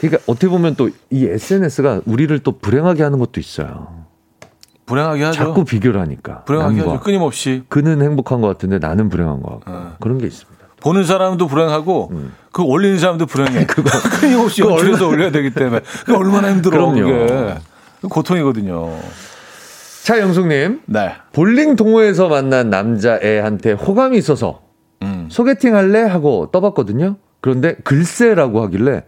그러니까 0.00 0.22
어떻게 0.26 0.48
보면 0.48 0.74
또 0.76 0.88
이 1.10 1.26
SNS가 1.26 2.00
우리를 2.06 2.38
또 2.38 2.58
불행하게 2.58 3.02
하는 3.02 3.18
것도 3.18 3.40
있어요. 3.40 3.88
불행하게 4.86 5.24
하죠. 5.24 5.36
자꾸 5.36 5.64
비교를 5.66 6.00
하니까. 6.00 6.44
불행하게 6.44 6.78
하죠. 6.80 7.00
끊임없이. 7.00 7.64
그는 7.68 8.00
행복한 8.00 8.40
것 8.40 8.48
같은데 8.48 8.78
나는 8.78 9.10
불행한 9.10 9.42
것 9.42 9.60
같고. 9.60 9.70
예. 9.70 9.90
그런 10.00 10.16
게 10.16 10.26
있습니다. 10.28 10.64
보는 10.80 11.04
사람도 11.04 11.46
불행하고 11.46 12.08
음. 12.12 12.32
그 12.52 12.62
올리는 12.62 12.98
사람도 12.98 13.26
불행해. 13.26 13.66
그거 13.68 13.90
끊임없이 14.18 14.62
연출해서 14.62 15.06
올려야 15.08 15.30
되기 15.30 15.50
때문에 15.50 15.80
그 16.06 16.16
얼마나 16.16 16.50
힘들어. 16.50 16.90
그럼요. 16.90 17.26
그게. 17.26 17.54
고통이거든요. 18.08 18.96
자, 20.02 20.18
영숙님. 20.18 20.82
네. 20.86 21.12
볼링 21.32 21.76
동호회에서 21.76 22.28
만난 22.28 22.70
남자애한테 22.70 23.72
호감이 23.72 24.16
있어서 24.18 24.62
음. 25.02 25.28
소개팅 25.30 25.76
할래? 25.76 26.02
하고 26.02 26.50
떠봤거든요. 26.52 27.16
그런데 27.40 27.76
글쎄라고 27.84 28.62
하길래 28.64 29.04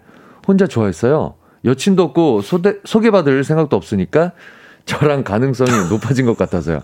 혼자 0.47 0.67
좋아했어요. 0.67 1.35
여친도 1.65 2.03
없고 2.03 2.43
소대, 2.43 2.77
소개받을 2.85 3.45
생각도 3.45 3.77
없으니까 3.77 4.33
저랑 4.85 5.25
가능성이 5.25 5.71
높아진 5.89 6.27
것 6.27 6.37
같아서요. 6.37 6.81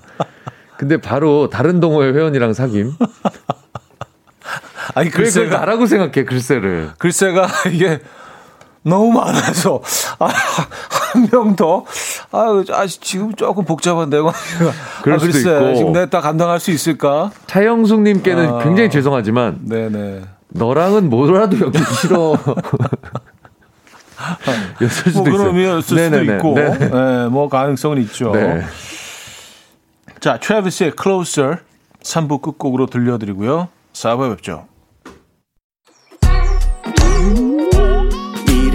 근데 0.76 0.96
바로 0.98 1.48
다른 1.50 1.80
동호회 1.80 2.12
회원이랑 2.12 2.52
사귐. 2.52 2.92
아니 4.94 5.11
글쎄가 5.11 5.59
나라고 5.59 5.86
생각해 5.86 6.24
글쎄를. 6.24 6.90
글쎄가 6.98 7.48
이게 7.72 8.00
너무 8.82 9.12
많아서 9.12 9.82
아, 10.18 10.28
한 11.12 11.28
명 11.30 11.56
더. 11.56 11.84
아, 12.30 12.62
아 12.72 12.86
지금 12.86 13.34
조금 13.34 13.64
복잡한데. 13.64 14.18
그럴 15.02 15.16
아, 15.16 15.18
수도 15.18 15.38
있고. 15.38 15.74
지금 15.74 15.92
내가 15.92 16.20
감당할 16.20 16.61
수 16.61 16.70
있을까? 16.70 17.30
차영숙님께는 17.46 18.48
아, 18.48 18.59
굉장히 18.62 18.90
죄송하지만 18.90 19.61
네네. 19.62 20.22
너랑은 20.48 21.11
뭐라도 21.11 21.59
여기 21.61 21.78
싫어. 22.00 22.36
였을 24.82 25.12
수도 25.12 25.30
뭐 25.30 25.38
그러면 25.38 25.78
있을 25.78 25.98
수도 25.98 26.22
있고, 26.24 26.54
네, 26.54 27.28
뭐 27.30 27.48
가능성은 27.48 27.98
있죠. 28.02 28.32
네. 28.32 28.64
자, 30.20 30.38
트래비스의 30.38 30.94
Closer 31.00 31.59
3부 32.02 32.42
끝곡으로 32.42 32.86
들려드리고요. 32.86 33.68
4부에 33.92 34.30
뵙죠. 34.36 34.66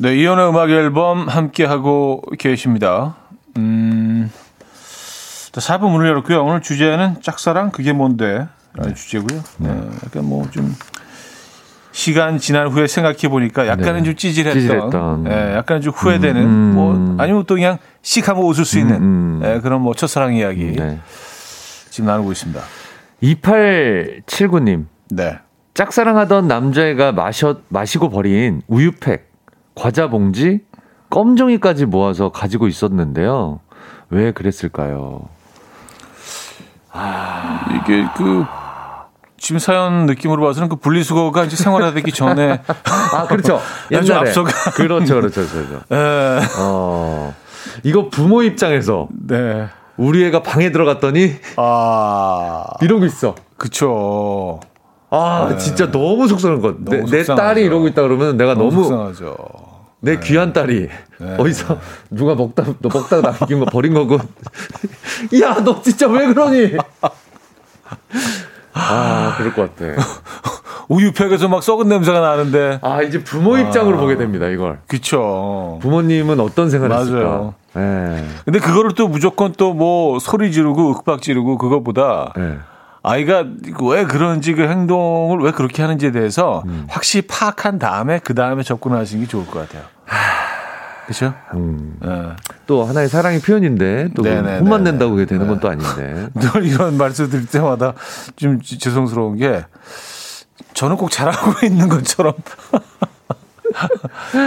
네, 0.00 0.16
이연의 0.16 0.48
음악 0.48 0.70
앨범 0.70 1.28
함께하고 1.28 2.22
계십니다. 2.38 3.16
음, 3.58 4.30
4부 5.52 5.90
문을 5.90 6.06
열었고요. 6.08 6.42
오늘 6.42 6.62
주제는 6.62 7.20
짝사랑 7.20 7.70
그게 7.70 7.92
뭔데? 7.92 8.46
라는 8.74 8.90
네. 8.90 8.94
주제고요. 8.94 9.42
네. 9.58 9.68
네, 9.68 9.88
약간 10.06 10.24
뭐 10.24 10.46
좀 10.50 10.74
시간 11.92 12.38
지난 12.38 12.68
후에 12.68 12.86
생각해 12.86 13.28
보니까 13.28 13.66
약간은 13.66 13.98
네. 13.98 14.02
좀 14.04 14.16
찌질했던, 14.16 14.60
찌질했던. 14.62 15.26
예, 15.26 15.54
약간은 15.56 15.82
좀 15.82 15.92
후회되는, 15.92 16.40
음, 16.40 16.72
뭐 16.74 17.16
아니면 17.18 17.44
또 17.46 17.56
그냥 17.56 17.78
씩 18.00 18.28
한번 18.28 18.46
웃을 18.46 18.64
수 18.64 18.78
있는 18.78 18.94
음, 18.94 19.02
음. 19.02 19.42
예, 19.44 19.60
그런 19.60 19.82
뭐 19.82 19.92
첫사랑 19.94 20.34
이야기 20.34 20.76
네. 20.76 21.00
지금 21.90 22.06
나누고 22.06 22.30
있습니다. 22.32 22.60
2879님. 23.22 24.86
네. 25.10 25.38
짝사랑하던 25.74 26.46
남자애가 26.46 27.12
마셔, 27.12 27.56
마시고 27.68 28.08
버린 28.08 28.62
우유팩 28.68 29.29
과자 29.80 30.08
봉지, 30.08 30.60
껌종이까지 31.08 31.86
모아서 31.86 32.30
가지고 32.30 32.68
있었는데요. 32.68 33.60
왜 34.10 34.30
그랬을까요? 34.30 35.22
아, 36.92 37.64
이게 37.70 38.04
그 38.14 38.44
지금 39.38 39.58
사연 39.58 40.04
느낌으로 40.04 40.44
봐서는 40.44 40.68
그 40.68 40.76
분리수거가 40.76 41.44
이제 41.44 41.56
생활화되기 41.56 42.12
전에 42.12 42.60
아 43.14 43.26
그렇죠 43.26 43.58
옛날에 43.90 44.28
앞서가 44.28 44.50
그렇죠 44.72 45.14
그렇죠 45.14 45.46
그렇죠. 45.46 45.80
네. 45.88 46.40
어 46.58 47.34
이거 47.82 48.10
부모 48.10 48.42
입장에서 48.42 49.08
네. 49.28 49.66
우리 49.96 50.26
애가 50.26 50.42
방에 50.42 50.72
들어갔더니 50.72 51.36
아 51.56 52.64
이러고 52.82 53.06
있어. 53.06 53.34
그쵸. 53.56 54.60
아, 55.08 55.48
네. 55.50 55.56
진짜 55.56 55.90
너무 55.90 56.28
속상한 56.28 56.60
것. 56.60 56.76
내, 56.80 57.02
내, 57.04 57.24
딸이 57.24 57.64
이러고 57.64 57.88
있다 57.88 58.02
그러면 58.02 58.36
내가 58.36 58.54
너무, 58.54 58.70
너무 58.70 58.82
속상하죠. 58.84 59.69
내 60.00 60.18
네. 60.18 60.20
귀한 60.20 60.52
딸이 60.52 60.88
네. 61.18 61.36
어디서 61.38 61.78
누가 62.10 62.34
먹다 62.34 62.64
너 62.80 62.88
먹다가 62.92 63.32
남긴 63.32 63.60
거 63.60 63.66
버린 63.66 63.92
거고. 63.94 64.16
야, 65.42 65.62
너 65.62 65.80
진짜 65.82 66.08
왜 66.08 66.26
그러니? 66.26 66.76
아, 68.72 69.34
그럴 69.36 69.52
것 69.54 69.74
같아. 69.76 70.00
우유팩에서 70.88 71.48
막 71.48 71.62
썩은 71.62 71.88
냄새가 71.88 72.20
나는데. 72.20 72.78
아, 72.82 73.02
이제 73.02 73.22
부모 73.22 73.56
입장으로 73.58 73.98
아, 73.98 74.00
보게 74.00 74.16
됩니다, 74.16 74.46
이걸. 74.48 74.78
그쵸. 74.88 75.78
부모님은 75.82 76.40
어떤 76.40 76.68
생각을 76.70 76.96
했을까? 76.96 77.52
네. 77.74 78.24
근데 78.44 78.58
그거를 78.58 78.92
또 78.96 79.06
무조건 79.06 79.52
또 79.52 79.70
뭐 79.72 80.18
소리 80.18 80.50
지르고 80.50 80.90
윽박 80.90 81.22
지르고 81.22 81.56
그거보다 81.58 82.32
네. 82.36 82.58
아이가 83.02 83.44
왜 83.82 84.04
그런지 84.04 84.54
그 84.54 84.62
행동을 84.62 85.38
왜 85.40 85.52
그렇게 85.52 85.82
하는지에 85.82 86.10
대해서 86.12 86.62
음. 86.66 86.86
확실히 86.88 87.26
파악한 87.26 87.78
다음에 87.78 88.18
그 88.22 88.34
다음에 88.34 88.62
접근하시는 88.62 89.24
게 89.24 89.28
좋을 89.28 89.46
것 89.46 89.60
같아요. 89.60 89.84
그렇죠? 91.06 91.34
음. 91.54 91.96
네. 92.00 92.30
또 92.66 92.84
하나의 92.84 93.08
사랑의 93.08 93.40
표현인데 93.40 94.10
또 94.14 94.22
혼만 94.24 94.84
낸다고 94.84 95.12
그게 95.12 95.24
되는 95.26 95.48
건 95.48 95.58
또 95.60 95.68
아닌데. 95.68 96.28
늘 96.38 96.64
이런 96.64 96.96
말씀 96.96 97.28
드릴 97.28 97.46
때마다 97.46 97.94
좀 98.36 98.60
죄송스러운 98.60 99.36
게 99.36 99.64
저는 100.74 100.96
꼭 100.96 101.10
잘하고 101.10 101.54
있는 101.66 101.88
것처럼 101.88 102.34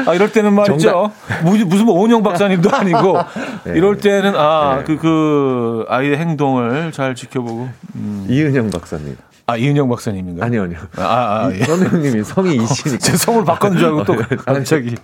아, 0.08 0.14
이럴 0.14 0.32
때는 0.32 0.54
말이죠. 0.54 1.12
무슨, 1.44 1.70
무슨 1.70 1.86
뭐 1.86 2.00
오은영 2.00 2.24
박사님도 2.24 2.70
아니고, 2.76 3.18
네. 3.66 3.74
이럴 3.76 3.98
때는, 3.98 4.34
아, 4.36 4.78
네. 4.80 4.84
그, 4.84 4.98
그, 4.98 5.86
아이의 5.88 6.18
행동을 6.18 6.92
잘 6.92 7.16
지켜보고. 7.16 7.70
음. 7.96 8.26
이은영 8.30 8.70
박사님. 8.70 9.16
아, 9.46 9.58
이은영 9.58 9.90
박사님인가요? 9.90 10.46
아니요, 10.46 10.64
아니요. 10.64 10.80
아, 10.98 11.02
아, 11.04 11.46
아 11.46 11.52
예. 11.54 11.64
선생님이 11.64 12.24
성이 12.24 12.56
이시니까. 12.64 12.98
제 13.00 13.18
성을 13.18 13.44
바꾼 13.44 13.78
줄 13.78 13.88
알고 13.88 14.04
또 14.06 14.16
갑자기. 14.46 14.96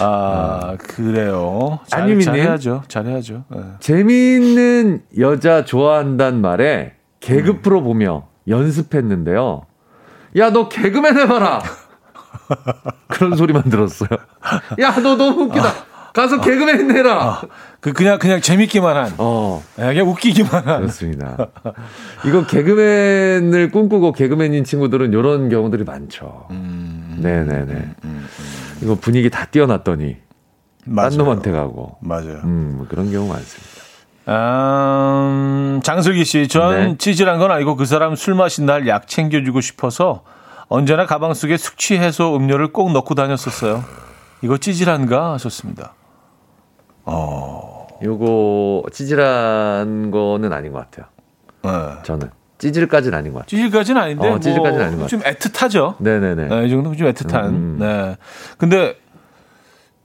아, 0.00 0.76
그래요. 0.78 1.80
잘, 1.86 2.20
잘해야죠. 2.20 2.82
잘해야죠. 2.88 3.44
네. 3.48 3.60
재미있는 3.80 5.02
여자 5.18 5.64
좋아한단 5.64 6.42
말에 6.42 6.94
개그 7.20 7.50
음. 7.50 7.62
프로 7.62 7.82
보며 7.82 8.26
연습했는데요. 8.48 9.62
야, 10.38 10.50
너 10.50 10.68
개그맨 10.68 11.18
해봐라! 11.18 11.62
그런 13.08 13.36
소리만 13.36 13.64
들었어요. 13.64 14.08
야, 14.80 14.94
너 15.00 15.16
너무 15.16 15.42
웃기다. 15.44 15.72
가서 16.12 16.40
개그맨 16.42 16.94
해라. 16.94 17.22
아, 17.22 17.42
그 17.80 17.92
그냥 17.94 18.18
그냥 18.18 18.40
재밌기만 18.42 18.96
한. 18.96 19.14
어. 19.16 19.62
네, 19.76 19.86
그냥 19.94 20.08
웃기기만 20.10 20.66
한. 20.68 20.80
그렇습니다. 20.80 21.36
이거 22.26 22.46
개그맨을 22.46 23.70
꿈꾸고 23.70 24.12
개그맨인 24.12 24.64
친구들은 24.64 25.12
이런 25.12 25.48
경우들이 25.48 25.84
많죠. 25.84 26.48
음, 26.50 27.18
네 27.22 27.42
네 27.44 27.64
네. 27.64 27.72
음, 27.72 27.94
음, 28.04 28.26
음. 28.38 28.78
이거 28.82 28.94
분위기 28.96 29.30
다 29.30 29.46
띄어놨더니 29.46 30.16
딴 30.94 31.12
놈한테 31.16 31.50
가고. 31.50 31.96
맞아요. 32.02 32.40
음, 32.44 32.74
뭐 32.76 32.86
그런 32.90 33.10
경우 33.10 33.26
많습니다. 33.28 33.82
음, 34.28 35.80
장슬기 35.82 36.24
씨, 36.24 36.46
전 36.48 36.74
네. 36.90 36.96
찌질한 36.98 37.38
건 37.38 37.50
아니고 37.50 37.76
그 37.76 37.86
사람 37.86 38.14
술 38.16 38.34
마신 38.34 38.66
날 38.66 38.86
약 38.86 39.08
챙겨주고 39.08 39.60
싶어서 39.60 40.24
언제나 40.68 41.06
가방 41.06 41.34
속에 41.34 41.56
숙취 41.56 41.98
해소 41.98 42.36
음료를 42.36 42.72
꼭 42.72 42.92
넣고 42.92 43.14
다녔었어요. 43.14 43.84
이거 44.42 44.56
찌질한가 44.56 45.34
하셨습니다. 45.34 45.94
어. 47.04 47.86
요거 48.02 48.84
찌질한 48.92 50.10
거는 50.10 50.52
아닌 50.52 50.72
것 50.72 50.78
같아요. 50.90 51.06
네. 51.62 52.02
저는. 52.02 52.30
찌질까지는 52.58 53.18
아닌 53.18 53.32
것 53.32 53.40
같아요. 53.40 53.48
찌질까지는 53.48 54.00
아닌데. 54.00 54.28
어, 54.28 54.38
찌질까지는 54.38 54.78
뭐 54.78 54.86
아닌 54.86 54.98
것 54.98 55.04
같아요. 55.04 55.08
좀 55.08 55.20
애틋하죠. 55.20 55.94
네네네. 55.98 56.48
네, 56.48 56.66
이 56.66 56.70
정도면 56.70 56.96
좀 56.96 57.08
애틋한. 57.12 57.44
음, 57.46 57.54
음. 57.54 57.76
네. 57.80 58.16
근데 58.58 58.96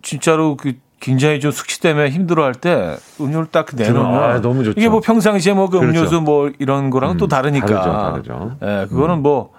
진짜로 0.01 0.57
그 0.57 0.73
굉장히 0.99 1.39
좀 1.39 1.51
숙취 1.51 1.79
때문에 1.79 2.09
힘들어할 2.09 2.55
때 2.55 2.97
음료를 3.21 3.47
딱 3.51 3.67
내놓으면 3.73 4.23
아, 4.23 4.41
너무 4.41 4.63
좋죠. 4.63 4.79
이게 4.79 4.89
뭐 4.89 4.99
평상시에 5.01 5.53
뭐그 5.53 5.79
그렇죠. 5.79 5.99
음료수 5.99 6.21
뭐 6.21 6.51
이런 6.57 6.89
거랑 6.89 7.11
음, 7.11 7.17
또 7.17 7.27
다르니까. 7.27 7.67
다르죠, 7.67 7.91
다르죠. 7.91 8.57
네, 8.59 8.87
그거는 8.87 9.15
음. 9.17 9.21
뭐 9.21 9.51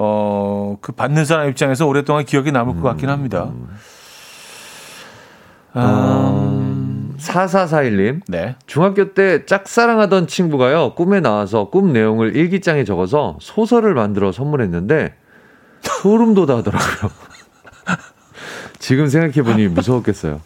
어, 0.00 0.76
그 0.80 0.92
받는 0.92 1.24
사람 1.24 1.48
입장에서 1.48 1.84
오랫동안 1.84 2.24
기억에 2.24 2.52
남을 2.52 2.76
것 2.76 2.82
같긴 2.82 3.08
합니다. 3.10 3.48
음, 5.76 7.16
4441님. 7.18 8.20
네. 8.28 8.54
중학교 8.66 9.12
때 9.12 9.44
짝사랑하던 9.44 10.28
친구가요, 10.28 10.94
꿈에 10.94 11.18
나와서 11.18 11.68
꿈 11.70 11.92
내용을 11.92 12.36
일기장에 12.36 12.84
적어서 12.84 13.38
소설을 13.40 13.94
만들어 13.94 14.30
선물했는데, 14.30 15.14
소름 15.82 16.34
돋아하더라고요. 16.34 17.10
지금 18.78 19.08
생각해보니 19.08 19.66
무서웠겠어요. 19.66 20.40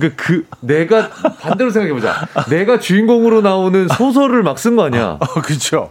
그, 0.00 0.14
그, 0.14 0.46
내가, 0.60 1.08
반대로 1.40 1.70
생각해보자. 1.70 2.14
내가 2.48 2.78
주인공으로 2.78 3.40
나오는 3.40 3.88
소설을 3.88 4.44
막 4.44 4.56
쓴 4.58 4.76
거 4.76 4.84
아니야? 4.84 5.18
어, 5.20 5.26
그쵸. 5.42 5.90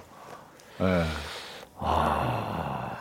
네. 0.80 1.04
아. 1.78 2.39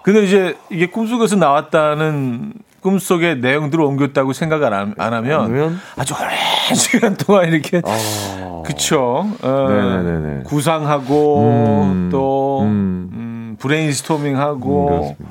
근데 0.09 0.25
이제 0.25 0.57
이게 0.71 0.87
꿈속에서 0.87 1.37
나왔다는 1.37 2.55
꿈속의 2.81 3.41
내용들을 3.41 3.85
옮겼다고 3.85 4.33
생각 4.33 4.63
안, 4.63 4.95
안 4.97 5.13
하면 5.13 5.79
아주 5.97 6.15
오랜 6.15 6.31
시간 6.75 7.15
동안 7.15 7.51
이렇게 7.51 7.83
아... 7.85 8.63
그쵸? 8.65 9.27
어, 9.43 10.43
구상하고 10.47 11.43
음, 11.43 12.09
또 12.11 12.63
음. 12.63 13.11
음, 13.13 13.57
브레인스토밍하고 13.59 15.15
음, 15.21 15.27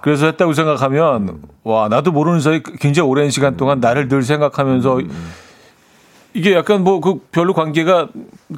그래서 0.00 0.24
했다고 0.24 0.54
생각하면 0.54 1.42
와 1.62 1.88
나도 1.90 2.12
모르는 2.12 2.40
사이 2.40 2.62
굉장히 2.80 3.10
오랜 3.10 3.28
시간 3.28 3.58
동안 3.58 3.80
나를 3.80 4.08
늘 4.08 4.22
생각하면서 4.22 5.00
음. 5.00 5.32
이게 6.34 6.54
약간 6.54 6.82
뭐 6.82 7.00
그 7.00 7.20
별로 7.30 7.52
관계가 7.52 8.08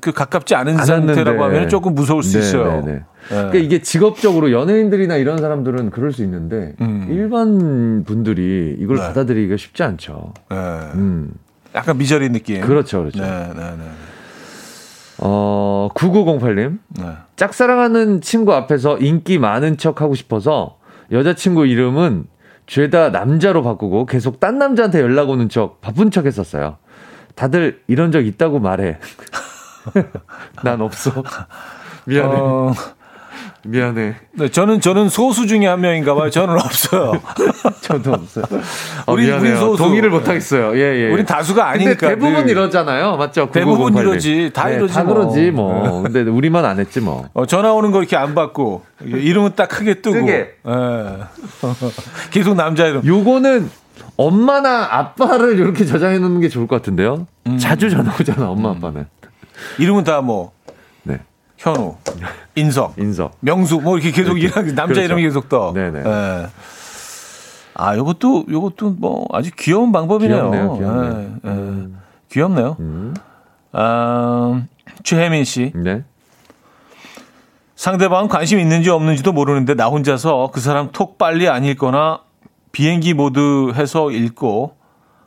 그 0.01 0.13
가깝지 0.13 0.55
않은 0.55 0.85
상태라고 0.85 1.45
하면 1.45 1.69
조금 1.69 1.95
무서울 1.95 2.23
수 2.23 2.39
네, 2.39 2.39
있어요. 2.39 2.81
네, 2.81 2.81
네. 2.81 2.93
네. 2.93 3.03
그러니까 3.29 3.59
이게 3.59 3.83
직업적으로 3.83 4.53
연예인들이나 4.53 5.17
이런 5.17 5.39
사람들은 5.39 5.91
그럴 5.91 6.13
수 6.13 6.23
있는데 6.23 6.75
음. 6.81 7.07
일반 7.11 8.05
분들이 8.05 8.77
이걸 8.79 8.97
네. 8.97 9.03
받아들이기가 9.03 9.57
쉽지 9.57 9.83
않죠. 9.83 10.35
네. 10.51 10.57
음. 10.57 11.33
약간 11.75 11.99
미저리 11.99 12.29
느낌. 12.31 12.61
그렇죠, 12.61 13.01
그렇죠. 13.01 13.23
네, 13.23 13.49
네, 13.55 13.77
네. 13.77 13.85
어, 15.19 15.89
9908님. 15.95 16.79
네. 16.99 17.05
짝사랑하는 17.37 18.21
친구 18.21 18.53
앞에서 18.55 18.99
인기 18.99 19.39
많은 19.39 19.77
척 19.77 20.01
하고 20.01 20.15
싶어서 20.15 20.79
여자친구 21.11 21.67
이름은 21.67 22.27
죄다 22.67 23.11
남자로 23.11 23.63
바꾸고 23.63 24.07
계속 24.07 24.41
딴 24.41 24.59
남자한테 24.59 25.01
연락 25.01 25.31
오는 25.31 25.49
척 25.49 25.81
바쁜 25.81 26.11
척 26.11 26.27
했었어요. 26.27 26.77
다들 27.35 27.83
이런 27.87 28.13
적 28.13 28.25
있다고 28.27 28.59
말해. 28.61 28.99
난 30.63 30.81
없어. 30.81 31.11
미안해. 32.07 32.37
어... 32.37 32.75
미안해. 33.67 34.15
네, 34.33 34.49
저는 34.51 34.81
저는 34.81 35.09
소수 35.09 35.47
중에 35.47 35.67
한 35.67 35.81
명인가 35.81 36.15
봐요. 36.15 36.29
저는 36.29 36.55
없어요. 36.55 37.13
저도 37.81 38.13
없어요. 38.13 38.45
어, 39.07 39.13
우리 39.13 39.31
우리 39.31 39.57
소수 39.57 39.83
동의를 39.83 40.11
못 40.11 40.29
하겠어요. 40.29 40.77
예, 40.77 41.07
예. 41.07 41.11
우리 41.11 41.25
다수가 41.25 41.67
아니니까. 41.67 42.09
대부분 42.09 42.45
늘. 42.45 42.51
이러잖아요. 42.51 43.17
맞죠? 43.17 43.49
대부분 43.51 43.97
이러지. 43.97 44.51
다 44.53 44.69
네, 44.69 44.75
이러지. 44.75 44.93
다 44.93 45.03
뭐. 45.05 45.15
그러지 45.15 45.51
뭐. 45.51 46.03
근데 46.03 46.21
우리만 46.23 46.65
안 46.67 46.79
했지 46.79 47.01
뭐. 47.01 47.27
어, 47.33 47.47
전화 47.47 47.73
오는 47.73 47.91
거 47.91 48.01
이렇게 48.01 48.17
안 48.17 48.35
받고 48.35 48.85
이름은 49.03 49.53
딱 49.57 49.69
크게 49.71 50.03
뜨고. 50.03 50.15
뜨게. 50.15 50.57
예. 50.67 50.73
계속 52.33 52.55
남자 52.57 52.87
이름. 52.87 53.03
요거는 53.05 53.71
엄마나 54.17 54.97
아빠를 54.97 55.59
이렇게 55.59 55.85
저장해 55.85 56.19
놓는 56.19 56.41
게 56.41 56.49
좋을 56.49 56.67
것 56.67 56.77
같은데요. 56.77 57.27
음. 57.47 57.59
자주 57.59 57.91
전화 57.91 58.15
오잖아, 58.19 58.49
엄마 58.49 58.71
음. 58.71 58.77
아빠는. 58.77 59.07
이름은 59.79 60.05
다 60.05 60.21
뭐. 60.21 60.53
네. 61.03 61.21
현우, 61.57 61.97
인석, 62.55 62.99
인석, 62.99 63.37
명수, 63.41 63.81
뭐 63.81 63.97
이렇게 63.97 64.11
계속 64.11 64.41
이름 64.41 64.53
남자 64.75 64.87
그렇죠. 64.87 65.03
이름이 65.03 65.23
계속 65.23 65.49
떠. 65.49 65.73
네네. 65.73 66.03
네. 66.03 66.47
아, 67.75 67.97
요것도 67.97 68.47
요것도 68.49 68.91
뭐 68.99 69.27
아주 69.33 69.51
귀여운 69.59 69.91
방법이네요. 69.91 70.51
귀엽네요. 70.51 70.79
귀엽네요. 70.79 71.13
네, 71.13 71.19
네. 71.19 71.51
음. 71.51 72.01
귀엽네요. 72.31 72.77
음. 72.81 73.15
아, 73.73 74.63
최혜민 75.03 75.45
씨. 75.45 75.73
네. 75.75 76.05
상대방 77.75 78.29
관심 78.29 78.61
있는지 78.61 78.91
없는지도 78.91 79.33
모르는데 79.33 79.75
나 79.75 79.87
혼자서 79.87 80.51
그 80.53 80.61
사람 80.61 80.93
톡 80.93 81.19
빨리 81.19 81.49
안 81.49 81.65
읽거나 81.65 82.21
비행기 82.75 83.15
모드 83.15 83.71
해서 83.75 84.11
읽고 84.11 84.75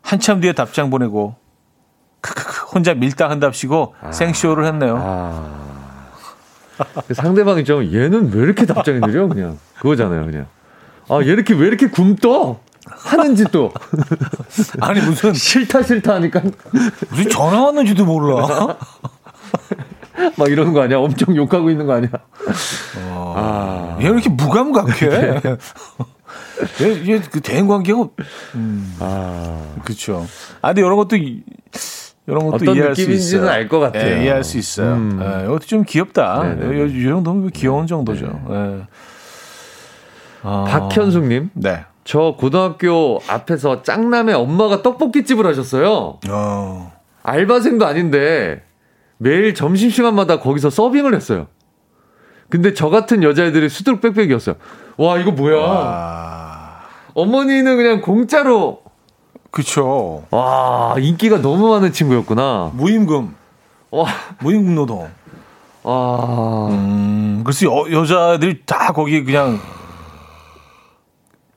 한참 0.01 0.41
뒤에 0.41 0.51
답장 0.51 0.89
보내고 0.89 1.35
크크크 2.19 2.65
혼자 2.73 2.93
밀당 2.93 3.31
한답시고 3.31 3.95
아. 4.01 4.11
생쇼를 4.11 4.65
했네요. 4.65 4.97
아. 5.01 5.67
그 7.07 7.13
상대방이 7.13 7.63
좀 7.63 7.83
얘는 7.85 8.33
왜 8.33 8.43
이렇게 8.43 8.65
답장이 8.65 8.99
느려 8.99 9.27
그냥 9.27 9.57
그거잖아요 9.79 10.25
그냥. 10.25 10.45
아, 11.09 11.21
얘 11.21 11.27
이렇게 11.27 11.53
왜 11.53 11.67
이렇게 11.67 11.87
굶떠? 11.87 12.59
하는지 12.85 13.45
또. 13.45 13.71
아니, 14.81 14.99
무슨. 15.01 15.33
싫다, 15.33 15.83
싫다 15.83 16.15
하니까. 16.15 16.41
무슨 17.09 17.29
전화 17.29 17.63
왔는지도 17.63 18.05
몰라. 18.05 18.77
막 20.37 20.49
이러는 20.49 20.73
거 20.73 20.81
아니야? 20.81 20.97
엄청 20.97 21.35
욕하고 21.35 21.69
있는 21.69 21.85
거 21.85 21.93
아니야? 21.93 22.09
어, 22.97 23.33
아. 23.37 23.97
얘왜 24.01 24.13
이렇게 24.13 24.29
무감각해? 24.29 25.41
얘, 26.81 27.13
얘, 27.13 27.19
그 27.19 27.41
대인 27.41 27.67
관계가. 27.67 28.09
음. 28.55 28.95
아. 28.99 29.75
그쵸. 29.83 30.25
아, 30.61 30.69
근데 30.69 30.81
이런 30.81 30.95
것도, 30.95 31.15
이런 31.15 32.51
것도 32.51 32.75
이해할 32.75 32.95
수 32.95 33.09
있어요. 33.11 33.49
알것 33.49 33.79
같아요. 33.79 34.17
예, 34.17 34.23
이해할 34.23 34.43
수 34.43 34.57
있어요. 34.57 34.93
음. 34.93 35.19
예, 35.21 35.45
이것도 35.45 35.65
좀 35.65 35.83
귀엽다. 35.83 36.43
이, 36.53 36.99
이 36.99 37.03
정도면 37.03 37.51
귀여운 37.51 37.87
정도죠. 37.87 38.41
예. 38.49 38.87
아. 40.43 40.65
박현숙님. 40.67 41.51
네. 41.53 41.85
저 42.03 42.35
고등학교 42.37 43.19
앞에서 43.27 43.81
짱남의 43.83 44.33
엄마가 44.33 44.81
떡볶이 44.81 45.25
집을 45.25 45.45
하셨어요. 45.45 46.19
어. 46.29 46.93
알바생도 47.23 47.85
아닌데 47.85 48.63
매일 49.17 49.53
점심시간마다 49.53 50.39
거기서 50.39 50.69
서빙을 50.69 51.13
했어요. 51.13 51.47
근데 52.49 52.73
저 52.73 52.89
같은 52.89 53.23
여자애들이 53.23 53.67
수두룩 53.67 53.99
빽빽이었어요. 53.99 54.55
와, 54.95 55.17
이거 55.17 55.31
뭐야. 55.31 55.57
와. 55.57 56.36
어머니는 57.17 57.77
그냥 57.77 58.01
공짜로. 58.01 58.83
그쵸. 59.49 60.23
와, 60.29 60.93
인기가 60.99 61.41
너무 61.41 61.69
많은 61.71 61.91
친구였구나. 61.91 62.69
무임금. 62.75 63.33
와. 63.89 64.05
무임금 64.39 64.75
노동. 64.75 65.09
와. 65.81 66.67
음, 66.69 67.41
글쎄, 67.43 67.65
여, 67.65 67.85
여자들이 67.91 68.61
다 68.67 68.91
거기 68.93 69.23
그냥 69.23 69.59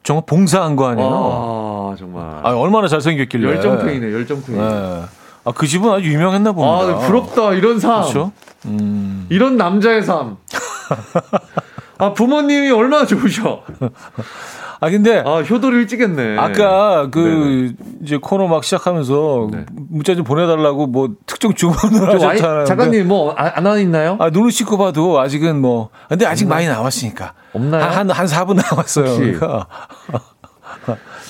정말 0.03 0.25
봉사한 0.25 0.77
거 0.77 0.89
아니에요? 0.89 1.11
아, 1.13 1.95
정말. 1.99 2.25
아, 2.43 2.57
얼마나 2.57 2.89
잘생겼길래. 2.89 3.47
열정탱이네, 3.47 4.13
열정탱이. 4.15 4.57
네. 4.59 5.03
아, 5.45 5.53
그 5.55 5.67
집은 5.67 5.91
아주 5.91 6.11
유명했나 6.11 6.53
봅니다. 6.53 6.97
아, 6.97 6.99
부럽다, 7.07 7.53
이런 7.53 7.79
삶. 7.81 8.01
그렇죠? 8.01 8.33
음. 8.65 9.27
이런 9.29 9.59
남자의 9.59 10.05
삶. 10.05 10.39
아, 11.99 12.15
부모님이 12.15 12.71
얼마나 12.71 13.05
좋으셔. 13.05 13.63
아 14.83 14.89
근데 14.91 15.23
아 15.27 15.43
효도를 15.43 15.81
일찍 15.81 16.01
했네. 16.01 16.39
아까 16.39 17.09
그 17.11 17.19
네네. 17.19 17.73
이제 18.03 18.17
코너 18.21 18.47
막 18.49 18.65
시작하면서 18.65 19.49
네. 19.53 19.67
문자 19.91 20.15
좀 20.15 20.25
보내달라고 20.25 20.87
뭐 20.87 21.11
특정 21.27 21.53
주문을 21.55 22.15
하셨잖아요. 22.15 22.65
작가님 22.65 23.07
뭐안 23.09 23.67
안 23.67 23.79
있나요? 23.81 24.17
아 24.21 24.31
눈을 24.31 24.51
씻고 24.51 24.79
봐도 24.79 25.21
아직은 25.21 25.61
뭐 25.61 25.91
근데 26.09 26.25
아직 26.27 26.45
없나? 26.45 26.55
많이 26.57 26.67
남았으니까. 26.69 27.35
없나요? 27.53 27.85
한한 27.85 28.11
한 28.11 28.27
4분 28.27 28.55
남았어요. 28.55 29.17
그러니까. 29.17 29.67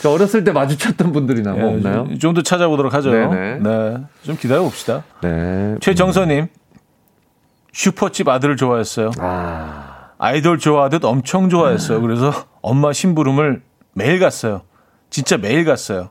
저 0.01 0.11
어렸을 0.11 0.44
때 0.44 0.53
마주쳤던 0.53 1.12
분들이나 1.12 1.53
뭐 1.53 1.61
네, 1.62 1.74
없나요? 1.74 2.18
좀 2.18 2.34
더 2.34 2.42
찾아보도록 2.42 2.94
하죠. 2.94 3.11
네네. 3.11 3.59
네. 3.59 3.96
좀 4.22 4.36
기다려 4.36 4.62
봅시다. 4.62 5.03
네. 5.22 5.74
최정선님 5.80 6.46
슈퍼집 7.72 8.28
아들을 8.28 8.57
좋아했어요. 8.57 9.11
아. 9.18 10.11
아이돌 10.18 10.59
좋아하듯 10.59 11.05
엄청 11.05 11.48
좋아했어요. 11.48 12.01
그래서 12.01 12.32
엄마 12.62 12.92
심부름을 12.92 13.62
매일 13.92 14.18
갔어요. 14.18 14.62
진짜 15.11 15.36
매일 15.36 15.64
갔어요. 15.64 16.11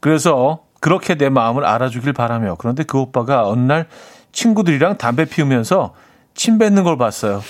그래서 0.00 0.64
그렇게 0.80 1.14
내 1.14 1.28
마음을 1.28 1.64
알아주길 1.64 2.12
바라며 2.12 2.56
그런데 2.58 2.84
그 2.84 2.98
오빠가 2.98 3.46
어느 3.46 3.60
날 3.60 3.86
친구들이랑 4.32 4.96
담배 4.96 5.26
피우면서 5.26 5.94
침 6.34 6.58
뱉는 6.58 6.84
걸 6.84 6.96
봤어요. 6.96 7.42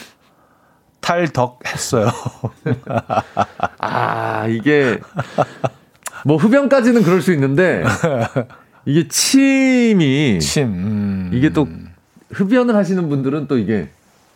탈덕했어요. 1.01 2.11
아 3.78 4.47
이게 4.49 4.99
뭐 6.24 6.36
흡연까지는 6.36 7.03
그럴 7.03 7.22
수 7.22 7.32
있는데 7.32 7.84
이게 8.84 9.09
침이 9.09 10.41
침 10.41 10.66
음. 10.66 11.30
이게 11.32 11.51
또 11.51 11.68
흡연을 12.32 12.76
하시는 12.76 13.09
분들은 13.09 13.47
또 13.47 13.59
이게 13.59 13.88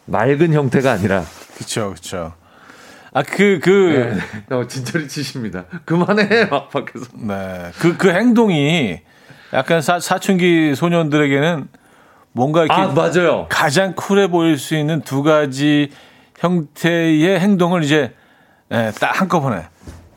맑은 0.06 0.52
형태가 0.52 0.92
아니라 0.92 1.24
그렇죠, 1.54 1.90
그렇죠. 1.90 2.32
아, 3.14 3.22
그, 3.22 3.60
그. 3.62 4.20
네. 4.50 4.54
어, 4.54 4.66
진짜리 4.66 5.06
치십니다. 5.08 5.64
그만해, 5.84 6.46
막 6.46 6.68
밖에서. 6.68 7.06
네. 7.14 7.70
그, 7.78 7.96
그 7.96 8.10
행동이 8.10 9.00
약간 9.52 9.80
사, 9.80 10.00
사춘기 10.00 10.74
소년들에게는 10.74 11.68
뭔가 12.32 12.64
이렇게. 12.64 12.80
아, 12.80 12.88
맞아요. 12.88 13.46
가장 13.48 13.94
쿨해 13.94 14.26
보일 14.26 14.58
수 14.58 14.74
있는 14.76 15.00
두 15.02 15.22
가지 15.22 15.90
형태의 16.40 17.38
행동을 17.38 17.84
이제, 17.84 18.12
네, 18.68 18.90
딱 19.00 19.20
한꺼번에. 19.20 19.68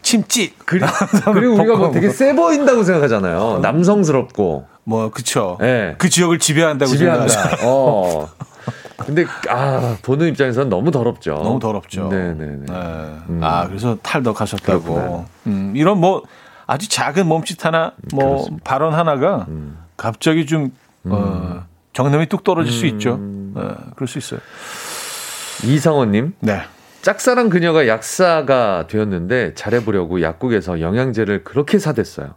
침찌. 0.01 0.53
그리, 0.65 0.81
그리 1.33 1.47
고 1.47 1.53
우리가 1.53 1.75
뭐 1.75 1.91
되게 1.91 2.09
세 2.09 2.33
보인다고 2.33 2.83
생각하잖아요. 2.83 3.37
어. 3.37 3.59
남성스럽고. 3.59 4.65
뭐, 4.85 5.11
그쵸. 5.11 5.57
네. 5.59 5.93
그 5.99 6.09
지역을 6.09 6.39
지배한다고 6.39 6.91
지배한다. 6.91 7.27
생각하죠. 7.27 7.63
어. 7.67 8.29
근데 9.05 9.25
아 9.49 9.97
보는 10.01 10.27
입장에서는 10.29 10.69
너무 10.69 10.91
더럽죠. 10.91 11.35
너무 11.35 11.59
더럽죠. 11.59 12.07
네네네. 12.09 12.65
네. 12.67 12.73
음. 13.29 13.39
아 13.43 13.67
그래서 13.67 13.97
탈덕하셨다고. 14.01 15.25
음, 15.47 15.73
이런 15.75 15.99
뭐 15.99 16.23
아주 16.65 16.89
작은 16.89 17.27
몸짓 17.27 17.63
하나, 17.65 17.93
뭐 18.13 18.29
그렇습니다. 18.29 18.63
발언 18.63 18.93
하나가 18.93 19.45
음. 19.49 19.77
갑자기 19.95 20.45
좀 20.45 20.71
음. 21.05 21.11
어, 21.11 21.63
정념이 21.93 22.27
뚝 22.27 22.43
떨어질 22.43 22.73
수 22.73 22.85
있죠. 22.87 23.19
어, 23.55 23.75
그럴 23.95 24.07
수 24.07 24.17
있어요. 24.17 24.39
이상원님. 25.63 26.33
네. 26.39 26.61
짝사랑 27.01 27.49
그녀가 27.49 27.87
약사가 27.87 28.87
되었는데 28.87 29.53
잘해보려고 29.53 30.21
약국에서 30.21 30.81
영양제를 30.81 31.43
그렇게 31.43 31.79
사댔어요. 31.79 32.35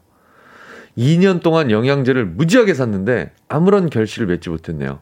2년 0.97 1.43
동안 1.43 1.71
영양제를 1.71 2.25
무지하게 2.25 2.75
샀는데 2.75 3.33
아무런 3.49 3.91
결실을 3.91 4.29
맺지 4.29 4.49
못했네요. 4.51 5.01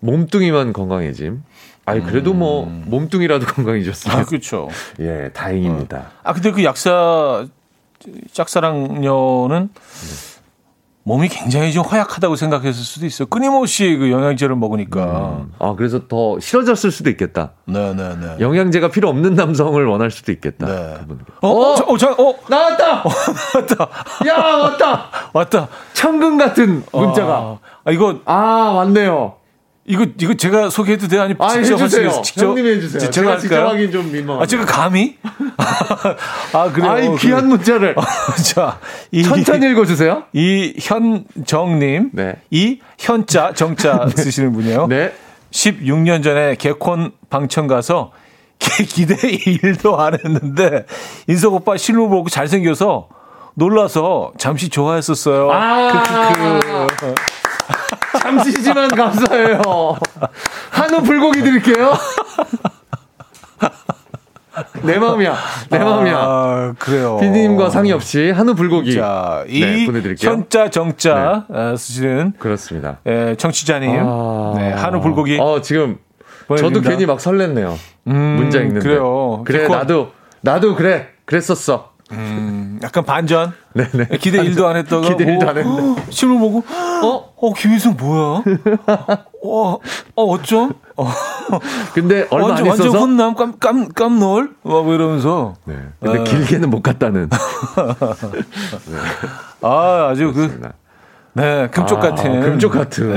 몸뚱이만 0.00 0.72
건강해짐. 0.72 1.42
아니 1.84 2.04
그래도 2.04 2.34
뭐 2.34 2.64
음. 2.64 2.84
뭐 2.86 3.00
몸뚱이라도 3.00 3.46
건강해졌어요. 3.54 4.14
아, 4.14 4.24
그렇죠. 4.24 4.68
예, 5.00 5.30
다행입니다. 5.32 5.98
어. 5.98 6.10
아 6.22 6.32
근데 6.32 6.50
그 6.50 6.62
약사 6.64 7.46
짝사랑녀는 8.32 9.70
네. 9.72 10.28
몸이 11.04 11.28
굉장히 11.28 11.72
좀 11.72 11.84
허약하다고 11.84 12.36
생각했을 12.36 12.74
수도 12.74 13.06
있어요. 13.06 13.26
끊임없이 13.28 13.96
그 13.96 14.10
영양제를 14.10 14.54
먹으니까. 14.56 15.38
음. 15.38 15.52
아 15.58 15.74
그래서 15.74 16.06
더 16.06 16.38
싫어졌을 16.38 16.90
수도 16.90 17.08
있겠다. 17.08 17.52
네네네. 17.64 18.16
네, 18.16 18.26
네. 18.26 18.36
영양제가 18.40 18.88
필요 18.88 19.08
없는 19.08 19.34
남성을 19.34 19.82
원할 19.86 20.10
수도 20.10 20.32
있겠다. 20.32 20.66
네. 20.66 20.98
어, 21.40 21.48
어, 21.48 21.72
어, 21.72 21.96
저, 21.96 22.10
어, 22.10 22.34
나왔다. 22.50 23.00
어, 23.08 23.08
나왔다. 23.54 23.88
야 24.28 24.56
왔다. 24.58 25.10
왔다. 25.32 25.68
천금 25.94 26.36
같은 26.36 26.84
문자가. 26.92 27.32
아, 27.32 27.58
아 27.84 27.90
이거 27.90 28.20
아 28.26 28.34
왔네요. 28.76 29.36
이거 29.88 30.06
이거 30.20 30.34
제가 30.34 30.68
소개해도 30.68 31.08
돼요? 31.08 31.22
아니 31.22 31.34
아, 31.38 31.48
직접 31.48 31.80
해주세요. 31.80 32.22
직접 32.22 32.46
형님이 32.46 32.68
해주세요. 32.76 32.98
제가, 33.00 33.10
제가 33.10 33.38
직접 33.38 33.66
하긴 33.68 33.90
좀 33.90 34.12
민망. 34.12 34.40
아 34.40 34.44
제가 34.44 34.66
감히? 34.66 35.16
아 36.52 36.70
그래요. 36.70 36.90
아이 36.90 37.16
귀한 37.16 37.44
그, 37.44 37.46
문자를. 37.48 37.94
자, 38.54 38.78
이, 39.10 39.22
천천히 39.22 39.70
읽어주세요. 39.70 40.24
이 40.34 40.74
현정님, 40.78 42.10
네. 42.12 42.36
이 42.50 42.80
현자 42.98 43.54
정자 43.54 44.10
네. 44.14 44.22
쓰시는 44.22 44.52
분이에요. 44.52 44.88
네. 44.88 45.14
16년 45.52 46.22
전에 46.22 46.56
개콘 46.56 47.12
방청 47.30 47.66
가서 47.66 48.12
기대 48.58 49.14
1도 49.14 49.98
안 49.98 50.12
했는데 50.12 50.84
인석 51.28 51.54
오빠 51.54 51.78
실물 51.78 52.10
보고 52.10 52.28
잘생겨서 52.28 53.08
놀라서 53.54 54.32
잠시 54.36 54.68
좋아했었어요. 54.68 55.50
아~ 55.50 56.02
그, 56.04 56.60
그, 56.60 56.86
그. 56.96 57.14
잠시지만 58.28 58.88
감사해요. 58.88 59.62
한우 60.70 61.02
불고기 61.02 61.40
드릴게요. 61.40 61.94
내 64.82 64.98
마음이야. 64.98 65.36
내 65.70 65.78
마음이야. 65.78 66.16
아, 66.18 66.74
그래요. 66.78 67.16
피디님과 67.20 67.70
상의 67.70 67.92
없이 67.92 68.30
한우 68.30 68.54
불고기. 68.54 68.94
자, 68.94 69.44
이 69.48 69.60
네, 69.60 69.86
보내드릴게요. 69.86 70.30
현자 70.30 70.68
정자 70.68 71.46
어, 71.48 71.74
쓰시는 71.76 72.34
그렇습니다. 72.38 72.98
에, 73.06 73.34
청취자님 73.36 73.98
아. 74.04 74.54
네, 74.56 74.72
한우 74.72 75.00
불고기 75.00 75.38
어, 75.40 75.60
지금 75.62 75.98
저도 76.48 76.80
보내드립니다. 76.80 76.90
괜히 76.90 77.06
막 77.06 77.18
설렜네요. 77.18 77.76
음, 78.08 78.14
문자 78.36 78.58
읽는데. 78.58 78.80
그래요. 78.80 79.42
그래, 79.46 79.62
기권. 79.62 79.78
나도, 79.78 80.10
나도 80.42 80.74
그래. 80.74 81.08
그랬었어. 81.24 81.92
음, 82.12 82.57
약간 82.82 83.04
반전. 83.04 83.52
네네. 83.74 84.08
기대 84.18 84.42
일도 84.42 84.66
안 84.66 84.76
했다가 84.76 85.08
기대 85.08 85.24
일도 85.24 85.46
어, 85.46 85.50
안 85.50 85.58
했는데. 85.58 86.02
신문 86.10 86.40
보고 86.40 86.64
어, 87.02 87.32
어 87.36 87.54
김희승 87.54 87.96
뭐야? 87.96 88.42
어, 89.44 89.78
어 90.16 90.24
어쩜? 90.24 90.74
어, 90.96 91.08
근데 91.94 92.26
얼마 92.30 92.48
완전 92.48 92.64
안 92.64 92.70
완전 92.70 92.86
있어서. 92.86 92.98
혼남 92.98 93.34
깜, 93.34 93.58
깜, 93.58 93.88
깜놀? 93.88 94.54
막 94.62 94.86
이러면서. 94.88 95.54
네. 95.64 95.76
근데 96.00 96.20
어. 96.20 96.24
길게는 96.24 96.70
못 96.70 96.82
갔다는. 96.82 97.28
아, 99.62 100.08
아주 100.10 100.26
그, 100.28 100.34
그렇습니다. 100.34 100.72
네, 101.34 101.68
금쪽 101.70 101.98
아, 101.98 102.10
같은. 102.10 102.40
금쪽 102.40 102.72
같은. 102.72 103.10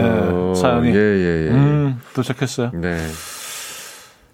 네, 0.54 0.56
사연이. 0.60 0.90
예, 0.90 0.94
예, 0.94 1.46
예. 1.48 1.50
음, 1.52 2.00
도착했어요. 2.14 2.72
네. 2.74 2.98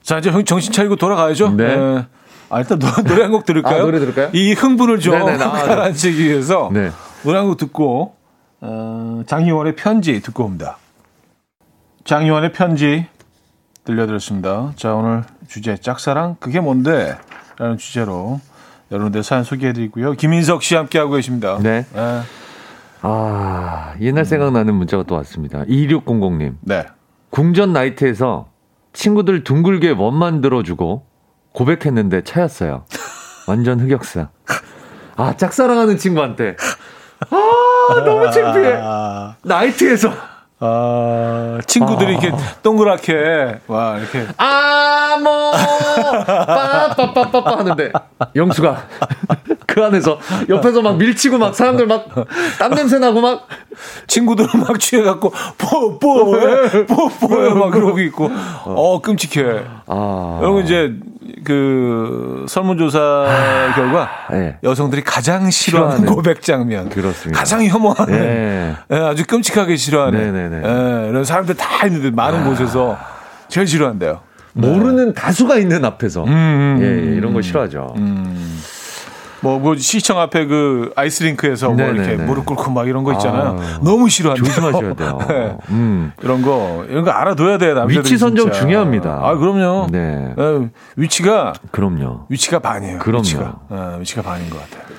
자, 0.02 0.18
이제 0.18 0.30
형 0.30 0.44
정신 0.44 0.74
차리고 0.74 0.96
돌아가야죠. 0.96 1.52
네. 1.52 2.06
아, 2.50 2.60
일단 2.60 2.80
노, 2.80 2.88
노래 3.04 3.24
한 3.24 3.32
곡 3.32 3.46
들을까요? 3.46 3.80
아, 3.80 3.82
노래 3.84 4.00
들을까요? 4.00 4.30
이 4.34 4.54
흥분을 4.54 5.00
좀 5.00 5.16
아, 5.16 5.26
네. 5.26 5.38
가라앉히기 5.38 6.24
위해서 6.24 6.70
네. 6.74 6.92
노래 7.24 7.38
한 7.40 7.48
곡 7.48 7.58
듣고 7.58 8.16
어, 8.62 9.22
장희원의 9.28 9.76
편지 9.76 10.22
듣고 10.22 10.44
옵니다. 10.46 10.78
장희원의 12.06 12.54
편지 12.54 13.06
들려드렸습니다. 13.84 14.74
자, 14.76 14.94
오늘 14.94 15.24
주제 15.48 15.78
짝사랑 15.78 16.38
그게 16.40 16.60
뭔데? 16.60 17.18
라는 17.58 17.78
주제로 17.78 18.40
여러분들 18.92 19.24
사연 19.24 19.44
소개해드리고요. 19.44 20.14
김인석 20.14 20.64
씨 20.64 20.76
함께하고 20.76 21.12
계십니다. 21.14 21.58
네. 21.62 21.86
네. 21.94 22.22
아, 23.02 23.94
옛날 24.02 24.26
생각나는 24.26 24.74
문자가 24.76 25.04
또 25.04 25.16
왔습니다. 25.16 25.64
2600님. 25.66 26.56
네. 26.62 26.86
궁전 27.30 27.74
나이트에서 27.74 28.48
친구들 28.94 29.44
둥글게 29.44 29.92
원만 29.92 30.42
들어주고 30.42 31.06
고백했는데 31.58 32.22
차였어요. 32.22 32.86
완전 33.48 33.80
흑역사. 33.80 34.30
아, 35.16 35.34
짝사랑하는 35.36 35.98
친구한테. 35.98 36.56
아, 37.32 38.04
너무 38.06 38.30
창피해. 38.30 38.74
아, 38.80 39.36
나이트에서. 39.42 40.12
아, 40.60 41.58
친구들이 41.66 42.12
이렇게 42.12 42.32
동그랗게 42.62 43.62
와 43.68 43.98
이렇게 43.98 44.28
아, 44.38 45.18
뭐, 45.24 45.52
빠빠빠빠빠 45.52 47.60
하는데, 47.60 47.92
영수가 48.36 48.84
그 49.68 49.84
안에서 49.84 50.18
옆에서 50.50 50.82
막 50.82 50.98
밀치고 50.98 51.38
막 51.38 51.56
사람들 51.56 51.86
막 51.86 52.08
땀 52.60 52.74
냄새 52.74 52.98
나고 52.98 53.22
막, 53.22 53.48
친구들 54.08 54.48
막 54.60 54.80
취해갖고 54.80 55.32
뽀뽀해 55.60 56.88
뽀뽀해 56.88 57.54
막 57.54 57.70
그러고 57.70 58.00
있고 58.00 58.30
어 58.66 59.00
끔찍해. 59.02 59.64
아. 59.86 60.40
여러분 60.42 60.64
이제 60.64 60.96
그 61.44 62.46
설문조사 62.48 63.72
결과 63.76 64.10
예. 64.34 64.58
여성들이 64.64 65.04
가장 65.04 65.50
싫어하는 65.50 65.98
싫어하는. 65.98 66.06
고백 66.06 66.42
장면, 66.42 66.90
그렇습니다. 66.90 67.40
가장 67.40 67.64
혐오하는, 67.66 68.14
예. 68.14 68.76
예, 68.92 68.96
아주 68.96 69.26
끔찍하게 69.26 69.76
싫어하는. 69.76 70.64
예, 70.64 71.10
이런 71.10 71.24
사람들 71.24 71.56
다 71.56 71.86
있는데 71.88 72.12
많은 72.12 72.46
곳에서 72.46 72.98
제일 73.48 73.68
싫어한대요. 73.68 74.22
모르는 74.54 75.14
가수가 75.14 75.58
있는 75.58 75.86
앞에서. 75.86 76.24
음, 76.26 76.78
예, 76.82 76.86
예, 76.86 77.16
이런 77.16 77.34
거 77.34 77.42
싫어하죠. 77.42 77.94
뭐, 79.42 79.60
뭐 79.60 79.76
시청 79.76 80.20
앞에 80.20 80.46
그 80.46 80.92
아이스링크에서 80.96 81.70
뭐. 81.70 81.86
이렇게 81.86 82.16
무릎 82.16 82.46
꿇고 82.46 82.72
막 82.72 82.88
이런 82.88 83.04
거 83.04 83.14
있잖아요. 83.14 83.60
아, 83.60 83.80
너무 83.84 84.10
싫어한대요. 84.10 84.46
조심하셔야 84.46 84.94
돼요. 84.94 85.20
예. 85.30 85.58
음. 85.70 86.12
이런 86.22 86.42
거 86.42 86.86
이런 86.90 87.04
거 87.04 87.12
알아둬야 87.12 87.58
돼요. 87.58 87.74
남자들이 87.76 88.00
위치 88.00 88.18
선정 88.18 88.46
진짜. 88.48 88.60
중요합니다. 88.60 89.20
아 89.24 89.36
그럼요. 89.36 89.88
네. 89.92 90.34
예, 90.38 90.70
위치가 90.96 91.54
그럼요. 91.72 92.26
위치가 92.30 92.60
반이에요. 92.60 93.00
그럼요. 93.00 93.22
위치가, 93.22 93.56
예, 93.72 94.00
위치가 94.00 94.22
반인 94.22 94.50
것 94.50 94.60
같아요. 94.60 94.97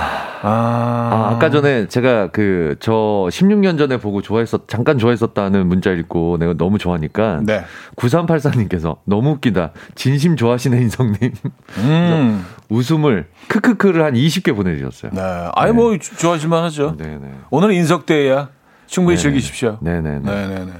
아, 0.00 0.48
아, 0.48 1.30
아 1.34 1.38
까 1.38 1.50
전에 1.50 1.88
제가 1.88 2.28
그 2.30 2.76
저 2.80 2.92
16년 3.30 3.76
전에 3.78 3.96
보고 3.96 4.22
좋아했었 4.22 4.68
잠깐 4.68 4.98
좋아했었다는 4.98 5.66
문자 5.66 5.90
읽고 5.90 6.36
내가 6.38 6.54
너무 6.54 6.78
좋아하니까 6.78 7.40
네. 7.44 7.64
9384님께서 7.96 8.98
너무 9.04 9.30
웃기다. 9.30 9.72
진심 9.94 10.36
좋아하시네 10.36 10.80
인성님. 10.80 11.32
음, 11.78 12.46
웃음을 12.68 13.26
크크크를 13.48 14.04
한 14.04 14.14
20개 14.14 14.54
보내주셨어요. 14.54 15.10
네. 15.12 15.48
아이 15.54 15.72
뭐 15.72 15.96
좋아하실만 15.98 16.62
하죠. 16.64 16.96
네네. 16.96 17.32
오늘은 17.50 17.74
인석대야 17.74 18.50
충분히 18.86 19.16
네네. 19.16 19.22
즐기십시오. 19.22 19.78
네네네. 19.80 20.20
네네네. 20.20 20.72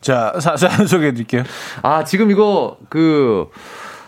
자, 0.00 0.34
사, 0.38 0.56
사연 0.56 0.86
소개해 0.86 1.12
드릴게요. 1.12 1.42
아 1.82 2.04
지금 2.04 2.30
이거 2.30 2.78
그 2.88 3.48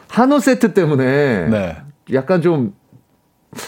한우 0.08 0.38
세트 0.40 0.72
때문에 0.74 1.48
네. 1.48 1.76
약간 2.12 2.40
좀 2.42 2.74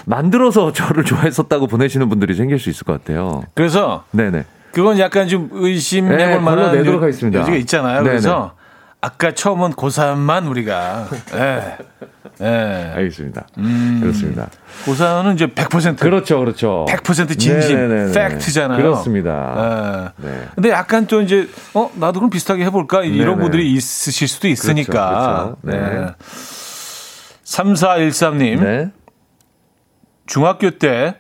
만들어서 0.07 0.73
저를 0.73 1.05
좋아했었다고 1.07 1.67
보내시는 1.67 2.09
분들이 2.09 2.35
생길 2.35 2.59
수 2.59 2.71
있을 2.71 2.85
것 2.85 2.93
같아요. 2.95 3.43
그래서 3.55 4.05
네네. 4.13 4.45
그건 4.73 4.99
약간 4.99 5.29
좀 5.29 5.49
의심해볼 5.53 6.17
네, 6.17 6.39
만한 6.39 6.65
걸러내도록 6.67 7.01
요- 7.01 7.03
하겠습니다. 7.05 7.41
요지가 7.41 7.57
있잖아요. 7.59 7.97
네네. 7.99 8.09
그래서 8.09 8.53
아까 9.01 9.33
처음은 9.35 9.73
고3만 9.73 10.49
우리가 10.49 11.09
예. 11.35 11.77
예. 12.41 12.93
알겠습니다. 12.95 13.47
음. 13.59 13.99
그렇습니다. 14.01 14.49
고3은 14.87 15.35
이제 15.35 15.47
100% 15.49 15.99
그렇죠, 15.99 16.39
그렇죠. 16.39 16.87
100% 16.89 17.37
진심, 17.39 17.77
네네네네. 17.77 18.13
팩트잖아요. 18.13 18.77
그렇습니다. 18.81 20.13
예. 20.23 20.27
네. 20.29 20.49
근데 20.55 20.71
약간 20.71 21.07
또 21.09 21.21
이제 21.21 21.49
어 21.75 21.91
나도 21.97 22.21
그럼 22.21 22.31
비슷하게 22.31 22.65
해 22.65 22.71
볼까 22.71 23.03
이런 23.03 23.35
네네. 23.35 23.43
분들이 23.43 23.73
있으실 23.73 24.29
수도 24.29 24.47
있으니까. 24.49 24.93
그렇죠, 24.93 25.57
그렇죠. 25.63 25.89
네. 25.91 26.01
네. 26.01 26.07
3413님 27.45 28.61
네. 28.63 28.91
중학교 30.27 30.71
때 30.79 31.17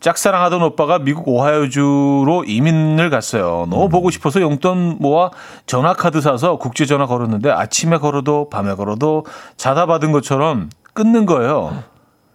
짝사랑하던 0.00 0.62
오빠가 0.62 0.98
미국 0.98 1.26
오하이오주로 1.28 2.44
이민을 2.46 3.10
갔어요. 3.10 3.64
음. 3.64 3.70
너무 3.70 3.88
보고 3.88 4.10
싶어서 4.10 4.40
용돈 4.40 4.98
모아 5.00 5.30
전화카드 5.66 6.20
사서 6.20 6.58
국제전화 6.58 7.06
걸었는데 7.06 7.50
아침에 7.50 7.96
걸어도 7.98 8.48
밤에 8.50 8.74
걸어도 8.74 9.24
자다 9.56 9.86
받은 9.86 10.12
것처럼 10.12 10.68
끊는 10.92 11.26
거예요. 11.26 11.82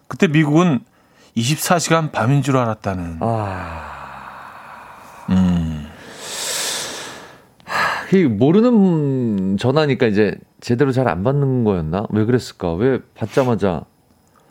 그때 0.08 0.28
미국은 0.28 0.80
24시간 1.38 2.12
밤인 2.12 2.42
줄 2.42 2.58
알았다는. 2.58 3.18
아. 3.22 4.00
하, 7.64 8.18
이 8.18 8.24
모르는 8.26 9.58
전화니까 9.58 10.08
이제 10.08 10.36
제대로 10.60 10.92
잘 10.92 11.08
안 11.08 11.24
받는 11.24 11.64
거였나? 11.64 12.08
왜 12.10 12.26
그랬을까? 12.26 12.74
왜 12.74 13.00
받자마자 13.16 13.84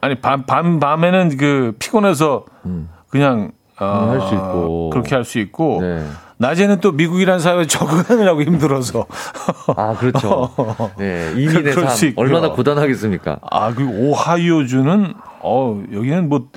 아니 0.01 0.15
밤, 0.17 0.45
밤 0.45 0.81
밤에는 0.81 1.37
그 1.37 1.75
피곤해서 1.79 2.45
그냥 3.09 3.53
어, 3.79 4.05
음, 4.05 4.11
할수 4.11 4.35
있고. 4.35 4.91
그렇게 4.91 5.15
할 5.15 5.25
수 5.25 5.39
있고 5.39 5.79
네. 5.81 6.05
낮에는 6.39 6.81
또 6.81 6.93
미국이라는 6.93 7.39
사회에 7.41 7.67
적응하느라고 7.69 8.43
힘들어서 8.43 9.07
아, 9.77 9.95
그렇죠. 9.95 10.51
네. 10.99 11.33
이민의 11.37 11.73
삶. 11.73 12.13
얼마나 12.17 12.51
고단하겠습니까? 12.51 13.39
아, 13.51 13.75
그 13.75 13.87
오하이오주는 13.87 15.15
어 15.43 15.83
여기는 15.93 16.29
뭐 16.29 16.49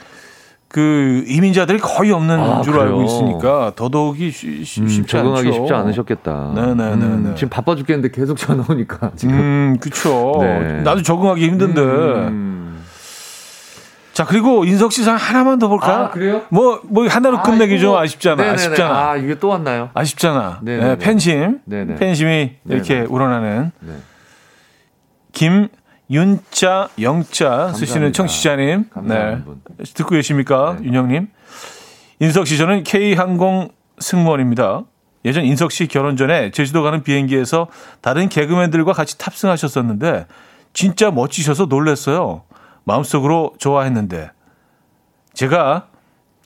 그 0.74 1.24
이민자들이 1.28 1.78
거의 1.78 2.12
없는 2.12 2.40
아, 2.40 2.64
줄 2.64 2.74
그래요? 2.74 2.88
알고 2.88 3.04
있으니까 3.04 3.74
더더욱이 3.76 4.32
쉬, 4.32 4.66
쉬, 4.66 4.82
음, 4.82 4.88
쉽지 4.88 5.08
적응하기 5.12 5.48
않죠. 5.50 5.58
쉽지 5.60 5.72
않으셨겠다. 5.72 6.52
네네네네. 6.56 7.06
음, 7.06 7.34
지금 7.36 7.50
바빠 7.50 7.76
죽겠는데 7.76 8.10
계속 8.10 8.38
전화 8.38 8.66
오니까 8.68 9.12
지금. 9.16 9.36
음, 9.36 9.78
그쵸. 9.80 10.40
네. 10.42 10.82
나도 10.82 11.04
적응하기 11.04 11.46
힘든데. 11.46 11.82
음. 14.14 14.16
자, 14.16 14.26
그리고 14.26 14.64
인석 14.64 14.92
씨상 14.92 15.16
하나만 15.16 15.58
더 15.58 15.68
볼까요? 15.68 16.06
아, 16.06 16.10
그래요? 16.12 16.44
뭐, 16.50 16.80
뭐, 16.84 17.08
하나로 17.08 17.40
아, 17.40 17.42
끝내기 17.42 17.80
좀 17.80 17.96
아쉽잖아. 17.96 18.36
네네네. 18.36 18.54
아쉽잖아. 18.54 19.10
아, 19.10 19.18
이게 19.18 19.40
또 19.40 19.48
왔나요? 19.48 19.90
아쉽잖아. 19.96 20.60
네네네. 20.62 20.88
네, 20.88 20.98
팬심. 20.98 21.60
네네. 21.66 21.96
팬심이 21.96 22.52
이렇게 22.70 22.94
네네. 22.94 23.08
우러나는 23.08 23.72
네. 23.80 23.94
김윤자 25.32 26.90
영자 27.02 27.74
쓰시는 27.74 28.12
감사합니다. 28.12 28.12
청취자님. 28.12 28.90
감사하는 28.94 29.38
네. 29.38 29.44
분. 29.44 29.62
듣고 29.96 30.12
계십니까? 30.12 30.78
네. 30.80 30.86
윤영님. 30.86 31.28
인석 32.20 32.46
씨 32.46 32.58
저는 32.58 32.84
K항공 32.84 33.70
승무원입니다. 34.00 34.84
예전 35.26 35.44
인석 35.46 35.72
씨 35.72 35.88
결혼 35.88 36.18
전에 36.18 36.52
제주도 36.52 36.84
가는 36.84 37.02
비행기에서 37.02 37.68
다른 38.02 38.30
개그맨들과 38.30 38.94
같이 38.94 39.18
탑승하셨었는데 39.18 40.28
진짜 40.74 41.10
멋지셔서 41.10 41.66
놀랐어요. 41.66 42.44
마음속으로 42.86 43.54
좋아했는데 43.58 44.32
제가 45.34 45.88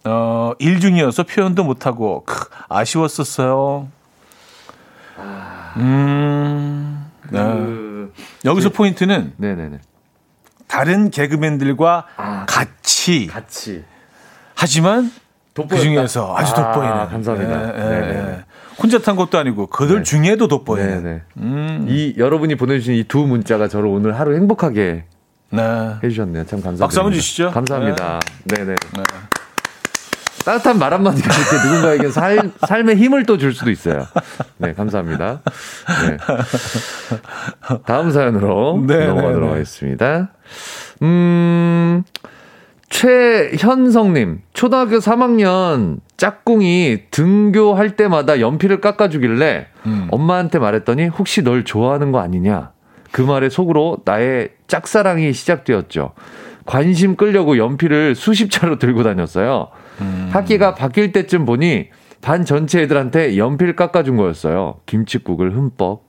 어, 0.06 0.54
일 0.60 0.80
중이어서 0.80 1.24
표현도 1.24 1.64
못하고 1.64 2.24
크, 2.26 2.48
아쉬웠었어요. 2.70 3.88
음, 5.78 7.10
네. 7.32 7.40
그 7.40 8.14
여기서 8.46 8.70
포인트는 8.70 9.34
네네네. 9.38 9.80
다른 10.68 11.10
개그맨들과 11.10 12.06
아, 12.18 12.46
같이 12.48 13.28
같이 13.28 13.84
하지만 14.56 15.12
돋보였다. 15.54 15.76
그 15.76 15.82
중에서 15.82 16.36
아주 16.38 16.54
아, 16.54 16.72
돋보이는. 16.74 17.08
감사합니다. 17.10 17.78
예, 17.78 18.04
예, 18.04 18.30
예. 18.32 18.46
혼자 18.82 19.00
탄 19.00 19.16
것도 19.16 19.38
아니고 19.38 19.68
그들 19.68 19.98
네. 19.98 20.04
중에도 20.04 20.48
돋보이는. 20.48 21.04
네, 21.04 21.10
네. 21.12 21.22
음. 21.38 21.86
이 21.90 22.14
여러분이 22.18 22.56
보내주신 22.56 22.94
이 22.96 23.04
두 23.04 23.20
문자가 23.26 23.68
저를 23.68 23.88
오늘 23.88 24.20
하루 24.20 24.36
행복하게 24.36 25.06
네. 25.50 25.62
해주셨네요. 26.04 26.44
참 26.46 26.58
감사합니다. 26.62 26.86
박수 26.86 27.00
한번 27.00 27.14
주시죠. 27.14 27.52
감사합니다. 27.52 28.20
네, 28.46 28.64
네. 28.66 28.76
네. 28.76 29.04
따뜻한 30.46 30.80
말 30.80 30.94
한마디가 30.94 31.28
이렇게 31.34 31.68
누군가에게 31.68 32.10
살, 32.10 32.52
삶의 32.66 32.96
힘을 32.96 33.26
또 33.26 33.38
줄 33.38 33.54
수도 33.54 33.70
있어요. 33.70 34.06
네, 34.58 34.74
감사합니다. 34.74 35.42
네. 36.08 36.18
다음 37.86 38.12
사연으로 38.12 38.82
네, 38.88 38.98
네 39.00 39.08
넘어가도록 39.08 39.50
네, 39.50 39.52
하겠습니다. 39.56 40.30
음, 41.02 42.04
최현성님, 42.90 44.42
초등학교 44.54 45.00
3학년 45.00 46.00
짝꿍이 46.16 47.04
등교할 47.12 47.98
때마다 47.98 48.40
연필을 48.40 48.80
깎아주길래 48.80 49.68
음. 49.86 50.08
엄마한테 50.12 50.60
말했더니 50.60 51.08
혹시 51.08 51.44
널 51.44 51.66
좋아하는 51.66 52.12
거 52.14 52.20
아니냐? 52.20 52.72
그 53.18 53.24
말에 53.24 53.50
속으로 53.50 53.98
나의 54.06 54.50
짝사랑이 54.68 55.34
시작되었죠. 55.34 56.12
관심 56.68 57.16
끌려고 57.16 57.58
연필을 57.58 58.14
수십 58.14 58.52
차로 58.52 58.78
들고 58.78 59.02
다녔어요. 59.02 59.70
음. 60.02 60.30
학기가 60.32 60.76
바뀔 60.76 61.14
때쯤 61.14 61.46
보니 61.46 61.88
반 62.22 62.46
전체 62.46 62.84
애들한테 62.84 63.36
연필 63.38 63.76
깎아준 63.76 64.18
거였어요. 64.18 64.76
김치국을 64.86 65.56
흠뻑. 65.56 66.04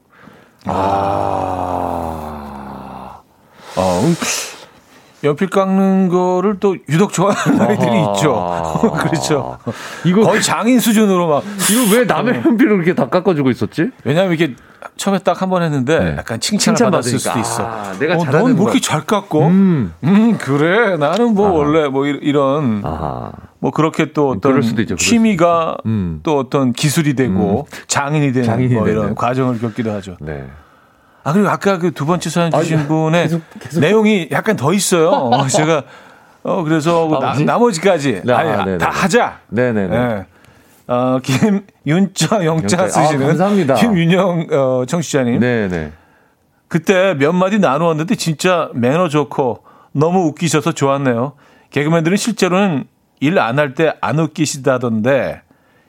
아. 0.66 1.62
아. 3.76 4.02
음. 4.04 4.14
연필 5.24 5.48
깎는 5.48 6.08
거를 6.08 6.58
또 6.60 6.76
유독 6.88 7.12
좋아하는 7.12 7.60
아이들이 7.60 7.90
있죠. 8.14 8.78
그렇죠. 8.98 9.58
이거 10.04 10.22
거의 10.22 10.40
장인 10.42 10.78
수준으로 10.80 11.26
막 11.28 11.42
이거 11.70 11.96
왜 11.96 12.04
남의 12.04 12.34
어. 12.38 12.42
연필을 12.46 12.76
그렇게 12.76 12.94
다 12.94 13.08
깎아주고 13.08 13.50
있었지? 13.50 13.90
왜냐하면 14.04 14.34
이게 14.34 14.54
처음에 14.96 15.18
딱 15.18 15.42
한 15.42 15.48
번 15.50 15.62
했는데 15.62 15.98
네. 15.98 16.14
약간 16.18 16.38
칭찬을 16.38 16.76
칭찬 16.76 16.90
받았을 16.92 17.18
수도 17.18 17.38
있어. 17.40 17.64
아, 17.66 17.92
내가 17.98 18.14
어, 18.14 18.18
잘하는 18.18 18.50
넌뭐 18.54 18.64
이렇게 18.64 18.80
잘 18.80 19.00
깎고? 19.04 19.46
음. 19.46 19.92
음. 20.04 20.38
그래. 20.38 20.96
나는 20.96 21.34
뭐 21.34 21.48
아하. 21.48 21.56
원래 21.56 21.88
뭐 21.88 22.06
이런 22.06 22.82
아하. 22.84 23.32
뭐 23.58 23.72
그렇게 23.72 24.12
또 24.12 24.30
어떤 24.30 24.62
있죠, 24.62 24.94
취미가 24.94 25.78
음. 25.86 26.20
또 26.22 26.38
어떤 26.38 26.72
기술이 26.72 27.14
되고 27.14 27.66
음. 27.68 27.78
장인이 27.88 28.32
되는 28.32 28.46
장인이 28.46 28.74
뭐 28.74 28.88
이런 28.88 29.16
과정을 29.16 29.58
겪기도 29.58 29.90
하죠. 29.92 30.16
네. 30.20 30.44
아, 31.28 31.32
그리고 31.32 31.48
아까 31.48 31.78
그 31.78 31.90
두 31.90 32.06
번째 32.06 32.30
사연 32.30 32.50
주신 32.50 32.78
아, 32.80 32.86
분의 32.86 33.22
계속, 33.24 33.42
계속. 33.60 33.80
내용이 33.80 34.28
약간 34.32 34.56
더 34.56 34.72
있어요. 34.72 35.10
어, 35.10 35.46
제가, 35.48 35.82
어, 36.42 36.62
그래서 36.64 37.08
아, 37.20 37.34
나, 37.34 37.44
나머지까지. 37.44 38.22
네, 38.24 38.32
아니, 38.32 38.50
아, 38.74 38.78
다 38.78 38.90
하자. 38.90 39.38
네네네. 39.48 39.88
네. 39.88 40.26
어, 40.86 41.18
김윤자 41.22 42.44
영자 42.44 42.82
아, 42.84 42.88
쓰시는. 42.88 43.24
아, 43.24 43.26
감사합니다. 43.28 43.74
김윤영, 43.74 44.46
어, 44.52 44.84
청취자님. 44.86 45.40
네네. 45.40 45.92
그때 46.68 47.14
몇 47.14 47.32
마디 47.32 47.58
나누었는데 47.58 48.14
진짜 48.14 48.70
매너 48.74 49.08
좋고 49.08 49.64
너무 49.92 50.26
웃기셔서 50.28 50.72
좋았네요. 50.72 51.32
개그맨들은 51.70 52.16
실제로는 52.16 52.84
일 53.20 53.38
안 53.38 53.58
할 53.58 53.74
때 53.74 53.92
안 54.00 54.18
웃기시다던데 54.18 55.42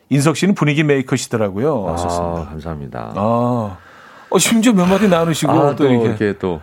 인석 0.09 0.35
씨는 0.35 0.55
분위기 0.55 0.83
메이커시더라고요. 0.83 1.85
아, 1.97 2.45
감사합니다. 2.49 3.13
아. 3.15 3.77
어, 4.29 4.37
심지어 4.37 4.73
몇 4.73 4.85
마디 4.85 5.07
나누시고 5.07 5.51
아, 5.51 5.69
또, 5.71 5.75
또 5.75 5.85
이렇게. 5.87 6.05
이렇게 6.07 6.33
또. 6.39 6.61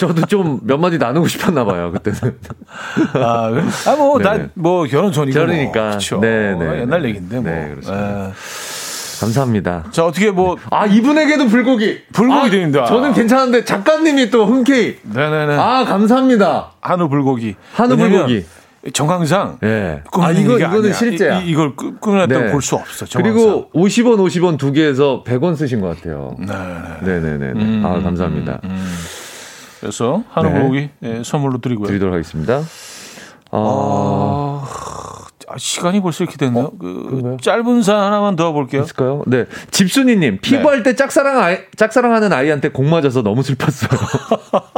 저도 0.00 0.26
좀 0.26 0.60
몇 0.64 0.78
마디 0.78 0.98
나누고 0.98 1.28
싶었나 1.28 1.64
봐요, 1.64 1.92
그때는. 1.92 2.38
아, 3.14 3.50
아 3.86 3.96
뭐, 3.96 4.18
난, 4.18 4.50
뭐, 4.54 4.84
결혼 4.84 5.12
전이고. 5.12 5.38
결혼이니까. 5.38 5.98
뭐. 6.12 6.20
네, 6.20 6.54
네. 6.54 6.80
옛날 6.80 7.04
얘기인데, 7.04 7.40
뭐. 7.40 7.50
네, 7.50 7.70
그렇습니다. 7.70 8.26
에. 8.28 8.32
감사합니다. 9.20 9.84
자, 9.92 10.04
어떻게 10.04 10.30
뭐. 10.30 10.56
아, 10.70 10.86
이분에게도 10.86 11.46
불고기. 11.46 12.02
불고기 12.12 12.46
아, 12.46 12.50
드립니다. 12.50 12.84
저는 12.84 13.14
괜찮은데 13.14 13.64
작가님이 13.64 14.30
또 14.30 14.44
흔쾌히. 14.44 14.98
네네네. 15.02 15.56
아, 15.56 15.84
감사합니다. 15.84 16.72
한우 16.80 17.08
불고기. 17.08 17.54
한우 17.72 17.96
불고기. 17.96 18.44
정황상 18.92 19.58
예. 19.62 20.02
아 20.12 20.30
이거 20.32 20.58
이거는 20.58 20.78
아니야. 20.78 20.92
실제야. 20.92 21.40
이, 21.40 21.54
걸 21.54 21.74
끊어냈다고 21.76 22.44
네. 22.46 22.52
볼수 22.52 22.76
없어. 22.76 23.04
정황상. 23.06 23.22
그리고 23.22 23.70
50원 23.74 24.16
50원 24.18 24.58
두 24.58 24.72
개에서 24.72 25.22
100원 25.26 25.56
쓰신 25.56 25.80
것 25.80 25.96
같아요. 25.96 26.34
네, 26.38 26.46
네, 27.02 27.20
네, 27.20 27.36
네. 27.38 27.46
음, 27.52 27.82
아 27.84 28.00
감사합니다. 28.00 28.60
음, 28.64 28.70
음. 28.70 28.94
그래서 29.80 30.22
한우 30.30 30.50
고기 30.62 30.90
네. 31.00 31.18
예, 31.18 31.22
선물로 31.24 31.58
드리고요. 31.58 31.86
드리도록 31.86 32.14
하겠습니다. 32.14 32.62
아, 33.52 34.62
아 35.48 35.54
시간이 35.58 36.00
벌써 36.00 36.24
이렇게 36.24 36.36
됐네요. 36.36 36.64
어? 36.64 36.72
그 36.78 37.36
짧은 37.40 37.82
사연 37.82 38.02
하나만 38.02 38.34
더 38.36 38.52
볼게요. 38.52 38.82
있을까요? 38.82 39.22
네. 39.26 39.44
집순이님 39.70 40.38
피부할 40.42 40.82
네. 40.82 40.90
때 40.90 40.96
짝사랑 40.96 41.38
아이, 41.38 41.58
짝사랑하는 41.76 42.32
아이한테 42.32 42.70
공 42.70 42.90
맞아서 42.90 43.22
너무 43.22 43.42
슬펐어요. 43.42 43.90
아, 44.74 44.76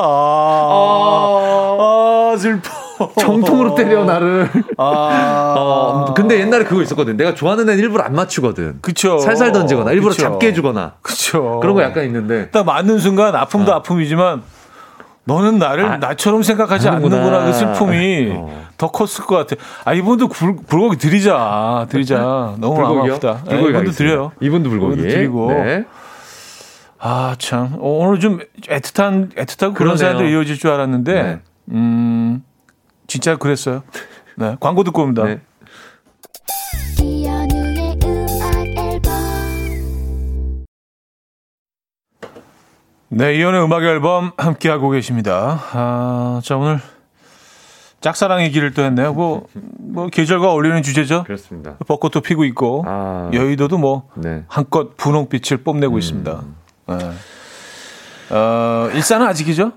아, 1.81 2.33
아 2.35 2.37
슬퍼. 2.37 2.71
정통으로 3.19 3.75
때려 3.75 4.05
나를. 4.05 4.49
아. 4.77 5.55
어, 5.59 6.15
근데 6.15 6.41
옛날에 6.41 6.65
그거 6.65 6.83
있었거든. 6.83 7.17
내가 7.17 7.35
좋아하는 7.35 7.69
애는 7.69 7.79
일부러 7.83 8.05
안 8.05 8.15
맞추거든. 8.15 8.79
그쵸. 8.81 9.19
살살 9.19 9.53
던지거나 9.53 9.93
일부러 9.93 10.13
그쵸. 10.13 10.23
잡게 10.23 10.49
해주거나. 10.49 10.95
그쵸. 11.03 11.61
그런 11.61 11.75
거 11.75 11.83
약간 11.83 12.05
있는데. 12.05 12.51
딱 12.51 12.65
맞는 12.65 12.99
순간 12.99 13.35
아픔도 13.35 13.73
어. 13.73 13.77
아픔이지만 13.77 14.43
너는 15.25 15.59
나를 15.59 15.85
아, 15.85 15.97
나처럼 15.99 16.43
생각하지 16.43 16.89
하는구나. 16.89 17.17
않는구나 17.17 17.45
그 17.45 17.53
슬픔이 17.53 18.33
어. 18.35 18.67
더 18.79 18.91
컸을 18.91 19.27
것 19.27 19.37
같아. 19.37 19.61
아 19.85 19.93
이분도 19.93 20.29
불, 20.29 20.57
불고기 20.67 20.97
드리자, 20.97 21.87
드리자. 21.91 22.55
너무 22.59 22.81
마음 22.81 23.01
아프다. 23.01 23.43
불고기 23.45 23.65
네, 23.65 23.79
이분도 23.79 23.91
드려요. 23.91 24.33
이분도 24.41 24.71
불고기 24.71 25.03
드리고. 25.03 25.53
네. 25.53 25.85
아 27.01 27.37
참, 27.39 27.77
오늘 27.79 28.19
좀 28.21 28.39
애틋한 28.69 29.35
애틋하고 29.37 29.75
그런 29.75 29.97
사연들 29.97 30.31
이어질 30.31 30.59
줄 30.59 30.71
알았는데, 30.71 31.23
네. 31.23 31.41
음 31.71 32.43
진짜 33.09 33.37
그랬어요. 33.37 33.83
네. 34.37 34.57
광고 34.61 34.85
듣고 34.85 35.03
옵니다. 35.03 35.25
네. 35.25 35.41
네, 43.11 43.35
이연의 43.37 43.65
음악 43.65 43.83
앨범 43.83 44.33
함께하고 44.37 44.91
계십니다. 44.91 45.59
아, 45.73 46.41
자, 46.45 46.59
오늘 46.59 46.79
짝사랑의 48.03 48.51
길을 48.51 48.75
또 48.75 48.83
했네요. 48.83 49.15
뭐, 49.15 49.47
뭐, 49.55 50.09
계절과 50.09 50.53
어울리는 50.53 50.83
주제죠. 50.83 51.25
그렇습니다. 51.25 51.77
벚꽃도 51.87 52.21
피고 52.21 52.45
있고, 52.45 52.85
아, 52.87 53.31
여의도도 53.33 53.79
뭐, 53.79 54.09
네. 54.15 54.45
한껏 54.47 54.97
분홍빛을 54.99 55.65
뽐내고 55.65 55.95
음. 55.95 55.99
있습니다. 55.99 56.43
네. 56.89 56.95
어, 58.31 58.91
일산은 58.93 59.27
아직이죠? 59.27 59.73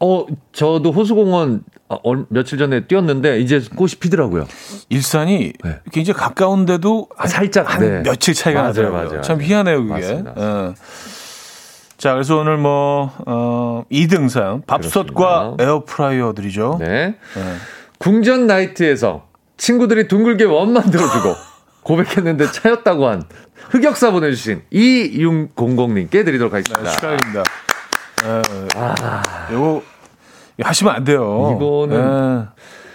어, 0.00 0.26
저도 0.52 0.90
호수공원 0.90 1.62
어, 2.02 2.24
며칠 2.28 2.58
전에 2.58 2.86
뛰었는데 2.86 3.40
이제 3.40 3.62
꽃이 3.76 3.92
피더라고요. 4.00 4.46
일산이 4.88 5.52
네. 5.62 5.80
굉장히 5.92 6.18
가까운데도 6.18 7.08
아, 7.16 7.26
살짝 7.26 7.72
한 7.72 7.80
네. 7.80 8.02
며칠 8.02 8.34
차이가 8.34 8.60
맞아요, 8.60 8.68
나더라고요. 8.72 9.08
맞아요. 9.08 9.20
참 9.22 9.40
희한해요, 9.40 9.82
그게. 9.82 9.92
맞습니다. 9.92 10.32
어. 10.36 10.74
자, 11.96 12.12
그래서 12.12 12.36
오늘 12.36 12.58
뭐, 12.58 13.12
어, 13.26 13.84
2등상 13.90 14.66
밥솥과 14.66 15.56
에어프라이어들이죠. 15.58 16.76
네. 16.80 17.14
네. 17.34 17.54
궁전 17.98 18.46
나이트에서 18.46 19.26
친구들이 19.56 20.08
둥글게 20.08 20.44
원 20.44 20.72
만들어주고 20.72 21.34
고백했는데 21.82 22.50
차였다고 22.50 23.06
한 23.08 23.22
흑역사 23.70 24.10
보내주신 24.10 24.62
이융공공님께 24.70 26.24
드리도록 26.24 26.52
하겠습니다. 26.52 26.82
네, 26.82 26.94
축하드립니다. 26.96 27.42
네. 28.22 28.68
아, 28.76 29.48
요거 29.52 29.82
하시면 30.62 30.94
안 30.94 31.04
돼요. 31.04 31.56
이거는 31.56 31.96
네. 31.96 32.46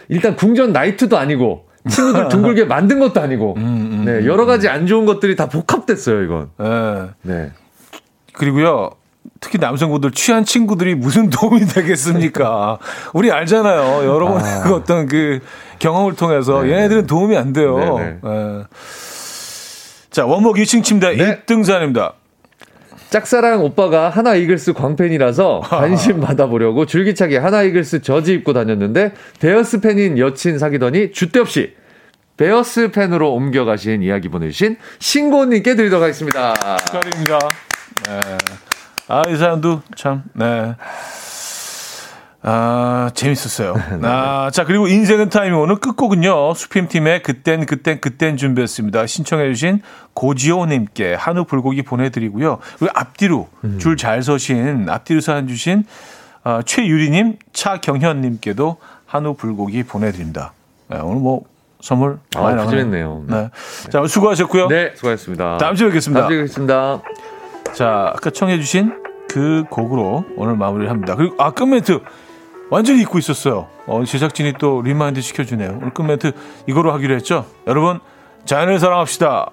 일단 0.09 0.35
궁전 0.35 0.71
나이트도 0.71 1.17
아니고 1.17 1.65
친구들 1.89 2.27
둥글게 2.29 2.65
만든 2.65 2.99
것도 2.99 3.21
아니고 3.21 3.55
음, 3.57 3.63
음, 3.63 4.05
네, 4.05 4.25
여러 4.25 4.45
가지 4.45 4.67
안 4.69 4.87
좋은 4.87 5.05
것들이 5.05 5.35
다 5.35 5.47
복합됐어요, 5.47 6.23
이건. 6.23 6.49
네. 6.57 7.09
네. 7.21 7.51
그리고요. 8.33 8.91
특히 9.41 9.57
남성분들 9.57 10.11
취한 10.11 10.43
친구들이 10.43 10.95
무슨 10.95 11.29
도움이 11.29 11.65
되겠습니까? 11.65 12.79
우리 13.13 13.31
알잖아요. 13.31 14.05
여러 14.05 14.27
번 14.27 14.43
아. 14.43 14.63
그 14.63 14.75
어떤 14.75 15.07
그 15.07 15.39
경험을 15.79 16.15
통해서 16.15 16.63
네. 16.63 16.71
얘네들은 16.71 17.07
도움이 17.07 17.37
안 17.37 17.53
돼요. 17.53 17.77
네. 17.97 18.17
네. 18.21 18.63
자, 20.09 20.25
원목 20.25 20.57
2층 20.57 20.83
침대 20.83 21.15
네. 21.15 21.41
1등산입니다. 21.45 22.13
짝사랑 23.09 23.63
오빠가 23.63 24.09
하나 24.09 24.35
이글스 24.35 24.73
광팬이라서 24.73 25.61
관심 25.65 26.19
받아보려고 26.21 26.85
줄기차게 26.85 27.37
하나 27.37 27.63
이글스 27.63 28.01
저지 28.01 28.33
입고 28.33 28.53
다녔는데 28.53 29.13
베어스 29.39 29.79
팬인 29.81 30.17
여친 30.17 30.59
사귀더니 30.59 31.11
주대 31.11 31.39
없이 31.39 31.75
베어스 32.37 32.91
팬으로 32.91 33.33
옮겨가신 33.33 34.01
이야기 34.01 34.29
보내주신 34.29 34.77
신고님께 34.99 35.75
드리도록 35.75 36.03
하겠습니다. 36.03 36.53
축하드립니다. 36.85 37.39
네. 38.07 38.19
아, 39.09 39.23
이 39.27 39.35
사연도 39.35 39.81
참, 39.95 40.23
네. 40.33 40.75
아, 42.41 43.09
재밌었어요. 43.13 43.73
네. 44.01 44.07
아, 44.07 44.49
자, 44.51 44.63
그리고 44.63 44.87
인생은 44.87 45.29
타이밍 45.29 45.59
오늘 45.59 45.75
끝곡은요. 45.77 46.53
수필팀의 46.53 47.23
그땐, 47.23 47.65
그땐, 47.65 47.99
그땐 47.99 48.37
준비했습니다. 48.37 49.07
신청해주신 49.07 49.81
고지호님께 50.13 51.15
한우 51.15 51.43
불고기 51.43 51.81
보내드리고요. 51.81 52.59
그리고 52.77 52.93
앞뒤로 52.95 53.49
음. 53.63 53.77
줄잘 53.79 54.23
서신, 54.23 54.89
앞뒤로 54.89 55.21
사연 55.21 55.47
주신 55.47 55.83
어, 56.43 56.61
최유리님, 56.65 57.37
차경현님께도 57.51 58.77
한우 59.05 59.33
불고기 59.33 59.83
보내드립니다. 59.83 60.53
네, 60.87 60.97
오늘 60.99 61.21
뭐 61.21 61.43
선물 61.81 62.19
아, 62.35 62.41
많이 62.41 62.55
나가네요. 62.55 63.25
네. 63.27 63.49
자, 63.89 64.05
수고하셨고요. 64.05 64.67
네, 64.67 64.93
수고하셨습니다. 64.95 65.57
다음 65.57 65.75
주에 65.75 65.87
뵙겠습니다. 65.87 66.21
다음 66.21 66.29
주에 66.29 66.37
뵙겠습니다. 66.39 67.01
자, 67.73 68.13
아까 68.15 68.29
청해주신 68.29 69.03
그 69.29 69.63
곡으로 69.69 70.25
오늘 70.37 70.55
마무리를 70.55 70.89
합니다. 70.89 71.15
그리고 71.15 71.35
아, 71.41 71.51
끝 71.51 71.65
멘트 71.65 71.99
완전히 72.69 73.01
잊고 73.01 73.17
있었어요. 73.19 73.67
어, 73.87 74.03
제작진이 74.03 74.53
또 74.59 74.81
remind 74.81 75.21
시켜주네요. 75.21 75.77
오늘 75.81 75.93
끝 75.93 76.03
멘트 76.03 76.33
이거로 76.67 76.91
하기로 76.93 77.15
했죠. 77.15 77.45
여러분, 77.67 77.99
자연을 78.45 78.79
사랑합시다. 78.79 79.51